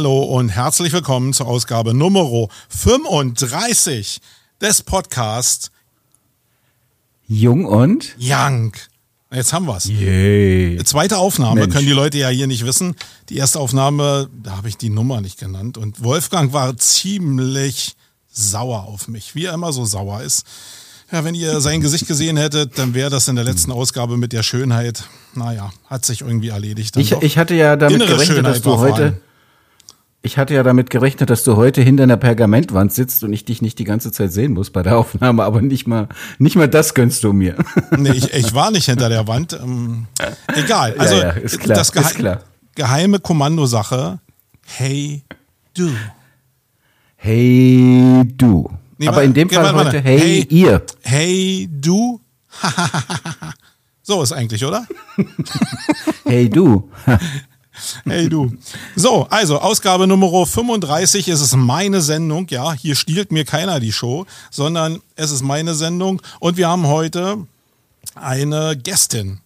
Hallo 0.00 0.22
und 0.22 0.48
herzlich 0.48 0.94
willkommen 0.94 1.34
zur 1.34 1.46
Ausgabe 1.46 1.92
Nummer 1.92 2.48
35 2.70 4.22
des 4.58 4.80
Podcasts 4.82 5.70
Jung 7.28 7.66
und 7.66 8.16
Young. 8.18 8.72
Jetzt 9.30 9.52
haben 9.52 9.66
wir's. 9.66 9.84
Yay. 9.84 10.82
Zweite 10.84 11.18
Aufnahme, 11.18 11.60
Mensch. 11.60 11.74
können 11.74 11.86
die 11.86 11.92
Leute 11.92 12.16
ja 12.16 12.30
hier 12.30 12.46
nicht 12.46 12.64
wissen. 12.64 12.96
Die 13.28 13.36
erste 13.36 13.60
Aufnahme, 13.60 14.30
da 14.42 14.56
habe 14.56 14.70
ich 14.70 14.78
die 14.78 14.88
Nummer 14.88 15.20
nicht 15.20 15.38
genannt. 15.38 15.76
Und 15.76 16.02
Wolfgang 16.02 16.54
war 16.54 16.78
ziemlich 16.78 17.92
sauer 18.32 18.84
auf 18.84 19.06
mich, 19.06 19.34
wie 19.34 19.44
er 19.44 19.52
immer 19.52 19.74
so 19.74 19.84
sauer 19.84 20.22
ist. 20.22 20.46
Ja, 21.12 21.24
wenn 21.24 21.34
ihr 21.34 21.60
sein 21.60 21.82
Gesicht 21.82 22.06
gesehen 22.06 22.38
hättet, 22.38 22.78
dann 22.78 22.94
wäre 22.94 23.10
das 23.10 23.28
in 23.28 23.36
der 23.36 23.44
letzten 23.44 23.70
Ausgabe 23.70 24.16
mit 24.16 24.32
der 24.32 24.44
Schönheit, 24.44 25.04
naja, 25.34 25.74
hat 25.90 26.06
sich 26.06 26.22
irgendwie 26.22 26.48
erledigt. 26.48 26.96
Dann 26.96 27.02
Ich, 27.02 27.12
ich 27.12 27.36
hatte 27.36 27.54
ja 27.54 27.76
damit 27.76 27.98
gerechnet, 28.00 28.26
Schönheit 28.28 28.54
dass 28.54 28.62
du 28.62 28.78
heute. 28.78 29.20
Ich 30.22 30.36
hatte 30.36 30.52
ja 30.52 30.62
damit 30.62 30.90
gerechnet, 30.90 31.30
dass 31.30 31.44
du 31.44 31.56
heute 31.56 31.80
hinter 31.80 32.02
einer 32.02 32.18
Pergamentwand 32.18 32.92
sitzt 32.92 33.24
und 33.24 33.32
ich 33.32 33.46
dich 33.46 33.62
nicht 33.62 33.78
die 33.78 33.84
ganze 33.84 34.12
Zeit 34.12 34.32
sehen 34.32 34.52
muss 34.52 34.70
bei 34.70 34.82
der 34.82 34.98
Aufnahme, 34.98 35.44
aber 35.44 35.62
nicht 35.62 35.86
mal, 35.86 36.08
nicht 36.38 36.56
mal 36.56 36.68
das 36.68 36.92
gönnst 36.92 37.24
du 37.24 37.32
mir. 37.32 37.56
Nee, 37.96 38.10
ich, 38.10 38.32
ich 38.34 38.54
war 38.54 38.70
nicht 38.70 38.84
hinter 38.84 39.08
der 39.08 39.26
Wand. 39.26 39.54
Ähm, 39.54 40.06
egal. 40.54 40.94
Also 40.98 41.14
ja, 41.14 41.30
ist 41.30 41.58
klar, 41.58 41.78
das 41.78 41.92
gehe 41.92 42.02
ist 42.02 42.16
klar. 42.16 42.40
geheime 42.74 43.18
Kommandosache. 43.18 44.20
Hey, 44.66 45.24
du. 45.74 45.90
Hey, 47.16 48.22
du. 48.36 48.70
Nee, 48.98 49.08
aber 49.08 49.24
in 49.24 49.32
dem 49.32 49.48
Fall 49.48 49.74
warte, 49.74 49.88
heute, 49.88 50.00
hey, 50.02 50.18
Hey. 50.18 50.46
ihr. 50.50 50.82
Hey, 51.02 51.68
du. 51.72 52.20
so 54.02 54.22
ist 54.22 54.32
eigentlich, 54.32 54.62
oder? 54.66 54.86
Hey, 56.24 56.48
du. 56.50 56.90
Hey, 58.04 58.28
du. 58.28 58.52
So, 58.96 59.26
also 59.30 59.60
Ausgabe 59.60 60.06
Nummer 60.06 60.46
35 60.46 61.28
ist 61.28 61.40
es 61.40 61.54
meine 61.54 62.00
Sendung. 62.00 62.46
Ja, 62.48 62.72
hier 62.72 62.94
stiehlt 62.94 63.32
mir 63.32 63.44
keiner 63.44 63.80
die 63.80 63.92
Show, 63.92 64.26
sondern 64.50 65.00
es 65.16 65.30
ist 65.30 65.42
meine 65.42 65.74
Sendung. 65.74 66.22
Und 66.38 66.56
wir 66.56 66.68
haben 66.68 66.86
heute 66.86 67.46
eine 68.14 68.76
Gästin. 68.76 69.40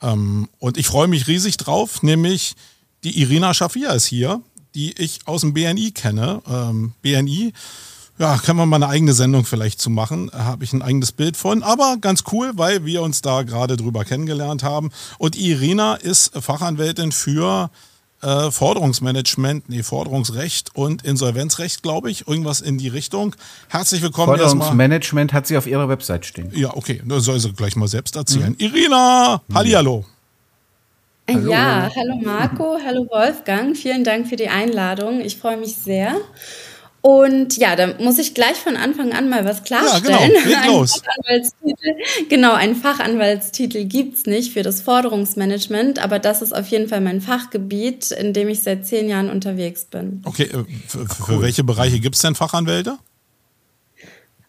Ähm, 0.00 0.48
und 0.58 0.76
ich 0.76 0.86
freue 0.86 1.08
mich 1.08 1.28
riesig 1.28 1.56
drauf, 1.56 2.02
nämlich 2.02 2.54
die 3.04 3.20
Irina 3.20 3.54
Schafir 3.54 3.90
ist 3.90 4.06
hier, 4.06 4.40
die 4.74 4.92
ich 4.98 5.20
aus 5.26 5.42
dem 5.42 5.54
BNI 5.54 5.90
kenne. 5.92 6.42
Ähm, 6.48 6.92
BNI, 7.02 7.52
ja, 8.18 8.38
können 8.38 8.58
wir 8.58 8.66
mal 8.66 8.76
eine 8.76 8.88
eigene 8.88 9.14
Sendung 9.14 9.44
vielleicht 9.44 9.80
zu 9.80 9.90
machen. 9.90 10.30
Da 10.32 10.44
Habe 10.44 10.64
ich 10.64 10.72
ein 10.72 10.82
eigenes 10.82 11.12
Bild 11.12 11.36
von. 11.36 11.62
Aber 11.62 11.96
ganz 12.00 12.24
cool, 12.32 12.52
weil 12.54 12.84
wir 12.84 13.02
uns 13.02 13.22
da 13.22 13.42
gerade 13.42 13.76
drüber 13.76 14.04
kennengelernt 14.04 14.62
haben. 14.62 14.90
Und 15.18 15.36
Irina 15.36 15.94
ist 15.94 16.32
Fachanwältin 16.38 17.10
für 17.12 17.70
äh, 18.22 18.50
Forderungsmanagement, 18.50 19.68
nee, 19.68 19.82
Forderungsrecht 19.82 20.74
und 20.74 21.04
Insolvenzrecht, 21.04 21.82
glaube 21.82 22.10
ich. 22.10 22.28
Irgendwas 22.28 22.60
in 22.60 22.78
die 22.78 22.88
Richtung. 22.88 23.34
Herzlich 23.68 24.02
willkommen 24.02 24.32
erstmal. 24.32 24.68
Forderungsmanagement 24.68 25.32
hat 25.32 25.46
sie 25.46 25.56
auf 25.56 25.66
ihrer 25.66 25.88
Website 25.88 26.26
stehen. 26.26 26.50
Ja, 26.54 26.76
okay, 26.76 27.02
das 27.04 27.24
soll 27.24 27.40
sie 27.40 27.52
gleich 27.52 27.76
mal 27.76 27.88
selbst 27.88 28.14
erzählen. 28.14 28.54
Irina, 28.58 29.42
hallihallo. 29.52 30.04
Ja, 31.28 31.90
hallo 31.96 32.16
Marco, 32.22 32.76
hallo 32.84 33.06
Wolfgang, 33.10 33.76
vielen 33.76 34.04
Dank 34.04 34.28
für 34.28 34.36
die 34.36 34.48
Einladung. 34.48 35.20
Ich 35.20 35.36
freue 35.38 35.56
mich 35.56 35.76
sehr. 35.76 36.16
Und 37.02 37.56
ja, 37.56 37.74
da 37.74 37.94
muss 37.98 38.18
ich 38.18 38.32
gleich 38.32 38.56
von 38.56 38.76
Anfang 38.76 39.12
an 39.12 39.28
mal 39.28 39.44
was 39.44 39.64
klarstellen. 39.64 40.32
Ja, 40.48 40.62
genau. 40.62 40.86
Fachanwaltstitel, 40.86 42.28
genau, 42.28 42.54
einen 42.54 42.76
Fachanwaltstitel 42.76 43.84
gibt's 43.86 44.26
nicht 44.26 44.52
für 44.52 44.62
das 44.62 44.80
Forderungsmanagement, 44.82 45.98
aber 45.98 46.20
das 46.20 46.42
ist 46.42 46.54
auf 46.54 46.68
jeden 46.68 46.88
Fall 46.88 47.00
mein 47.00 47.20
Fachgebiet, 47.20 48.12
in 48.12 48.32
dem 48.32 48.48
ich 48.48 48.62
seit 48.62 48.86
zehn 48.86 49.08
Jahren 49.08 49.30
unterwegs 49.30 49.84
bin. 49.86 50.22
Okay, 50.24 50.44
äh, 50.44 50.64
für, 50.86 51.08
für 51.08 51.42
welche 51.42 51.64
Bereiche 51.64 51.98
gibt's 51.98 52.22
denn 52.22 52.36
Fachanwälte? 52.36 52.98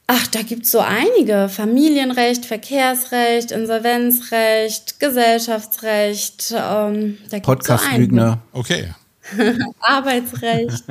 Ach, 0.06 0.28
da 0.28 0.44
gibt's 0.44 0.70
so 0.70 0.80
einige. 0.80 1.50
Familienrecht, 1.50 2.46
Verkehrsrecht, 2.46 3.52
Insolvenzrecht, 3.52 5.00
Gesellschaftsrecht. 5.00 6.52
Ähm, 6.56 7.18
da 7.32 7.40
gibt's 7.40 7.48
so. 7.48 7.74
Podcast-Lügner. 7.74 8.44
Okay. 8.52 8.94
Arbeitsrecht. 9.80 10.84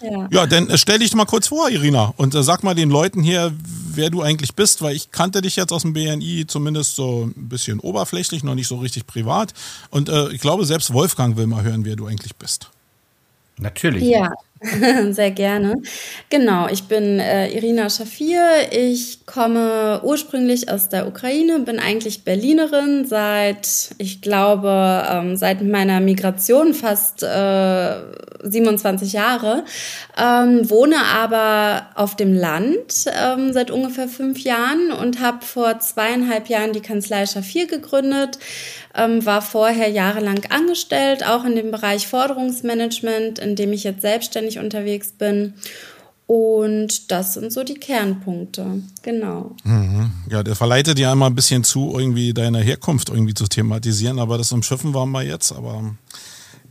ja. 0.00 0.28
Ja, 0.30 0.46
dann 0.46 0.68
äh, 0.70 0.78
stell 0.78 0.98
dich 0.98 1.14
mal 1.14 1.26
kurz 1.26 1.48
vor, 1.48 1.70
Irina, 1.70 2.14
und 2.16 2.34
äh, 2.34 2.42
sag 2.42 2.62
mal 2.62 2.74
den 2.74 2.90
Leuten 2.90 3.22
hier, 3.22 3.52
wer 3.94 4.10
du 4.10 4.22
eigentlich 4.22 4.54
bist, 4.54 4.82
weil 4.82 4.94
ich 4.94 5.10
kannte 5.10 5.42
dich 5.42 5.56
jetzt 5.56 5.72
aus 5.72 5.82
dem 5.82 5.92
BNI 5.92 6.46
zumindest 6.46 6.96
so 6.96 7.24
ein 7.24 7.48
bisschen 7.48 7.80
oberflächlich, 7.80 8.44
noch 8.44 8.54
nicht 8.54 8.68
so 8.68 8.76
richtig 8.76 9.06
privat. 9.06 9.52
Und 9.90 10.08
äh, 10.08 10.28
ich 10.30 10.40
glaube, 10.40 10.64
selbst 10.64 10.92
Wolfgang 10.92 11.36
will 11.36 11.46
mal 11.46 11.62
hören, 11.62 11.84
wer 11.84 11.96
du 11.96 12.06
eigentlich 12.06 12.36
bist. 12.36 12.70
Natürlich. 13.58 14.04
Ja, 14.04 14.32
sehr 15.12 15.30
gerne. 15.30 15.76
Genau, 16.28 16.68
ich 16.68 16.84
bin 16.84 17.18
äh, 17.18 17.48
Irina 17.48 17.88
Schafir. 17.88 18.42
Ich 18.70 19.24
komme 19.24 20.02
ursprünglich 20.04 20.70
aus 20.70 20.90
der 20.90 21.08
Ukraine, 21.08 21.60
bin 21.60 21.78
eigentlich 21.78 22.24
Berlinerin 22.24 23.06
seit, 23.06 23.94
ich 23.96 24.20
glaube, 24.20 25.06
ähm, 25.10 25.36
seit 25.36 25.62
meiner 25.62 26.00
Migration 26.00 26.74
fast 26.74 27.22
äh, 27.22 27.94
27 28.42 29.14
Jahre, 29.14 29.64
ähm, 30.18 30.68
wohne 30.68 30.96
aber 31.06 31.86
auf 31.94 32.16
dem 32.16 32.34
Land 32.34 33.06
ähm, 33.06 33.54
seit 33.54 33.70
ungefähr 33.70 34.08
fünf 34.08 34.40
Jahren 34.40 34.92
und 34.92 35.20
habe 35.20 35.44
vor 35.44 35.78
zweieinhalb 35.78 36.50
Jahren 36.50 36.74
die 36.74 36.82
Kanzlei 36.82 37.24
Schafir 37.24 37.66
gegründet 37.66 38.38
ähm, 39.00 39.24
war 39.24 39.40
vorher 39.40 39.88
jahrelang 39.88 40.44
angestellt, 40.50 41.26
auch 41.26 41.44
in 41.44 41.56
dem 41.56 41.70
Bereich 41.70 42.06
Forderungsmanagement, 42.06 43.38
in 43.38 43.56
dem 43.56 43.72
ich 43.72 43.84
jetzt 43.84 44.02
selbstständig 44.02 44.58
unterwegs 44.58 45.12
bin. 45.12 45.54
Und 46.26 47.10
das 47.10 47.34
sind 47.34 47.52
so 47.52 47.64
die 47.64 47.74
Kernpunkte. 47.74 48.82
Genau. 49.02 49.56
Ja, 50.28 50.44
der 50.44 50.54
verleitet 50.54 50.98
ja 50.98 51.12
immer 51.12 51.26
ein 51.26 51.34
bisschen 51.34 51.64
zu, 51.64 51.92
irgendwie 51.98 52.32
deine 52.32 52.60
Herkunft 52.60 53.08
irgendwie 53.08 53.34
zu 53.34 53.46
thematisieren, 53.46 54.20
aber 54.20 54.38
das 54.38 54.52
umschiffen 54.52 54.94
wir 54.94 55.22
jetzt, 55.22 55.50
aber 55.50 55.96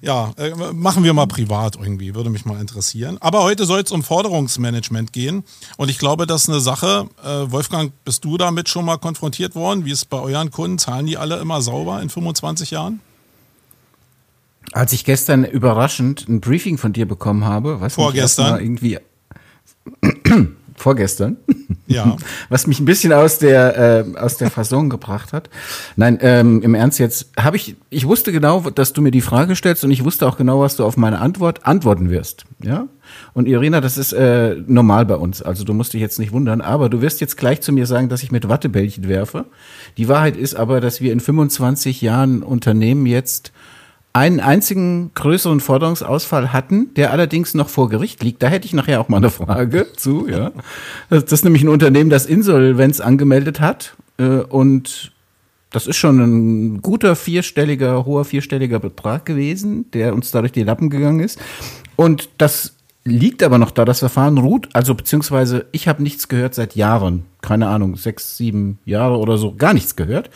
ja, 0.02 0.32
äh, 0.38 0.54
machen 0.74 1.04
wir 1.04 1.14
mal 1.14 1.28
privat 1.28 1.76
irgendwie, 1.76 2.16
würde 2.16 2.30
mich 2.30 2.46
mal 2.46 2.60
interessieren. 2.60 3.18
Aber 3.20 3.44
heute 3.44 3.66
soll 3.66 3.82
es 3.82 3.92
um 3.92 4.04
Forderungsmanagement 4.04 5.14
gehen 5.14 5.44
und 5.78 5.90
ich 5.90 5.98
glaube, 5.98 6.26
das 6.26 6.44
ist 6.44 6.50
eine 6.50 6.60
Sache, 6.60 7.10
äh, 7.24 7.52
Wolfgang, 7.52 7.92
bist 8.06 8.24
du 8.24 8.38
damit 8.38 8.70
schon 8.70 8.86
mal 8.86 8.98
konfrontiert 8.98 9.56
worden? 9.56 9.86
Wie 9.86 9.92
ist 9.92 10.00
es 10.00 10.06
bei 10.06 10.20
euren 10.20 10.52
Kunden? 10.52 10.78
Zahlen 10.78 11.06
die 11.06 11.18
alle 11.18 11.40
immer 11.40 11.62
sauber 11.62 12.02
in 12.02 12.10
25 12.10 12.72
Jahren? 12.72 13.02
Als 14.72 14.94
ich 14.94 15.04
gestern 15.04 15.46
überraschend 15.46 16.28
ein 16.30 16.42
Briefing 16.42 16.78
von 16.78 16.94
dir 16.94 17.08
bekommen 17.08 17.46
habe, 17.46 17.81
was 17.81 17.96
Vorgestern. 17.96 18.60
irgendwie 18.62 19.00
vorgestern, 20.79 21.38
Ja. 21.88 22.16
was 22.50 22.67
mich 22.67 22.79
ein 22.79 22.85
bisschen 22.85 23.13
aus 23.13 23.40
der 23.40 24.06
äh, 24.16 24.17
aus 24.17 24.38
der 24.38 24.50
Fasson 24.50 24.90
gebracht 24.90 25.34
hat. 25.34 25.50
Nein, 25.95 26.17
ähm, 26.22 26.62
im 26.62 26.75
Ernst 26.75 27.00
jetzt 27.00 27.31
habe 27.38 27.57
ich 27.57 27.75
ich 27.90 28.06
wusste 28.07 28.31
genau, 28.31 28.62
dass 28.69 28.94
du 28.94 29.01
mir 29.01 29.12
die 29.12 29.22
Frage 29.22 29.56
stellst 29.56 29.84
und 29.84 29.91
ich 29.91 30.03
wusste 30.03 30.28
auch 30.28 30.38
genau, 30.38 30.62
was 30.62 30.75
du 30.75 30.85
auf 30.85 30.97
meine 30.97 31.19
Antwort 31.19 31.66
antworten 31.66 32.09
wirst, 32.09 32.45
ja? 32.63 32.88
Und 33.34 33.47
Irina, 33.47 33.81
das 33.81 33.97
ist 33.97 34.13
äh, 34.13 34.56
normal 34.68 35.06
bei 35.06 35.15
uns, 35.15 35.42
also 35.42 35.63
du 35.63 35.74
musst 35.74 35.94
dich 35.94 36.01
jetzt 36.01 36.19
nicht 36.19 36.31
wundern, 36.31 36.62
aber 36.62 36.89
du 36.89 37.01
wirst 37.01 37.21
jetzt 37.21 37.38
gleich 37.38 37.62
zu 37.62 37.71
mir 37.71 37.88
sagen, 37.88 38.07
dass 38.07 38.21
ich 38.21 38.31
mit 38.31 38.48
Wattebällchen 38.48 39.07
werfe. 39.07 39.45
Die 39.98 40.07
Wahrheit 40.07 40.38
ist 40.38 40.56
aber, 40.56 40.80
dass 40.80 41.01
wir 41.01 41.12
in 41.12 41.19
25 41.19 42.01
Jahren 42.01 42.44
Unternehmen 42.44 43.07
jetzt 43.07 43.51
einen 44.13 44.39
einzigen 44.39 45.11
größeren 45.13 45.59
Forderungsausfall 45.59 46.51
hatten, 46.51 46.94
der 46.95 47.11
allerdings 47.11 47.53
noch 47.53 47.69
vor 47.69 47.89
Gericht 47.89 48.23
liegt. 48.23 48.41
Da 48.41 48.47
hätte 48.47 48.65
ich 48.65 48.73
nachher 48.73 49.01
auch 49.01 49.07
mal 49.07 49.17
eine 49.17 49.29
Frage 49.29 49.88
zu. 49.97 50.27
Ja, 50.27 50.51
das, 51.09 51.31
ist 51.31 51.44
nämlich 51.44 51.63
ein 51.63 51.69
Unternehmen, 51.69 52.09
das 52.09 52.25
Insolvenz 52.25 53.00
angemeldet 53.00 53.59
hat 53.59 53.95
äh, 54.17 54.39
und 54.39 55.11
das 55.71 55.85
ist 55.85 55.97
schon 55.97 56.19
ein 56.19 56.81
guter 56.81 57.15
vierstelliger, 57.15 58.06
hoher 58.06 58.25
vierstelliger 58.25 58.79
Betrag 58.79 59.25
gewesen, 59.25 59.91
der 59.91 60.15
uns 60.15 60.31
dadurch 60.31 60.51
die 60.51 60.63
Lappen 60.63 60.89
gegangen 60.89 61.19
ist. 61.19 61.39
Und 61.95 62.29
das 62.39 62.75
liegt 63.03 63.44
aber 63.44 63.59
noch 63.59 63.71
da, 63.71 63.85
das 63.85 64.00
Verfahren 64.00 64.38
ruht, 64.39 64.69
also 64.73 64.95
beziehungsweise 64.95 65.67
ich 65.71 65.88
habe 65.88 66.01
nichts 66.03 66.27
gehört 66.27 66.56
seit 66.56 66.75
Jahren, 66.75 67.25
keine 67.41 67.67
Ahnung, 67.67 67.95
sechs, 67.95 68.38
sieben 68.38 68.79
Jahre 68.85 69.17
oder 69.17 69.38
so, 69.38 69.56
gar 69.56 69.73
nichts 69.73 69.95
gehört. 69.95 70.29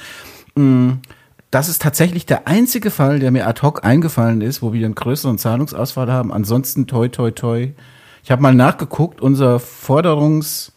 Das 1.53 1.69
ist 1.69 1.83
tatsächlich 1.83 2.25
der 2.25 2.47
einzige 2.47 2.89
Fall, 2.89 3.19
der 3.19 3.29
mir 3.29 3.45
ad 3.45 3.61
hoc 3.61 3.85
eingefallen 3.85 4.41
ist, 4.41 4.63
wo 4.63 4.73
wir 4.73 4.83
einen 4.83 4.95
größeren 4.95 5.37
Zahlungsausfall 5.37 6.11
haben. 6.11 6.33
Ansonsten 6.33 6.87
toi 6.87 7.09
toi 7.09 7.29
toi. 7.29 7.73
Ich 8.23 8.31
habe 8.31 8.41
mal 8.41 8.55
nachgeguckt, 8.55 9.21
unser 9.21 9.59
Forderungs, 9.59 10.71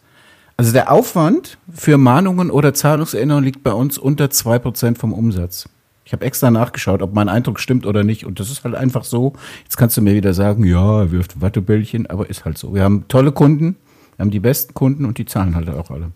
also 0.55 0.71
der 0.71 0.91
Aufwand 0.91 1.57
für 1.73 1.97
Mahnungen 1.97 2.51
oder 2.51 2.75
Zahlungserinnerungen 2.75 3.43
liegt 3.43 3.63
bei 3.63 3.73
uns 3.73 3.97
unter 3.97 4.29
zwei 4.29 4.59
Prozent 4.59 4.99
vom 4.99 5.13
Umsatz. 5.13 5.67
Ich 6.05 6.13
habe 6.13 6.23
extra 6.23 6.51
nachgeschaut, 6.51 7.01
ob 7.01 7.11
mein 7.11 7.27
Eindruck 7.27 7.59
stimmt 7.59 7.87
oder 7.87 8.03
nicht. 8.03 8.27
Und 8.27 8.39
das 8.39 8.51
ist 8.51 8.63
halt 8.63 8.75
einfach 8.75 9.03
so. 9.03 9.33
Jetzt 9.63 9.77
kannst 9.77 9.97
du 9.97 10.03
mir 10.03 10.13
wieder 10.13 10.35
sagen, 10.35 10.63
ja, 10.63 10.99
er 10.99 11.11
wirft 11.11 11.41
Wattebällchen, 11.41 12.05
aber 12.05 12.29
ist 12.29 12.45
halt 12.45 12.59
so. 12.59 12.75
Wir 12.75 12.83
haben 12.83 13.07
tolle 13.07 13.31
Kunden, 13.31 13.77
wir 14.15 14.25
haben 14.25 14.31
die 14.31 14.39
besten 14.39 14.75
Kunden 14.75 15.05
und 15.05 15.17
die 15.17 15.25
zahlen 15.25 15.55
halt 15.55 15.71
auch 15.71 15.89
alle. 15.89 16.11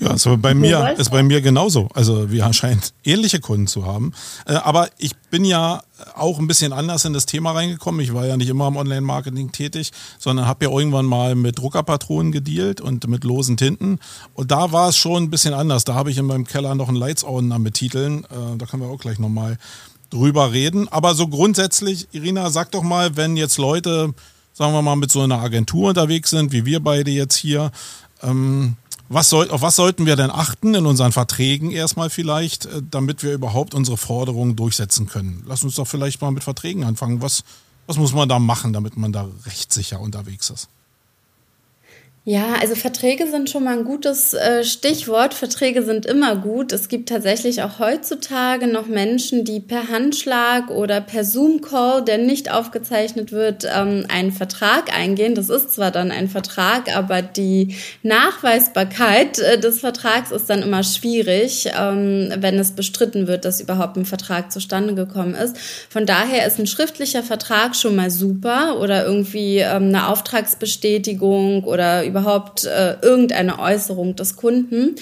Ja, 0.00 0.08
also 0.08 0.36
bei 0.36 0.54
mir 0.54 0.94
ist 0.98 1.10
bei 1.10 1.22
mir 1.22 1.40
genauso. 1.40 1.88
Also 1.94 2.30
wir 2.30 2.52
scheinen 2.52 2.80
ähnliche 3.04 3.40
Kunden 3.40 3.66
zu 3.66 3.86
haben. 3.86 4.12
Äh, 4.46 4.54
aber 4.54 4.88
ich 4.98 5.16
bin 5.30 5.44
ja 5.44 5.82
auch 6.16 6.38
ein 6.38 6.46
bisschen 6.46 6.72
anders 6.72 7.04
in 7.04 7.12
das 7.12 7.26
Thema 7.26 7.52
reingekommen. 7.52 8.00
Ich 8.00 8.12
war 8.12 8.26
ja 8.26 8.36
nicht 8.36 8.48
immer 8.48 8.68
im 8.68 8.76
Online-Marketing 8.76 9.52
tätig, 9.52 9.92
sondern 10.18 10.46
habe 10.46 10.64
ja 10.66 10.70
irgendwann 10.70 11.06
mal 11.06 11.34
mit 11.34 11.58
Druckerpatronen 11.58 12.32
gedealt 12.32 12.80
und 12.80 13.06
mit 13.06 13.24
losen 13.24 13.56
Tinten. 13.56 13.98
Und 14.34 14.50
da 14.50 14.72
war 14.72 14.88
es 14.88 14.96
schon 14.96 15.24
ein 15.24 15.30
bisschen 15.30 15.54
anders. 15.54 15.84
Da 15.84 15.94
habe 15.94 16.10
ich 16.10 16.18
in 16.18 16.26
meinem 16.26 16.46
Keller 16.46 16.74
noch 16.74 16.88
einen 16.88 16.96
Leitsordner 16.96 17.58
mit 17.58 17.74
Titeln. 17.74 18.24
Äh, 18.24 18.56
da 18.58 18.66
können 18.66 18.82
wir 18.82 18.88
auch 18.88 19.00
gleich 19.00 19.18
nochmal 19.18 19.58
drüber 20.10 20.52
reden. 20.52 20.88
Aber 20.88 21.14
so 21.14 21.28
grundsätzlich, 21.28 22.08
Irina, 22.12 22.50
sag 22.50 22.70
doch 22.72 22.82
mal, 22.82 23.16
wenn 23.16 23.36
jetzt 23.36 23.58
Leute, 23.58 24.14
sagen 24.52 24.72
wir 24.72 24.82
mal, 24.82 24.96
mit 24.96 25.10
so 25.10 25.20
einer 25.22 25.40
Agentur 25.40 25.88
unterwegs 25.90 26.30
sind, 26.30 26.52
wie 26.52 26.64
wir 26.64 26.80
beide 26.80 27.10
jetzt 27.10 27.36
hier, 27.36 27.70
ähm, 28.22 28.76
was 29.08 29.28
soll, 29.28 29.50
auf 29.50 29.62
was 29.62 29.76
sollten 29.76 30.06
wir 30.06 30.16
denn 30.16 30.30
achten 30.30 30.74
in 30.74 30.86
unseren 30.86 31.12
Verträgen 31.12 31.70
erstmal 31.70 32.10
vielleicht, 32.10 32.66
äh, 32.66 32.82
damit 32.90 33.22
wir 33.22 33.32
überhaupt 33.32 33.74
unsere 33.74 33.96
Forderungen 33.96 34.56
durchsetzen 34.56 35.06
können? 35.06 35.42
Lass 35.46 35.64
uns 35.64 35.74
doch 35.74 35.86
vielleicht 35.86 36.20
mal 36.20 36.30
mit 36.30 36.44
Verträgen 36.44 36.84
anfangen. 36.84 37.20
Was, 37.22 37.44
was 37.86 37.96
muss 37.96 38.14
man 38.14 38.28
da 38.28 38.38
machen, 38.38 38.72
damit 38.72 38.96
man 38.96 39.12
da 39.12 39.28
rechtssicher 39.46 40.00
unterwegs 40.00 40.50
ist? 40.50 40.68
Ja, 42.26 42.54
also 42.58 42.74
Verträge 42.74 43.26
sind 43.26 43.50
schon 43.50 43.64
mal 43.64 43.76
ein 43.76 43.84
gutes 43.84 44.32
äh, 44.32 44.64
Stichwort. 44.64 45.34
Verträge 45.34 45.82
sind 45.82 46.06
immer 46.06 46.36
gut. 46.36 46.72
Es 46.72 46.88
gibt 46.88 47.10
tatsächlich 47.10 47.62
auch 47.62 47.78
heutzutage 47.78 48.66
noch 48.66 48.86
Menschen, 48.86 49.44
die 49.44 49.60
per 49.60 49.90
Handschlag 49.90 50.70
oder 50.70 51.02
per 51.02 51.22
Zoom-Call, 51.22 52.02
der 52.02 52.16
nicht 52.16 52.50
aufgezeichnet 52.50 53.30
wird, 53.30 53.66
ähm, 53.70 54.06
einen 54.08 54.32
Vertrag 54.32 54.90
eingehen. 54.96 55.34
Das 55.34 55.50
ist 55.50 55.74
zwar 55.74 55.90
dann 55.90 56.10
ein 56.10 56.30
Vertrag, 56.30 56.96
aber 56.96 57.20
die 57.20 57.76
Nachweisbarkeit 58.02 59.38
äh, 59.40 59.60
des 59.60 59.80
Vertrags 59.80 60.30
ist 60.30 60.48
dann 60.48 60.62
immer 60.62 60.82
schwierig, 60.82 61.68
ähm, 61.78 62.32
wenn 62.38 62.58
es 62.58 62.70
bestritten 62.70 63.26
wird, 63.26 63.44
dass 63.44 63.60
überhaupt 63.60 63.98
ein 63.98 64.06
Vertrag 64.06 64.50
zustande 64.50 64.94
gekommen 64.94 65.34
ist. 65.34 65.58
Von 65.90 66.06
daher 66.06 66.46
ist 66.46 66.58
ein 66.58 66.66
schriftlicher 66.66 67.22
Vertrag 67.22 67.76
schon 67.76 67.96
mal 67.96 68.10
super 68.10 68.80
oder 68.80 69.04
irgendwie 69.04 69.58
ähm, 69.58 69.88
eine 69.88 70.08
Auftragsbestätigung 70.08 71.64
oder 71.64 72.13
überhaupt 72.14 72.64
äh, 72.64 72.94
irgendeine 73.02 73.58
Äußerung 73.58 74.14
des 74.14 74.36
Kunden. 74.36 74.94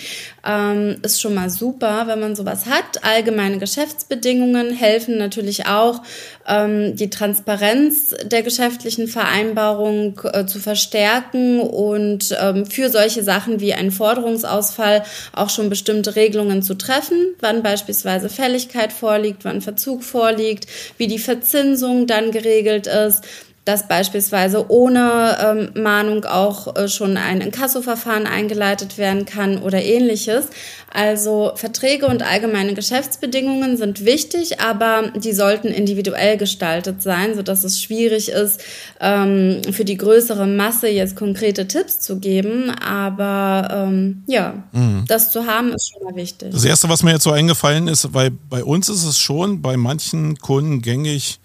Ähm, 0.47 0.97
ist 1.03 1.21
schon 1.21 1.35
mal 1.35 1.51
super, 1.51 2.07
wenn 2.07 2.21
man 2.21 2.35
sowas 2.35 2.65
hat. 2.65 3.05
Allgemeine 3.05 3.59
Geschäftsbedingungen 3.59 4.71
helfen 4.71 5.19
natürlich 5.19 5.67
auch, 5.67 6.01
ähm, 6.49 6.97
die 6.97 7.11
Transparenz 7.11 8.15
der 8.25 8.43
geschäftlichen 8.43 9.09
Vereinbarung 9.09 10.19
äh, 10.33 10.47
zu 10.47 10.59
verstärken 10.59 11.61
und 11.61 12.35
ähm, 12.41 12.65
für 12.65 12.89
solche 12.89 13.23
Sachen 13.23 13.61
wie 13.61 13.75
einen 13.75 13.93
Forderungsausfall 13.93 15.05
auch 15.35 15.51
schon 15.51 15.69
bestimmte 15.69 16.17
Regelungen 16.17 16.63
zu 16.63 16.75
treffen, 16.75 17.35
wann 17.41 17.63
beispielsweise 17.63 18.31
Fälligkeit 18.31 18.91
vorliegt, 18.91 19.45
wann 19.45 19.61
Verzug 19.61 20.03
vorliegt, 20.03 20.67
wie 20.97 21.09
die 21.09 21.19
Verzinsung 21.19 22.07
dann 22.07 22.31
geregelt 22.31 22.87
ist 22.87 23.23
dass 23.65 23.87
beispielsweise 23.87 24.71
ohne 24.71 25.71
ähm, 25.75 25.83
Mahnung 25.83 26.25
auch 26.25 26.75
äh, 26.75 26.89
schon 26.89 27.17
ein 27.17 27.41
Inkassoverfahren 27.41 28.27
eingeleitet 28.27 28.99
werden 28.99 29.25
kann 29.25 29.63
oder 29.63 29.81
ähnliches. 29.81 30.47
Also 30.93 31.53
Verträge 31.55 32.07
und 32.07 32.23
allgemeine 32.23 32.75
Geschäftsbedingungen 32.75 33.77
sind 33.77 34.05
wichtig, 34.05 34.61
aber 34.61 35.13
die 35.15 35.33
sollten 35.33 35.69
individuell 35.69 36.37
gestaltet 36.37 37.03
sein, 37.03 37.37
sodass 37.37 37.63
es 37.63 37.81
schwierig 37.81 38.31
ist, 38.31 38.61
ähm, 39.01 39.63
für 39.71 39.85
die 39.85 39.97
größere 39.97 40.47
Masse 40.47 40.89
jetzt 40.89 41.15
konkrete 41.15 41.69
Tipps 41.69 42.01
zu 42.01 42.19
geben. 42.19 42.71
Aber 42.71 43.69
ähm, 43.73 44.25
ja, 44.27 44.65
mhm. 44.73 45.05
das 45.07 45.31
zu 45.31 45.47
haben 45.47 45.73
ist 45.73 45.93
schon 45.93 46.03
mal 46.03 46.17
wichtig. 46.17 46.51
Das 46.53 46.65
Erste, 46.65 46.89
was 46.89 47.05
mir 47.05 47.13
jetzt 47.13 47.25
so 47.25 47.31
eingefallen 47.31 47.87
ist, 47.87 48.13
weil 48.13 48.33
bei 48.33 48.65
uns 48.65 48.89
ist 48.89 49.05
es 49.05 49.21
schon 49.21 49.63
bei 49.63 49.77
manchen 49.77 50.37
Kunden 50.39 50.83
gängig, 50.83 51.39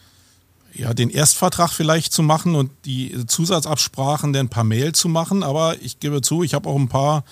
ja, 0.78 0.94
den 0.94 1.10
Erstvertrag 1.10 1.72
vielleicht 1.72 2.14
zu 2.14 2.24
machen 2.24 2.56
und 2.56 2.72
die 2.86 3.26
Zusatzabsprachen 3.26 4.34
dann 4.34 4.50
per 4.50 4.64
Mail 4.64 4.94
zu 4.94 5.10
machen. 5.10 5.44
Aber 5.44 5.82
ich 5.82 6.00
gebe 6.00 6.22
zu, 6.22 6.44
ich 6.44 6.54
habe 6.54 6.70
auch 6.70 6.76
ein 6.76 6.90
paar 6.90 7.24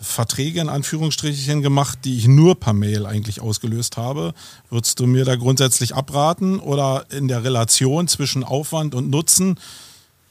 Verträge 0.00 0.60
in 0.60 0.68
Anführungsstrichen 0.68 1.62
gemacht, 1.62 2.00
die 2.04 2.18
ich 2.18 2.26
nur 2.26 2.54
per 2.54 2.72
Mail 2.72 3.06
eigentlich 3.06 3.40
ausgelöst 3.40 3.96
habe. 3.96 4.34
Würdest 4.70 5.00
du 5.00 5.06
mir 5.06 5.24
da 5.24 5.36
grundsätzlich 5.36 5.94
abraten 5.94 6.60
oder 6.60 7.06
in 7.10 7.28
der 7.28 7.44
Relation 7.44 8.06
zwischen 8.08 8.44
Aufwand 8.44 8.94
und 8.94 9.10
Nutzen? 9.10 9.58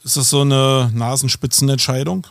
Ist 0.04 0.18
das 0.18 0.30
so 0.30 0.42
eine 0.42 0.92
Nasenspitzenentscheidung? 0.94 2.28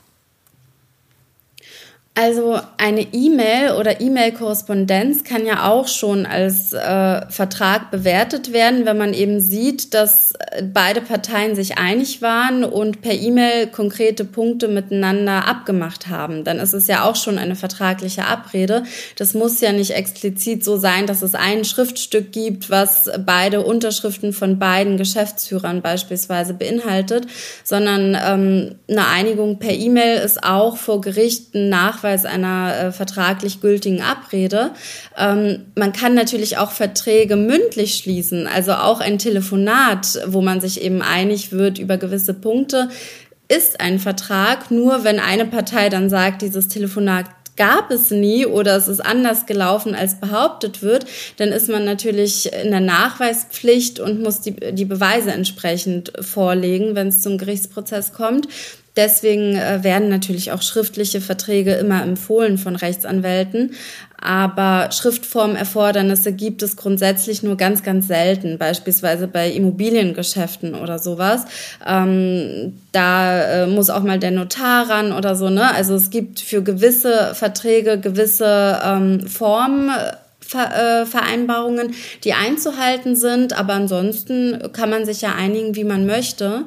Also 2.16 2.60
eine 2.78 3.00
E-Mail 3.12 3.72
oder 3.72 4.00
E-Mail-Korrespondenz 4.00 5.24
kann 5.24 5.44
ja 5.44 5.68
auch 5.68 5.88
schon 5.88 6.26
als 6.26 6.72
äh, 6.72 7.28
Vertrag 7.28 7.90
bewertet 7.90 8.52
werden, 8.52 8.86
wenn 8.86 8.96
man 8.96 9.14
eben 9.14 9.40
sieht, 9.40 9.94
dass 9.94 10.30
äh, 10.30 10.62
beide 10.62 11.00
Parteien 11.00 11.56
sich 11.56 11.76
einig 11.76 12.22
waren 12.22 12.62
und 12.62 13.02
per 13.02 13.14
E-Mail 13.14 13.66
konkrete 13.66 14.24
Punkte 14.24 14.68
miteinander 14.68 15.48
abgemacht 15.48 16.06
haben. 16.06 16.44
Dann 16.44 16.60
ist 16.60 16.72
es 16.72 16.86
ja 16.86 17.02
auch 17.02 17.16
schon 17.16 17.36
eine 17.36 17.56
vertragliche 17.56 18.26
Abrede. 18.26 18.84
Das 19.16 19.34
muss 19.34 19.60
ja 19.60 19.72
nicht 19.72 19.90
explizit 19.90 20.62
so 20.62 20.76
sein, 20.76 21.08
dass 21.08 21.20
es 21.20 21.34
ein 21.34 21.64
Schriftstück 21.64 22.30
gibt, 22.30 22.70
was 22.70 23.10
beide 23.26 23.62
Unterschriften 23.62 24.32
von 24.32 24.60
beiden 24.60 24.98
Geschäftsführern 24.98 25.82
beispielsweise 25.82 26.54
beinhaltet, 26.54 27.26
sondern 27.64 28.16
ähm, 28.24 28.76
eine 28.88 29.08
Einigung 29.08 29.58
per 29.58 29.72
E-Mail 29.72 30.18
ist 30.18 30.44
auch 30.44 30.76
vor 30.76 31.00
Gerichten 31.00 31.68
nach 31.68 32.03
Nachweis 32.04 32.26
einer 32.26 32.76
äh, 32.76 32.92
vertraglich 32.92 33.60
gültigen 33.60 34.02
Abrede. 34.02 34.70
Ähm, 35.16 35.64
man 35.74 35.92
kann 35.92 36.14
natürlich 36.14 36.58
auch 36.58 36.70
Verträge 36.70 37.36
mündlich 37.36 37.96
schließen, 37.96 38.46
also 38.46 38.72
auch 38.74 39.00
ein 39.00 39.18
Telefonat, 39.18 40.20
wo 40.26 40.42
man 40.42 40.60
sich 40.60 40.82
eben 40.82 41.00
einig 41.02 41.52
wird 41.52 41.78
über 41.78 41.96
gewisse 41.96 42.34
Punkte, 42.34 42.90
ist 43.48 43.80
ein 43.80 43.98
Vertrag. 43.98 44.70
Nur 44.70 45.04
wenn 45.04 45.18
eine 45.18 45.46
Partei 45.46 45.88
dann 45.88 46.10
sagt, 46.10 46.42
dieses 46.42 46.68
Telefonat 46.68 47.26
gab 47.56 47.90
es 47.90 48.10
nie 48.10 48.46
oder 48.46 48.76
es 48.76 48.88
ist 48.88 49.00
anders 49.00 49.46
gelaufen, 49.46 49.94
als 49.94 50.16
behauptet 50.16 50.82
wird, 50.82 51.06
dann 51.36 51.50
ist 51.50 51.68
man 51.68 51.84
natürlich 51.84 52.52
in 52.52 52.70
der 52.70 52.80
Nachweispflicht 52.80 54.00
und 54.00 54.20
muss 54.22 54.40
die, 54.40 54.56
die 54.72 54.84
Beweise 54.84 55.30
entsprechend 55.30 56.12
vorlegen, 56.20 56.96
wenn 56.96 57.08
es 57.08 57.22
zum 57.22 57.38
Gerichtsprozess 57.38 58.12
kommt. 58.12 58.48
Deswegen 58.96 59.56
äh, 59.56 59.82
werden 59.82 60.08
natürlich 60.08 60.52
auch 60.52 60.62
schriftliche 60.62 61.20
Verträge 61.20 61.74
immer 61.74 62.02
empfohlen 62.02 62.58
von 62.58 62.76
Rechtsanwälten. 62.76 63.72
Aber 64.20 64.90
Schriftformerfordernisse 64.92 66.32
gibt 66.32 66.62
es 66.62 66.76
grundsätzlich 66.76 67.42
nur 67.42 67.56
ganz, 67.56 67.82
ganz 67.82 68.06
selten, 68.06 68.56
beispielsweise 68.56 69.26
bei 69.26 69.50
Immobiliengeschäften 69.50 70.74
oder 70.74 70.98
sowas. 70.98 71.44
Ähm, 71.84 72.74
da 72.92 73.64
äh, 73.64 73.66
muss 73.66 73.90
auch 73.90 74.02
mal 74.02 74.20
der 74.20 74.30
Notar 74.30 74.88
ran 74.88 75.12
oder 75.12 75.34
so. 75.34 75.50
Ne? 75.50 75.74
Also 75.74 75.94
es 75.94 76.10
gibt 76.10 76.40
für 76.40 76.62
gewisse 76.62 77.34
Verträge 77.34 77.98
gewisse 77.98 78.80
ähm, 78.84 79.26
Formen. 79.26 79.90
Ver, 80.46 81.06
Vereinbarungen, 81.06 81.94
die 82.22 82.34
einzuhalten 82.34 83.16
sind, 83.16 83.58
aber 83.58 83.72
ansonsten 83.72 84.58
kann 84.74 84.90
man 84.90 85.06
sich 85.06 85.22
ja 85.22 85.34
einigen, 85.34 85.74
wie 85.74 85.84
man 85.84 86.04
möchte. 86.04 86.66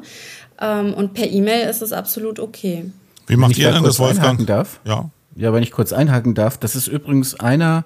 Ähm, 0.59 0.93
und 0.93 1.13
per 1.13 1.29
E-Mail 1.29 1.69
ist 1.69 1.81
es 1.81 1.91
absolut 1.91 2.39
okay. 2.39 2.91
Wie 3.27 3.35
macht 3.35 3.57
ihr 3.57 3.71
denn 3.71 3.83
das, 3.83 3.99
Wolfgang? 3.99 4.45
Darf? 4.45 4.79
Ja. 4.85 5.09
Ja, 5.35 5.53
wenn 5.53 5.61
ich 5.61 5.71
kurz 5.71 5.93
einhaken 5.93 6.33
darf, 6.33 6.57
das 6.57 6.75
ist 6.75 6.87
übrigens 6.87 7.39
einer, 7.39 7.85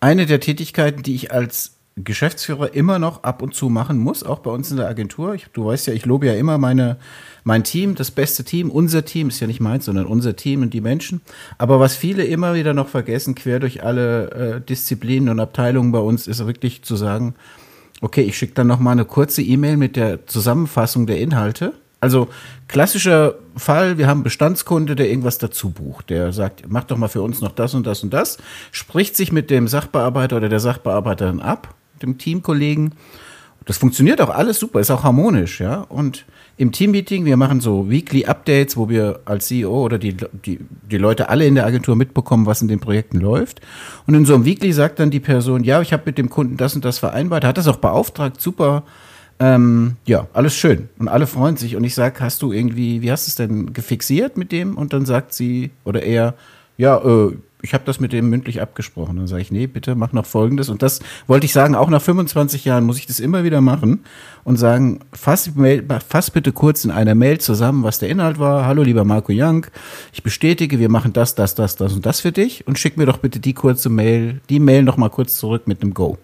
eine 0.00 0.26
der 0.26 0.40
Tätigkeiten, 0.40 1.04
die 1.04 1.14
ich 1.14 1.32
als 1.32 1.74
Geschäftsführer 1.96 2.74
immer 2.74 2.98
noch 2.98 3.22
ab 3.22 3.40
und 3.40 3.54
zu 3.54 3.68
machen 3.68 3.98
muss, 3.98 4.24
auch 4.24 4.40
bei 4.40 4.50
uns 4.50 4.72
in 4.72 4.78
der 4.78 4.88
Agentur. 4.88 5.34
Ich, 5.34 5.46
du 5.52 5.66
weißt 5.66 5.86
ja, 5.86 5.92
ich 5.92 6.04
lobe 6.04 6.26
ja 6.26 6.34
immer 6.34 6.58
meine, 6.58 6.96
mein 7.44 7.62
Team, 7.62 7.94
das 7.94 8.10
beste 8.10 8.42
Team, 8.42 8.72
unser 8.72 9.04
Team, 9.04 9.28
ist 9.28 9.38
ja 9.38 9.46
nicht 9.46 9.60
meins, 9.60 9.84
sondern 9.84 10.06
unser 10.06 10.34
Team 10.34 10.62
und 10.62 10.74
die 10.74 10.80
Menschen. 10.80 11.20
Aber 11.56 11.78
was 11.78 11.94
viele 11.94 12.24
immer 12.24 12.54
wieder 12.54 12.74
noch 12.74 12.88
vergessen, 12.88 13.36
quer 13.36 13.60
durch 13.60 13.84
alle 13.84 14.30
äh, 14.30 14.60
Disziplinen 14.60 15.28
und 15.28 15.38
Abteilungen 15.38 15.92
bei 15.92 16.00
uns, 16.00 16.26
ist 16.26 16.44
wirklich 16.44 16.82
zu 16.82 16.96
sagen, 16.96 17.36
okay, 18.00 18.22
ich 18.22 18.36
schicke 18.36 18.54
dann 18.54 18.66
noch 18.66 18.80
mal 18.80 18.90
eine 18.90 19.04
kurze 19.04 19.42
E-Mail 19.42 19.76
mit 19.76 19.94
der 19.94 20.26
Zusammenfassung 20.26 21.06
der 21.06 21.20
Inhalte 21.20 21.74
also 22.00 22.28
klassischer 22.68 23.34
Fall, 23.56 23.98
wir 23.98 24.06
haben 24.06 24.22
Bestandskunde, 24.22 24.94
der 24.96 25.08
irgendwas 25.08 25.38
dazu 25.38 25.70
bucht. 25.70 26.10
Der 26.10 26.32
sagt, 26.32 26.64
mach 26.68 26.84
doch 26.84 26.96
mal 26.96 27.08
für 27.08 27.22
uns 27.22 27.40
noch 27.40 27.52
das 27.52 27.74
und 27.74 27.86
das 27.86 28.02
und 28.02 28.12
das, 28.12 28.38
spricht 28.72 29.16
sich 29.16 29.32
mit 29.32 29.50
dem 29.50 29.68
Sachbearbeiter 29.68 30.36
oder 30.36 30.48
der 30.48 30.60
Sachbearbeiterin 30.60 31.40
ab, 31.40 31.74
dem 32.02 32.18
Teamkollegen. 32.18 32.92
Das 33.64 33.78
funktioniert 33.78 34.20
auch 34.20 34.28
alles 34.28 34.58
super, 34.58 34.80
ist 34.80 34.90
auch 34.90 35.04
harmonisch, 35.04 35.60
ja. 35.60 35.80
Und 35.88 36.26
im 36.56 36.70
Teammeeting, 36.70 37.24
wir 37.24 37.36
machen 37.36 37.60
so 37.60 37.90
Weekly 37.90 38.26
Updates, 38.26 38.76
wo 38.76 38.88
wir 38.88 39.20
als 39.24 39.46
CEO 39.48 39.84
oder 39.84 39.98
die, 39.98 40.14
die, 40.44 40.60
die 40.90 40.98
Leute 40.98 41.28
alle 41.28 41.46
in 41.46 41.54
der 41.54 41.66
Agentur 41.66 41.96
mitbekommen, 41.96 42.46
was 42.46 42.62
in 42.62 42.68
den 42.68 42.78
Projekten 42.78 43.18
läuft. 43.18 43.60
Und 44.06 44.14
in 44.14 44.24
so 44.24 44.34
einem 44.34 44.44
Weekly 44.44 44.72
sagt 44.72 45.00
dann 45.00 45.10
die 45.10 45.20
Person, 45.20 45.64
ja, 45.64 45.80
ich 45.80 45.92
habe 45.92 46.04
mit 46.06 46.18
dem 46.18 46.30
Kunden 46.30 46.56
das 46.56 46.74
und 46.74 46.84
das 46.84 46.98
vereinbart, 46.98 47.44
hat 47.44 47.58
das 47.58 47.66
auch 47.66 47.76
beauftragt, 47.76 48.40
super, 48.40 48.84
ähm, 49.38 49.96
ja, 50.04 50.26
alles 50.32 50.54
schön. 50.54 50.88
Und 50.98 51.08
alle 51.08 51.26
freuen 51.26 51.56
sich. 51.56 51.76
Und 51.76 51.84
ich 51.84 51.94
sage, 51.94 52.20
hast 52.20 52.42
du 52.42 52.52
irgendwie, 52.52 53.02
wie 53.02 53.10
hast 53.10 53.26
du 53.26 53.30
es 53.30 53.34
denn 53.34 53.72
gefixiert 53.72 54.36
mit 54.36 54.52
dem? 54.52 54.76
Und 54.76 54.92
dann 54.92 55.06
sagt 55.06 55.34
sie 55.34 55.70
oder 55.84 56.02
er, 56.02 56.34
ja, 56.76 56.98
äh, 56.98 57.36
ich 57.64 57.72
habe 57.72 57.84
das 57.86 57.98
mit 57.98 58.12
dem 58.12 58.28
mündlich 58.28 58.60
abgesprochen. 58.60 59.16
Dann 59.16 59.26
sage 59.26 59.40
ich, 59.40 59.50
nee, 59.50 59.66
bitte 59.66 59.94
mach 59.94 60.12
noch 60.12 60.26
Folgendes. 60.26 60.68
Und 60.68 60.82
das 60.82 61.00
wollte 61.26 61.46
ich 61.46 61.52
sagen, 61.52 61.74
auch 61.74 61.88
nach 61.88 62.02
25 62.02 62.64
Jahren 62.66 62.84
muss 62.84 62.98
ich 62.98 63.06
das 63.06 63.20
immer 63.20 63.42
wieder 63.42 63.62
machen 63.62 64.04
und 64.44 64.58
sagen, 64.58 65.00
fass, 65.12 65.50
fass 66.06 66.30
bitte 66.30 66.52
kurz 66.52 66.84
in 66.84 66.90
einer 66.90 67.14
Mail 67.14 67.38
zusammen, 67.38 67.82
was 67.82 67.98
der 67.98 68.10
Inhalt 68.10 68.38
war. 68.38 68.66
Hallo, 68.66 68.82
lieber 68.82 69.04
Marco 69.04 69.32
Young, 69.34 69.66
ich 70.12 70.22
bestätige, 70.22 70.78
wir 70.78 70.90
machen 70.90 71.14
das, 71.14 71.34
das, 71.34 71.54
das, 71.54 71.76
das 71.76 71.94
und 71.94 72.04
das 72.04 72.20
für 72.20 72.32
dich 72.32 72.66
und 72.66 72.78
schick 72.78 72.98
mir 72.98 73.06
doch 73.06 73.16
bitte 73.16 73.40
die 73.40 73.54
kurze 73.54 73.88
Mail, 73.88 74.42
die 74.50 74.60
Mail 74.60 74.82
noch 74.82 74.98
mal 74.98 75.08
kurz 75.08 75.38
zurück 75.38 75.66
mit 75.66 75.80
einem 75.80 75.94
Go. 75.94 76.18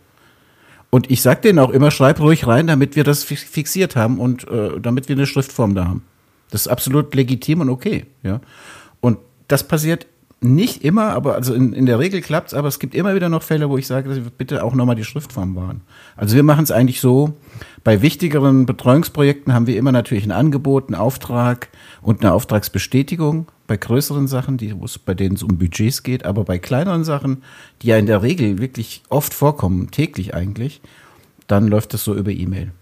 Und 0.91 1.11
ich 1.11 1.23
sag 1.23 1.43
denen 1.43 1.61
auch 1.61 1.71
immer, 1.71 1.91
schreib 1.91 2.21
ruhig 2.21 2.47
rein, 2.47 2.67
damit 2.67 2.97
wir 2.97 3.05
das 3.05 3.23
fixiert 3.23 3.95
haben 3.95 4.19
und 4.19 4.49
äh, 4.49 4.81
damit 4.81 5.09
wir 5.09 5.17
eine 5.17 5.27
Schriftform 5.27 5.75
da 5.75 5.87
haben. 5.87 6.05
Das 6.51 6.63
ist 6.63 6.69
absolut 6.69 7.15
legitim 7.15 7.61
und 7.61 7.71
okay, 7.71 8.07
ja. 8.25 8.41
Und 9.01 9.19
das 9.47 9.67
passiert 9.67 10.07
nicht 10.41 10.85
immer, 10.85 11.11
aber 11.11 11.35
also 11.35 11.55
in, 11.55 11.75
in 11.75 11.87
der 11.87 11.99
Regel 11.99 12.23
klappt's, 12.23 12.55
aber 12.55 12.67
es 12.67 12.79
gibt 12.79 12.95
immer 12.95 13.15
wieder 13.15 13.29
noch 13.29 13.43
Fälle, 13.43 13.69
wo 13.69 13.77
ich 13.77 13.87
sage, 13.87 14.09
dass 14.09 14.19
wir 14.19 14.31
bitte 14.31 14.65
auch 14.65 14.75
nochmal 14.75 14.97
die 14.97 15.05
Schriftform 15.05 15.55
wahren. 15.55 15.83
Also 16.17 16.35
wir 16.35 16.43
machen 16.43 16.65
es 16.65 16.71
eigentlich 16.71 17.01
so, 17.01 17.35
bei 17.85 18.01
wichtigeren 18.01 18.65
Betreuungsprojekten 18.65 19.53
haben 19.53 19.67
wir 19.67 19.77
immer 19.77 19.93
natürlich 19.93 20.25
ein 20.25 20.33
Angebot, 20.33 20.89
einen 20.89 20.95
Auftrag 20.95 21.69
und 22.03 22.23
eine 22.23 22.33
Auftragsbestätigung. 22.33 23.49
Bei 23.67 23.77
größeren 23.77 24.27
Sachen, 24.27 24.57
die, 24.57 24.75
bei 25.05 25.15
denen 25.15 25.37
es 25.37 25.43
um 25.43 25.59
Budgets 25.59 26.03
geht, 26.03 26.25
aber 26.25 26.45
bei 26.45 26.59
kleineren 26.59 27.05
Sachen, 27.05 27.43
die 27.83 27.89
ja 27.89 27.99
in 27.99 28.07
der 28.07 28.23
Regel 28.23 28.59
wirklich 28.59 29.03
oft 29.09 29.33
vorkommen, 29.33 29.91
täglich 29.91 30.35
eigentlich, 30.35 30.81
dann 31.47 31.69
läuft 31.69 31.95
es 31.95 32.05
so 32.05 32.15
über 32.15 32.31
E-Mail. 32.31 32.73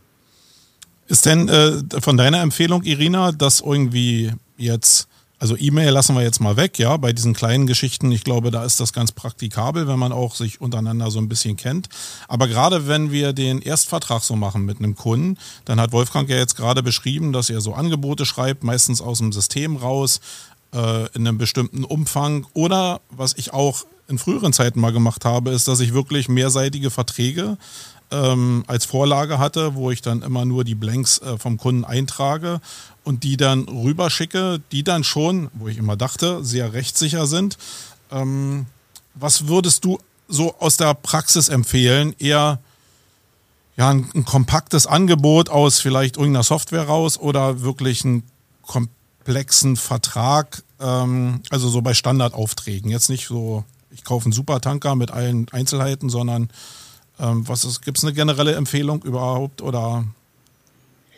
Ist 1.06 1.26
denn 1.26 1.48
äh, 1.48 1.82
von 2.00 2.16
deiner 2.16 2.42
Empfehlung, 2.42 2.82
Irina, 2.82 3.32
dass 3.32 3.60
irgendwie 3.60 4.32
jetzt 4.56 5.08
also 5.38 5.56
E-Mail 5.56 5.90
lassen 5.90 6.16
wir 6.16 6.22
jetzt 6.22 6.40
mal 6.40 6.56
weg, 6.56 6.78
ja, 6.78 6.96
bei 6.96 7.12
diesen 7.12 7.32
kleinen 7.32 7.66
Geschichten, 7.66 8.10
ich 8.10 8.24
glaube, 8.24 8.50
da 8.50 8.64
ist 8.64 8.80
das 8.80 8.92
ganz 8.92 9.12
praktikabel, 9.12 9.86
wenn 9.86 9.98
man 9.98 10.12
auch 10.12 10.34
sich 10.34 10.60
untereinander 10.60 11.10
so 11.10 11.20
ein 11.20 11.28
bisschen 11.28 11.56
kennt. 11.56 11.88
Aber 12.26 12.48
gerade 12.48 12.88
wenn 12.88 13.12
wir 13.12 13.32
den 13.32 13.62
Erstvertrag 13.62 14.22
so 14.22 14.34
machen 14.34 14.64
mit 14.64 14.78
einem 14.78 14.96
Kunden, 14.96 15.38
dann 15.64 15.80
hat 15.80 15.92
Wolfgang 15.92 16.28
ja 16.28 16.36
jetzt 16.36 16.56
gerade 16.56 16.82
beschrieben, 16.82 17.32
dass 17.32 17.50
er 17.50 17.60
so 17.60 17.74
Angebote 17.74 18.26
schreibt, 18.26 18.64
meistens 18.64 19.00
aus 19.00 19.18
dem 19.18 19.32
System 19.32 19.76
raus, 19.76 20.20
äh, 20.74 21.06
in 21.14 21.26
einem 21.26 21.38
bestimmten 21.38 21.84
Umfang. 21.84 22.46
Oder 22.52 23.00
was 23.10 23.34
ich 23.36 23.52
auch 23.52 23.84
in 24.08 24.18
früheren 24.18 24.52
Zeiten 24.52 24.80
mal 24.80 24.92
gemacht 24.92 25.24
habe, 25.24 25.50
ist, 25.50 25.68
dass 25.68 25.80
ich 25.80 25.94
wirklich 25.94 26.28
mehrseitige 26.28 26.90
Verträge 26.90 27.58
ähm, 28.10 28.64
als 28.66 28.84
Vorlage 28.84 29.38
hatte, 29.38 29.74
wo 29.74 29.90
ich 29.90 30.02
dann 30.02 30.22
immer 30.22 30.44
nur 30.44 30.64
die 30.64 30.74
Blanks 30.74 31.18
äh, 31.18 31.38
vom 31.38 31.58
Kunden 31.58 31.84
eintrage 31.84 32.60
und 33.04 33.24
die 33.24 33.36
dann 33.36 33.64
rüberschicke, 33.68 34.60
die 34.72 34.84
dann 34.84 35.04
schon, 35.04 35.50
wo 35.54 35.68
ich 35.68 35.78
immer 35.78 35.96
dachte, 35.96 36.44
sehr 36.44 36.72
rechtssicher 36.72 37.26
sind. 37.26 37.58
Ähm, 38.10 38.66
was 39.14 39.48
würdest 39.48 39.84
du 39.84 39.98
so 40.28 40.54
aus 40.58 40.76
der 40.76 40.94
Praxis 40.94 41.48
empfehlen? 41.48 42.14
Eher 42.18 42.60
ja, 43.76 43.90
ein, 43.90 44.10
ein, 44.14 44.24
kompaktes 44.24 44.86
Angebot 44.86 45.50
aus 45.50 45.80
vielleicht 45.80 46.16
irgendeiner 46.16 46.42
Software 46.42 46.84
raus 46.84 47.18
oder 47.18 47.62
wirklich 47.62 48.04
einen 48.04 48.24
komplexen 48.62 49.76
Vertrag, 49.76 50.62
ähm, 50.80 51.42
also 51.50 51.68
so 51.68 51.80
bei 51.80 51.94
Standardaufträgen. 51.94 52.90
Jetzt 52.90 53.08
nicht 53.08 53.26
so, 53.28 53.64
ich 53.90 54.04
kaufe 54.04 54.26
einen 54.26 54.32
Supertanker 54.32 54.96
mit 54.96 55.10
allen 55.10 55.46
Einzelheiten, 55.50 56.10
sondern 56.10 56.50
ähm, 57.20 57.46
was 57.48 57.64
ist, 57.64 57.82
gibt 57.82 57.98
es 57.98 58.04
eine 58.04 58.12
generelle 58.12 58.54
Empfehlung 58.54 59.02
überhaupt 59.02 59.62
oder 59.62 60.04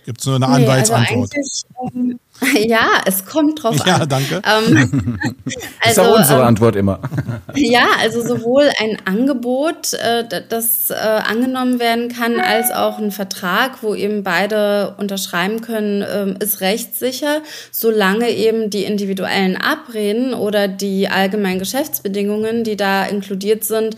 Gibt 0.05 0.21
es 0.21 0.27
nur 0.27 0.37
eine 0.37 0.47
nee, 0.47 0.55
Anwaltsantwort? 0.55 1.31
Also 1.37 1.67
ähm, 1.95 2.19
ja, 2.69 2.89
es 3.05 3.25
kommt 3.25 3.63
drauf 3.63 3.77
ja, 3.87 3.95
an. 3.95 4.01
Ja, 4.01 4.07
danke. 4.07 4.43
Ähm, 4.45 5.21
also, 5.81 6.03
ist 6.03 6.09
auch 6.09 6.19
unsere 6.19 6.41
ähm, 6.41 6.47
Antwort 6.47 6.77
immer. 6.77 7.01
ja, 7.55 7.87
also 8.01 8.27
sowohl 8.27 8.71
ein 8.81 8.99
Angebot, 9.05 9.93
äh, 9.95 10.25
das 10.49 10.91
äh, 10.91 10.95
angenommen 10.95 11.79
werden 11.81 12.09
kann, 12.09 12.41
als 12.41 12.71
auch 12.71 12.99
ein 12.99 13.11
Vertrag, 13.11 13.83
wo 13.83 13.95
eben 13.95 14.23
beide 14.23 14.95
unterschreiben 14.97 15.61
können, 15.61 16.03
äh, 16.03 16.43
ist 16.43 16.61
rechtssicher, 16.61 17.43
solange 17.71 18.31
eben 18.31 18.71
die 18.71 18.85
individuellen 18.85 19.57
Abreden 19.57 20.35
oder 20.35 20.67
die 20.67 21.09
allgemeinen 21.09 21.59
Geschäftsbedingungen, 21.59 22.65
die 22.65 22.77
da 22.77 23.05
inkludiert 23.05 23.65
sind, 23.65 23.97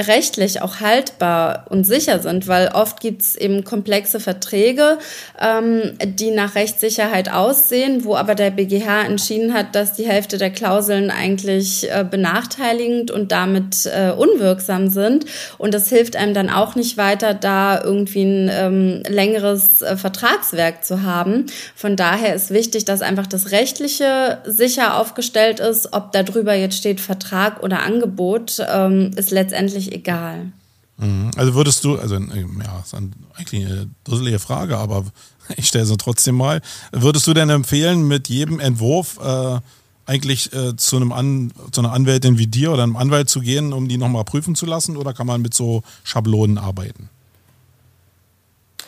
rechtlich 0.00 0.62
auch 0.62 0.80
haltbar 0.80 1.66
und 1.68 1.84
sicher 1.84 2.20
sind, 2.20 2.46
weil 2.46 2.68
oft 2.68 3.00
gibt 3.00 3.22
es 3.22 3.36
eben 3.36 3.64
komplexe 3.64 4.20
Verträge, 4.20 4.98
ähm, 5.40 5.92
die 6.02 6.30
nach 6.30 6.54
Rechtssicherheit 6.54 7.32
aussehen, 7.32 8.04
wo 8.04 8.14
aber 8.14 8.34
der 8.34 8.50
BGH 8.50 9.02
entschieden 9.02 9.54
hat, 9.54 9.74
dass 9.74 9.94
die 9.94 10.06
Hälfte 10.06 10.38
der 10.38 10.50
Klauseln 10.50 11.10
eigentlich 11.10 11.90
äh, 11.90 12.04
benachteiligend 12.08 13.10
und 13.10 13.32
damit 13.32 13.86
äh, 13.86 14.12
unwirksam 14.12 14.88
sind. 14.88 15.26
Und 15.58 15.74
das 15.74 15.88
hilft 15.88 16.16
einem 16.16 16.34
dann 16.34 16.50
auch 16.50 16.74
nicht 16.74 16.96
weiter, 16.96 17.34
da 17.34 17.82
irgendwie 17.82 18.22
ein 18.22 18.50
ähm, 18.52 19.02
längeres 19.08 19.82
äh, 19.82 19.96
Vertragswerk 19.96 20.84
zu 20.84 21.02
haben. 21.02 21.46
Von 21.74 21.96
daher 21.96 22.34
ist 22.34 22.50
wichtig, 22.50 22.84
dass 22.84 23.02
einfach 23.02 23.26
das 23.26 23.50
Rechtliche 23.50 24.38
sicher 24.44 24.96
aufgestellt 24.98 25.60
ist, 25.60 25.92
ob 25.92 26.12
da 26.12 26.22
drüber 26.22 26.54
jetzt 26.54 26.76
steht 26.76 27.00
Vertrag 27.00 27.62
oder 27.62 27.82
Angebot, 27.82 28.64
ähm, 28.72 29.10
ist 29.16 29.30
letztendlich 29.30 29.47
letztendlich 29.48 29.92
egal. 29.92 30.52
Mhm. 30.98 31.30
Also 31.36 31.54
würdest 31.54 31.84
du, 31.84 31.96
also 31.96 32.16
ja, 32.16 32.80
ist 32.84 32.94
eigentlich 32.94 33.66
eine 33.66 33.88
dusselige 34.04 34.38
Frage, 34.38 34.76
aber 34.76 35.04
ich 35.56 35.66
stelle 35.66 35.86
sie 35.86 35.96
trotzdem 35.96 36.36
mal. 36.36 36.60
Würdest 36.92 37.26
du 37.26 37.34
denn 37.34 37.50
empfehlen, 37.50 38.06
mit 38.06 38.28
jedem 38.28 38.60
Entwurf 38.60 39.18
äh, 39.22 39.60
eigentlich 40.06 40.52
äh, 40.52 40.74
zu, 40.76 40.96
einem 40.96 41.12
An, 41.12 41.52
zu 41.70 41.80
einer 41.80 41.92
Anwältin 41.92 42.38
wie 42.38 42.46
dir 42.46 42.72
oder 42.72 42.82
einem 42.82 42.96
Anwalt 42.96 43.28
zu 43.28 43.40
gehen, 43.40 43.72
um 43.72 43.88
die 43.88 43.98
nochmal 43.98 44.24
prüfen 44.24 44.54
zu 44.54 44.66
lassen? 44.66 44.96
Oder 44.96 45.12
kann 45.12 45.26
man 45.26 45.42
mit 45.42 45.54
so 45.54 45.82
Schablonen 46.02 46.58
arbeiten? 46.58 47.10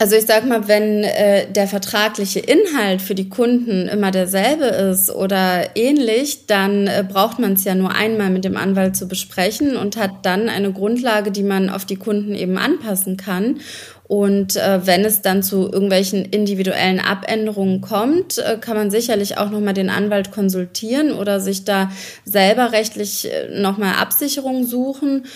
Also 0.03 0.17
ich 0.17 0.25
sag 0.25 0.47
mal, 0.47 0.67
wenn 0.67 1.05
äh, 1.05 1.47
der 1.53 1.69
vertragliche 1.69 2.41
Inhalt 2.41 3.03
für 3.03 3.15
die 3.15 3.29
Kunden 3.29 3.87
immer 3.87 4.11
derselbe 4.11 4.65
ist 4.65 5.11
oder 5.11 5.77
ähnlich, 5.77 6.47
dann 6.47 6.87
äh, 6.87 7.05
braucht 7.07 7.39
man 7.39 7.53
es 7.53 7.65
ja 7.65 7.75
nur 7.75 7.95
einmal 7.95 8.31
mit 8.31 8.47
dem 8.47 8.57
Anwalt 8.57 8.97
zu 8.97 9.09
besprechen 9.09 9.77
und 9.77 9.99
hat 9.99 10.11
dann 10.23 10.49
eine 10.49 10.73
Grundlage, 10.73 11.31
die 11.31 11.43
man 11.43 11.69
auf 11.69 11.85
die 11.85 11.97
Kunden 11.97 12.35
eben 12.35 12.57
anpassen 12.57 13.19
kann. 13.19 13.61
Und 14.05 14.57
äh, 14.57 14.87
wenn 14.87 15.05
es 15.05 15.21
dann 15.21 15.43
zu 15.43 15.71
irgendwelchen 15.71 16.25
individuellen 16.25 16.99
Abänderungen 16.99 17.83
kommt, 17.83 18.39
äh, 18.39 18.57
kann 18.59 18.79
man 18.79 18.91
sicherlich 18.91 19.37
auch 19.37 19.51
nochmal 19.51 19.75
den 19.75 19.91
Anwalt 19.91 20.33
konsultieren 20.33 21.13
oder 21.13 21.41
sich 21.41 21.65
da 21.65 21.93
selber 22.25 22.73
rechtlich 22.73 23.31
äh, 23.31 23.61
nochmal 23.61 23.97
Absicherung 23.97 24.65
suchen. 24.65 25.27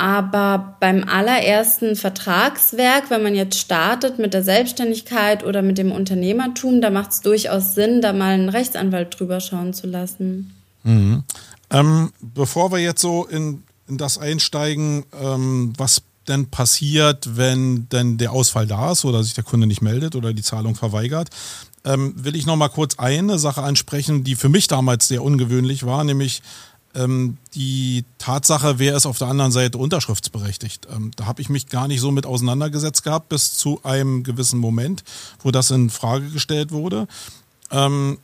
Aber 0.00 0.76
beim 0.80 1.04
allerersten 1.04 1.94
Vertragswerk, 1.94 3.10
wenn 3.10 3.22
man 3.22 3.34
jetzt 3.34 3.58
startet 3.58 4.18
mit 4.18 4.32
der 4.32 4.42
Selbstständigkeit 4.42 5.44
oder 5.44 5.60
mit 5.60 5.76
dem 5.76 5.92
Unternehmertum, 5.92 6.80
da 6.80 6.88
macht 6.88 7.10
es 7.10 7.20
durchaus 7.20 7.74
Sinn, 7.74 8.00
da 8.00 8.14
mal 8.14 8.32
einen 8.32 8.48
Rechtsanwalt 8.48 9.20
drüber 9.20 9.40
schauen 9.40 9.74
zu 9.74 9.86
lassen. 9.86 10.54
Mhm. 10.84 11.24
Ähm, 11.68 12.12
bevor 12.22 12.72
wir 12.72 12.78
jetzt 12.78 13.02
so 13.02 13.26
in, 13.26 13.62
in 13.88 13.98
das 13.98 14.16
einsteigen, 14.16 15.04
ähm, 15.22 15.74
was 15.76 16.00
denn 16.28 16.46
passiert, 16.46 17.36
wenn 17.36 17.86
denn 17.90 18.16
der 18.16 18.32
Ausfall 18.32 18.66
da 18.66 18.92
ist 18.92 19.04
oder 19.04 19.22
sich 19.22 19.34
der 19.34 19.44
Kunde 19.44 19.66
nicht 19.66 19.82
meldet 19.82 20.16
oder 20.16 20.32
die 20.32 20.42
Zahlung 20.42 20.76
verweigert, 20.76 21.28
ähm, 21.84 22.14
will 22.16 22.36
ich 22.36 22.46
noch 22.46 22.56
mal 22.56 22.68
kurz 22.70 22.98
eine 22.98 23.38
Sache 23.38 23.62
ansprechen, 23.62 24.24
die 24.24 24.34
für 24.34 24.48
mich 24.48 24.66
damals 24.66 25.08
sehr 25.08 25.22
ungewöhnlich 25.22 25.84
war, 25.84 26.04
nämlich 26.04 26.40
ähm, 26.94 27.36
die 27.54 28.04
Tatsache, 28.18 28.78
wer 28.78 28.96
ist 28.96 29.06
auf 29.06 29.18
der 29.18 29.28
anderen 29.28 29.52
Seite 29.52 29.78
unterschriftsberechtigt. 29.78 30.88
Ähm, 30.94 31.12
da 31.16 31.26
habe 31.26 31.40
ich 31.40 31.48
mich 31.48 31.68
gar 31.68 31.88
nicht 31.88 32.00
so 32.00 32.10
mit 32.10 32.26
auseinandergesetzt 32.26 33.04
gehabt, 33.04 33.28
bis 33.28 33.54
zu 33.54 33.80
einem 33.84 34.22
gewissen 34.22 34.58
Moment, 34.58 35.04
wo 35.42 35.50
das 35.50 35.70
in 35.70 35.90
Frage 35.90 36.28
gestellt 36.30 36.72
wurde. 36.72 37.06
Ähm, 37.70 38.18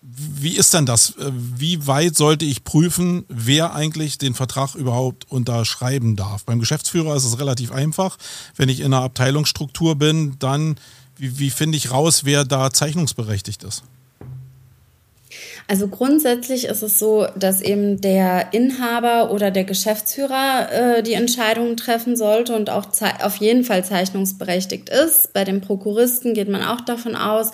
wie 0.00 0.56
ist 0.56 0.72
denn 0.72 0.86
das? 0.86 1.10
Äh, 1.16 1.30
wie 1.32 1.86
weit 1.86 2.16
sollte 2.16 2.44
ich 2.44 2.64
prüfen, 2.64 3.24
wer 3.28 3.74
eigentlich 3.74 4.16
den 4.16 4.34
Vertrag 4.34 4.74
überhaupt 4.74 5.30
unterschreiben 5.30 6.16
darf? 6.16 6.44
Beim 6.44 6.60
Geschäftsführer 6.60 7.14
ist 7.14 7.24
es 7.24 7.38
relativ 7.38 7.72
einfach. 7.72 8.16
Wenn 8.56 8.68
ich 8.68 8.80
in 8.80 8.86
einer 8.86 9.02
Abteilungsstruktur 9.02 9.96
bin, 9.96 10.36
dann 10.38 10.76
wie, 11.16 11.38
wie 11.38 11.50
finde 11.50 11.76
ich 11.76 11.90
raus, 11.90 12.24
wer 12.24 12.44
da 12.44 12.72
zeichnungsberechtigt 12.72 13.64
ist? 13.64 13.82
Also 15.70 15.86
grundsätzlich 15.86 16.64
ist 16.64 16.82
es 16.82 16.98
so, 16.98 17.26
dass 17.36 17.60
eben 17.60 18.00
der 18.00 18.54
Inhaber 18.54 19.30
oder 19.30 19.50
der 19.50 19.64
Geschäftsführer 19.64 20.72
äh, 20.72 21.02
die 21.02 21.12
Entscheidungen 21.12 21.76
treffen 21.76 22.16
sollte 22.16 22.56
und 22.56 22.70
auch 22.70 22.86
auf 23.22 23.36
jeden 23.36 23.64
Fall 23.64 23.84
zeichnungsberechtigt 23.84 24.88
ist. 24.88 25.34
Bei 25.34 25.44
dem 25.44 25.60
Prokuristen 25.60 26.32
geht 26.32 26.48
man 26.48 26.64
auch 26.64 26.80
davon 26.80 27.14
aus. 27.14 27.50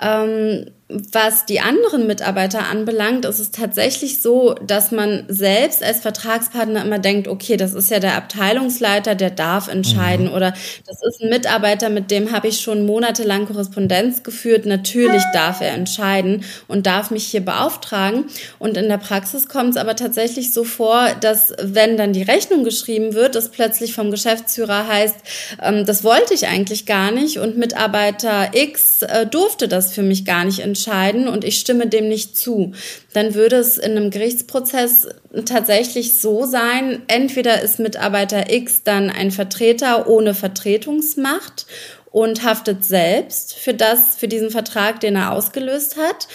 Ähm, 0.00 0.66
was 0.88 1.46
die 1.46 1.60
anderen 1.60 2.06
Mitarbeiter 2.06 2.68
anbelangt, 2.68 3.24
ist 3.24 3.38
es 3.38 3.50
tatsächlich 3.50 4.20
so, 4.20 4.54
dass 4.54 4.92
man 4.92 5.24
selbst 5.28 5.82
als 5.82 6.00
Vertragspartner 6.00 6.84
immer 6.84 6.98
denkt, 6.98 7.26
okay, 7.26 7.56
das 7.56 7.72
ist 7.72 7.90
ja 7.90 8.00
der 8.00 8.16
Abteilungsleiter, 8.16 9.14
der 9.14 9.30
darf 9.30 9.68
entscheiden 9.68 10.26
mhm. 10.26 10.34
oder 10.34 10.52
das 10.86 11.02
ist 11.02 11.22
ein 11.22 11.30
Mitarbeiter, 11.30 11.88
mit 11.88 12.10
dem 12.10 12.32
habe 12.32 12.48
ich 12.48 12.60
schon 12.60 12.84
monatelang 12.84 13.46
Korrespondenz 13.46 14.22
geführt, 14.22 14.66
natürlich 14.66 15.22
darf 15.32 15.62
er 15.62 15.72
entscheiden 15.72 16.44
und 16.68 16.86
darf 16.86 17.10
mich 17.10 17.24
hier 17.24 17.44
beauftragen. 17.44 18.26
Und 18.58 18.76
in 18.76 18.88
der 18.88 18.98
Praxis 18.98 19.48
kommt 19.48 19.70
es 19.70 19.76
aber 19.78 19.96
tatsächlich 19.96 20.52
so 20.52 20.64
vor, 20.64 21.08
dass 21.20 21.54
wenn 21.62 21.96
dann 21.96 22.12
die 22.12 22.22
Rechnung 22.22 22.62
geschrieben 22.62 23.14
wird, 23.14 23.36
es 23.36 23.48
plötzlich 23.48 23.94
vom 23.94 24.10
Geschäftsführer 24.10 24.86
heißt, 24.86 25.16
ähm, 25.62 25.86
das 25.86 26.04
wollte 26.04 26.34
ich 26.34 26.46
eigentlich 26.46 26.84
gar 26.84 27.10
nicht 27.10 27.38
und 27.38 27.56
Mitarbeiter 27.56 28.50
X 28.52 29.02
äh, 29.02 29.26
durfte 29.26 29.66
das 29.66 29.83
für 29.92 30.02
mich 30.02 30.24
gar 30.24 30.44
nicht 30.44 30.60
entscheiden 30.60 30.84
entscheiden 30.94 31.28
und 31.28 31.44
ich 31.44 31.58
stimme 31.58 31.86
dem 31.86 32.08
nicht 32.08 32.36
zu, 32.36 32.72
dann 33.12 33.34
würde 33.34 33.56
es 33.56 33.78
in 33.78 33.92
einem 33.92 34.10
Gerichtsprozess 34.10 35.08
tatsächlich 35.46 36.20
so 36.20 36.44
sein, 36.44 37.02
entweder 37.06 37.62
ist 37.62 37.78
Mitarbeiter 37.78 38.52
X 38.52 38.82
dann 38.82 39.10
ein 39.10 39.30
Vertreter 39.30 40.08
ohne 40.08 40.34
Vertretungsmacht 40.34 41.66
und 42.10 42.44
haftet 42.44 42.84
selbst 42.84 43.54
für 43.54 43.74
das, 43.74 44.16
für 44.16 44.28
diesen 44.28 44.50
Vertrag, 44.50 45.00
den 45.00 45.16
er 45.16 45.32
ausgelöst 45.32 45.96
hat. 45.96 46.28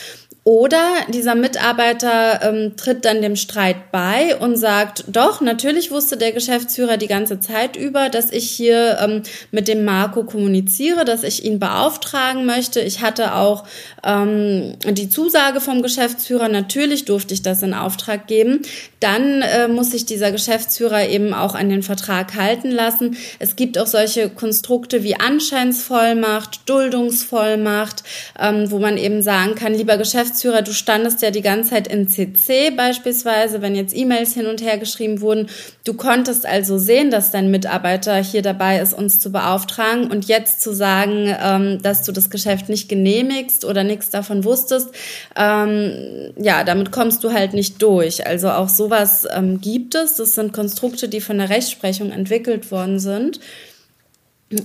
Oder 0.46 0.81
dieser 1.10 1.36
Mitarbeiter 1.36 2.41
ähm, 2.41 2.75
tritt 2.75 3.05
dann 3.05 3.22
dem 3.22 3.36
Streit 3.36 3.91
bei 3.91 4.36
und 4.38 4.55
sagt, 4.55 5.03
doch, 5.08 5.41
natürlich 5.41 5.91
wusste 5.91 6.17
der 6.17 6.31
Geschäftsführer 6.31 6.98
die 6.98 7.08
ganze 7.08 7.39
Zeit 7.39 7.75
über, 7.75 8.10
dass 8.10 8.31
ich 8.31 8.50
hier 8.50 8.98
ähm, 9.00 9.24
mit 9.51 9.67
dem 9.67 9.86
Marco 9.86 10.24
kommuniziere, 10.24 11.05
dass 11.05 11.24
ich 11.24 11.46
ihn 11.46 11.60
beauftragen 11.60 12.46
möchte. 12.46 12.79
Ich 12.79 13.01
hatte 13.01 13.36
auch 13.36 13.65
ähm, 14.03 14.75
die 14.86 15.10
Zusage 15.10 15.62
vom 15.62 15.84
Geschäftsführer, 15.84 16.48
natürlich 16.48 17.05
durfte 17.05 17.34
ich 17.34 17.41
das 17.41 17.62
in 17.62 17.74
Auftrag 17.74 18.25
geben. 18.25 18.62
Dann 19.01 19.41
äh, 19.41 19.67
muss 19.67 19.91
sich 19.91 20.05
dieser 20.05 20.31
Geschäftsführer 20.31 21.08
eben 21.08 21.34
auch 21.34 21.53
an 21.53 21.69
den 21.69 21.84
Vertrag 21.84 22.36
halten 22.36 22.72
lassen. 22.72 23.17
Es 23.39 23.55
gibt 23.55 23.77
auch 23.77 23.88
solche 23.88 24.29
Konstrukte 24.29 25.03
wie 25.03 25.15
Anscheinsvollmacht, 25.15 26.62
Duldungsvollmacht, 26.65 28.03
ähm, 28.39 28.72
wo 28.72 28.79
man 28.79 28.98
eben 28.98 29.22
sagen 29.22 29.55
kann, 29.55 29.74
lieber 29.74 29.98
Geschäftsführer, 29.98 30.38
Geschäftsführer, 30.39 30.62
du 30.62 30.74
standest 30.74 31.22
ja 31.22 31.31
die 31.31 31.41
ganze 31.41 31.72
Zeit 31.72 31.88
in 31.88 32.08
CC 32.08 32.72
beispielsweise, 32.72 33.62
wenn 33.62 33.75
jetzt 33.75 33.96
E-Mails 33.96 34.34
hin 34.34 34.46
und 34.46 34.62
her 34.62 34.77
geschrieben 34.77 35.19
wurden. 35.19 35.50
Du 35.84 35.93
konntest 35.93 36.46
also 36.46 36.77
sehen, 36.77 37.12
dass 37.12 37.31
dein 37.31 37.51
Mitarbeiter 37.51 38.15
hier 38.15 38.41
dabei 38.41 38.79
ist, 38.79 38.93
uns 38.93 39.19
zu 39.19 39.31
beauftragen 39.31 40.10
und 40.10 40.25
jetzt 40.29 40.62
zu 40.62 40.74
sagen, 40.74 41.36
ähm, 41.43 41.81
dass 41.81 42.03
du 42.03 42.13
das 42.13 42.29
Geschäft 42.29 42.69
nicht 42.69 42.88
genehmigst 42.88 43.65
oder 43.65 43.84
nichts 43.84 44.12
davon 44.12 44.46
wusstest, 44.46 44.89
ähm, 45.36 46.31
ja, 46.38 46.63
damit 46.63 46.91
kommst 46.91 47.24
du 47.25 47.34
halt 47.34 47.53
nicht 47.53 47.81
durch. 47.81 48.25
Also 48.25 48.50
auch 48.50 48.69
sowas 48.69 49.27
ähm, 49.34 49.60
gibt 49.60 49.96
es. 49.96 50.15
Das 50.15 50.36
sind 50.36 50.53
Konstrukte, 50.53 51.10
die 51.10 51.19
von 51.19 51.38
der 51.38 51.50
Rechtsprechung 51.50 52.12
entwickelt 52.12 52.72
worden 52.72 53.00
sind. 53.00 53.41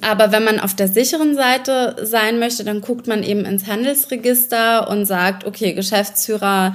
Aber 0.00 0.32
wenn 0.32 0.44
man 0.44 0.60
auf 0.60 0.74
der 0.74 0.88
sicheren 0.88 1.34
Seite 1.34 1.96
sein 2.02 2.38
möchte, 2.38 2.64
dann 2.64 2.80
guckt 2.80 3.06
man 3.06 3.22
eben 3.22 3.44
ins 3.44 3.66
Handelsregister 3.66 4.88
und 4.88 5.04
sagt, 5.04 5.44
okay, 5.44 5.74
Geschäftsführer 5.74 6.74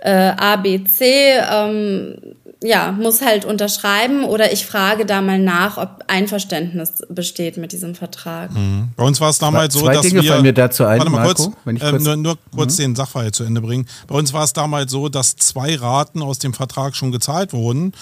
äh, 0.00 0.10
ABC 0.10 1.40
ähm, 1.50 2.16
ja, 2.62 2.90
muss 2.90 3.22
halt 3.22 3.44
unterschreiben 3.44 4.24
oder 4.24 4.52
ich 4.52 4.66
frage 4.66 5.06
da 5.06 5.22
mal 5.22 5.38
nach, 5.38 5.76
ob 5.76 6.04
Einverständnis 6.08 7.04
besteht 7.08 7.56
mit 7.56 7.70
diesem 7.70 7.94
Vertrag. 7.94 8.52
Mhm. 8.52 8.88
Bei 8.96 9.04
uns 9.04 9.20
war 9.20 9.30
es 9.30 9.38
damals 9.38 9.74
so, 9.74 9.80
Zwei 9.80 9.94
dass 9.94 10.02
Dinge 10.02 10.22
wir, 10.22 10.32
fallen 10.32 10.42
mir 10.42 10.52
dazu 10.52 10.84
ein, 10.84 10.98
warte 10.98 11.12
mal 11.12 11.24
Marco, 11.24 11.44
kurz, 11.44 11.56
wenn 11.64 11.76
ich 11.76 11.82
äh, 11.82 11.90
kurz 11.90 12.04
nur, 12.04 12.16
nur 12.16 12.38
kurz 12.54 12.78
mhm. 12.78 12.82
den 12.82 12.96
Sachverhalt 12.96 13.34
zu 13.36 13.44
Ende 13.44 13.60
bringen. 13.60 13.86
Bei 14.08 14.16
uns 14.16 14.32
war 14.32 14.42
es 14.42 14.52
damals 14.52 14.90
so, 14.90 15.08
dass 15.08 15.36
zwei 15.36 15.76
Raten 15.76 16.20
aus 16.20 16.40
dem 16.40 16.52
Vertrag 16.52 16.96
schon 16.96 17.12
gezahlt 17.12 17.52
wurden 17.52 17.92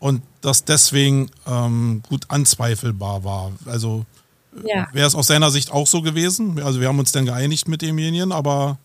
und 0.00 0.22
das 0.40 0.64
deswegen 0.64 1.30
ähm, 1.46 2.02
gut 2.08 2.24
anzweifelbar 2.28 3.22
war. 3.22 3.52
Also 3.66 4.04
ja. 4.66 4.88
wäre 4.92 5.06
es 5.06 5.14
aus 5.14 5.28
seiner 5.28 5.50
Sicht 5.50 5.70
auch 5.70 5.86
so 5.86 6.02
gewesen. 6.02 6.60
Also 6.60 6.80
wir 6.80 6.88
haben 6.88 6.98
uns 6.98 7.12
dann 7.12 7.26
geeinigt 7.26 7.68
mit 7.68 7.82
demjenigen, 7.82 8.32
aber 8.32 8.78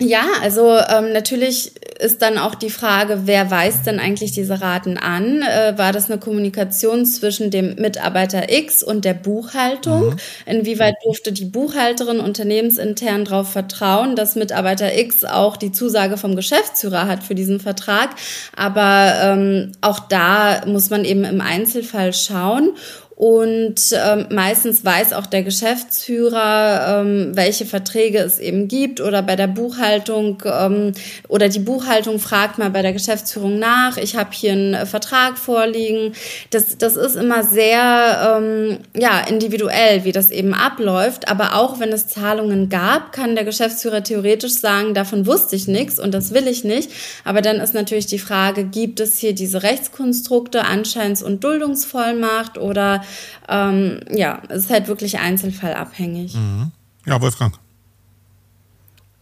ja, 0.00 0.24
also 0.40 0.76
ähm, 0.76 1.12
natürlich 1.12 1.72
ist 2.00 2.22
dann 2.22 2.38
auch 2.38 2.54
die 2.54 2.70
Frage, 2.70 3.22
wer 3.24 3.50
weist 3.50 3.86
denn 3.86 4.00
eigentlich 4.00 4.32
diese 4.32 4.62
Raten 4.62 4.96
an? 4.96 5.42
Äh, 5.42 5.76
war 5.76 5.92
das 5.92 6.10
eine 6.10 6.18
Kommunikation 6.18 7.04
zwischen 7.04 7.50
dem 7.50 7.74
Mitarbeiter 7.74 8.50
X 8.50 8.82
und 8.82 9.04
der 9.04 9.12
Buchhaltung? 9.12 10.10
Mhm. 10.10 10.16
Inwieweit 10.46 10.94
durfte 11.04 11.32
die 11.32 11.44
Buchhalterin 11.44 12.20
unternehmensintern 12.20 13.26
darauf 13.26 13.52
vertrauen, 13.52 14.16
dass 14.16 14.36
Mitarbeiter 14.36 14.96
X 14.98 15.24
auch 15.24 15.58
die 15.58 15.72
Zusage 15.72 16.16
vom 16.16 16.34
Geschäftsführer 16.34 17.06
hat 17.06 17.22
für 17.22 17.34
diesen 17.34 17.60
Vertrag? 17.60 18.10
Aber 18.56 19.12
ähm, 19.22 19.72
auch 19.82 20.00
da 20.00 20.64
muss 20.66 20.88
man 20.88 21.04
eben 21.04 21.24
im 21.24 21.42
Einzelfall 21.42 22.14
schauen. 22.14 22.70
Und 23.20 23.74
ähm, 23.92 24.28
meistens 24.30 24.82
weiß 24.82 25.12
auch 25.12 25.26
der 25.26 25.42
Geschäftsführer, 25.42 27.02
ähm, 27.02 27.32
welche 27.34 27.66
Verträge 27.66 28.16
es 28.16 28.38
eben 28.38 28.66
gibt 28.66 28.98
oder 28.98 29.20
bei 29.20 29.36
der 29.36 29.46
Buchhaltung 29.46 30.42
ähm, 30.46 30.92
oder 31.28 31.50
die 31.50 31.58
Buchhaltung 31.58 32.18
fragt 32.18 32.56
mal 32.56 32.70
bei 32.70 32.80
der 32.80 32.94
Geschäftsführung 32.94 33.58
nach, 33.58 33.98
ich 33.98 34.16
habe 34.16 34.30
hier 34.32 34.52
einen 34.52 34.72
äh, 34.72 34.86
Vertrag 34.86 35.36
vorliegen. 35.36 36.14
Das, 36.48 36.78
das 36.78 36.96
ist 36.96 37.16
immer 37.16 37.44
sehr 37.44 38.38
ähm, 38.38 38.78
ja, 38.96 39.20
individuell, 39.28 40.04
wie 40.04 40.12
das 40.12 40.30
eben 40.30 40.54
abläuft. 40.54 41.28
Aber 41.28 41.56
auch 41.56 41.78
wenn 41.78 41.92
es 41.92 42.08
Zahlungen 42.08 42.70
gab, 42.70 43.12
kann 43.12 43.34
der 43.34 43.44
Geschäftsführer 43.44 44.02
theoretisch 44.02 44.54
sagen, 44.54 44.94
davon 44.94 45.26
wusste 45.26 45.56
ich 45.56 45.68
nichts 45.68 46.00
und 46.00 46.14
das 46.14 46.32
will 46.32 46.48
ich 46.48 46.64
nicht. 46.64 46.90
Aber 47.26 47.42
dann 47.42 47.56
ist 47.56 47.74
natürlich 47.74 48.06
die 48.06 48.18
Frage, 48.18 48.64
gibt 48.64 48.98
es 48.98 49.18
hier 49.18 49.34
diese 49.34 49.62
Rechtskonstrukte, 49.62 50.64
Anscheins- 50.64 51.22
und 51.22 51.44
Duldungsvollmacht 51.44 52.56
oder 52.56 53.02
ähm, 53.48 54.00
ja, 54.10 54.42
es 54.48 54.64
ist 54.64 54.70
halt 54.70 54.88
wirklich 54.88 55.18
einzelfallabhängig. 55.18 56.34
Mhm. 56.34 56.72
Ja, 57.06 57.20
Wolfgang. 57.20 57.54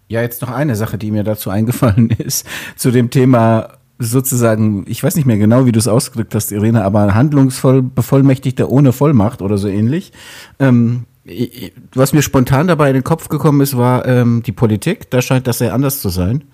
Ja, 0.09 0.22
jetzt 0.22 0.40
noch 0.40 0.51
eine 0.51 0.74
Sache, 0.74 0.96
die 0.98 1.11
mir 1.11 1.22
dazu 1.22 1.51
eingefallen 1.51 2.11
ist, 2.18 2.46
zu 2.77 2.90
dem 2.90 3.11
Thema 3.11 3.79
sozusagen, 3.98 4.85
ich 4.88 5.03
weiß 5.03 5.16
nicht 5.16 5.27
mehr 5.27 5.38
genau, 5.38 5.66
wie 5.66 5.72
du 5.72 5.79
es 5.79 5.88
ausgedrückt 5.88 6.35
hast, 6.35 6.53
Irene, 6.53 6.85
aber 6.85 7.14
handlungsvoll 7.14 7.83
Bevollmächtigter 7.83 8.70
ohne 8.70 8.92
Vollmacht 8.92 9.42
oder 9.42 9.59
so 9.59 9.68
ähnlich. 9.68 10.12
Ähm, 10.61 11.07
was 11.94 12.12
mir 12.12 12.22
spontan 12.22 12.68
dabei 12.68 12.88
in 12.88 12.94
den 12.94 13.05
Kopf 13.05 13.29
gekommen 13.29 13.61
ist, 13.61 13.77
war 13.77 14.07
ähm, 14.07 14.42
die 14.44 14.53
Politik. 14.53 15.11
Da 15.11 15.20
scheint 15.20 15.46
das 15.46 15.59
sehr 15.59 15.74
anders 15.74 16.01
zu 16.01 16.09
sein. 16.09 16.44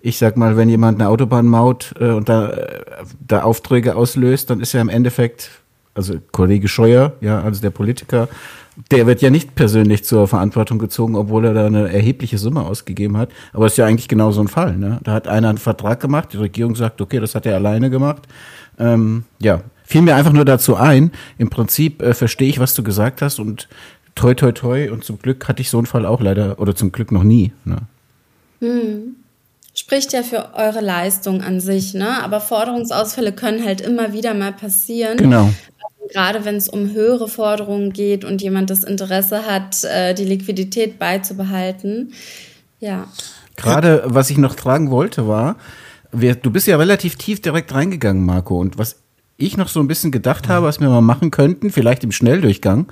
Ich 0.00 0.18
sag 0.18 0.36
mal, 0.36 0.56
wenn 0.56 0.68
jemand 0.68 1.00
eine 1.00 1.10
Autobahnmaut 1.10 1.94
äh, 1.98 2.10
und 2.10 2.28
da, 2.28 2.50
äh, 2.50 2.84
da 3.26 3.42
Aufträge 3.42 3.96
auslöst, 3.96 4.50
dann 4.50 4.60
ist 4.60 4.74
er 4.74 4.80
im 4.80 4.88
Endeffekt 4.88 5.50
also 5.94 6.14
Kollege 6.32 6.68
Scheuer, 6.68 7.12
ja, 7.20 7.40
also 7.40 7.60
der 7.60 7.70
Politiker, 7.70 8.28
der 8.90 9.06
wird 9.06 9.22
ja 9.22 9.30
nicht 9.30 9.54
persönlich 9.54 10.04
zur 10.04 10.26
Verantwortung 10.26 10.78
gezogen, 10.78 11.14
obwohl 11.14 11.44
er 11.44 11.54
da 11.54 11.66
eine 11.66 11.92
erhebliche 11.92 12.38
Summe 12.38 12.62
ausgegeben 12.62 13.16
hat. 13.16 13.30
Aber 13.52 13.66
es 13.66 13.74
ist 13.74 13.76
ja 13.76 13.86
eigentlich 13.86 14.08
genau 14.08 14.32
so 14.32 14.40
ein 14.40 14.48
Fall. 14.48 14.76
Ne? 14.76 14.98
Da 15.04 15.12
hat 15.12 15.28
einer 15.28 15.48
einen 15.48 15.58
Vertrag 15.58 16.00
gemacht, 16.00 16.32
die 16.32 16.38
Regierung 16.38 16.74
sagt, 16.74 17.00
okay, 17.00 17.20
das 17.20 17.36
hat 17.36 17.46
er 17.46 17.54
alleine 17.54 17.88
gemacht. 17.88 18.26
Ähm, 18.78 19.24
ja, 19.38 19.60
fiel 19.84 20.02
mir 20.02 20.16
einfach 20.16 20.32
nur 20.32 20.44
dazu 20.44 20.74
ein. 20.74 21.12
Im 21.38 21.50
Prinzip 21.50 22.02
äh, 22.02 22.14
verstehe 22.14 22.48
ich, 22.48 22.58
was 22.58 22.74
du 22.74 22.82
gesagt 22.82 23.22
hast 23.22 23.38
und 23.38 23.68
toi 24.16 24.34
toi 24.34 24.52
toi 24.52 24.90
und 24.90 25.04
zum 25.04 25.18
Glück 25.20 25.46
hatte 25.48 25.62
ich 25.62 25.70
so 25.70 25.78
einen 25.78 25.86
Fall 25.86 26.04
auch 26.04 26.20
leider 26.20 26.58
oder 26.58 26.74
zum 26.74 26.90
Glück 26.90 27.12
noch 27.12 27.24
nie. 27.24 27.52
Ne? 27.64 27.78
Hm 28.60 29.16
spricht 29.84 30.14
ja 30.14 30.22
für 30.22 30.54
eure 30.54 30.80
Leistung 30.80 31.42
an 31.42 31.60
sich, 31.60 31.92
ne? 31.92 32.22
Aber 32.22 32.40
Forderungsausfälle 32.40 33.32
können 33.32 33.62
halt 33.62 33.82
immer 33.82 34.14
wieder 34.14 34.32
mal 34.32 34.52
passieren. 34.52 35.18
Genau. 35.18 35.50
Gerade 36.10 36.46
wenn 36.46 36.56
es 36.56 36.70
um 36.70 36.92
höhere 36.92 37.28
Forderungen 37.28 37.92
geht 37.92 38.24
und 38.24 38.40
jemand 38.40 38.70
das 38.70 38.82
Interesse 38.82 39.44
hat, 39.44 39.84
äh, 39.84 40.14
die 40.14 40.24
Liquidität 40.24 40.98
beizubehalten. 40.98 42.14
Ja. 42.80 43.08
Gerade 43.56 44.04
was 44.06 44.30
ich 44.30 44.38
noch 44.38 44.54
tragen 44.54 44.90
wollte, 44.90 45.28
war, 45.28 45.56
wir, 46.12 46.34
du 46.34 46.50
bist 46.50 46.66
ja 46.66 46.78
relativ 46.78 47.16
tief 47.16 47.42
direkt 47.42 47.74
reingegangen, 47.74 48.24
Marco. 48.24 48.58
Und 48.58 48.78
was 48.78 48.96
ich 49.36 49.58
noch 49.58 49.68
so 49.68 49.80
ein 49.80 49.88
bisschen 49.88 50.12
gedacht 50.12 50.48
habe, 50.48 50.64
was 50.64 50.80
wir 50.80 50.88
mal 50.88 51.02
machen 51.02 51.30
könnten, 51.30 51.70
vielleicht 51.70 52.04
im 52.04 52.12
Schnelldurchgang, 52.12 52.90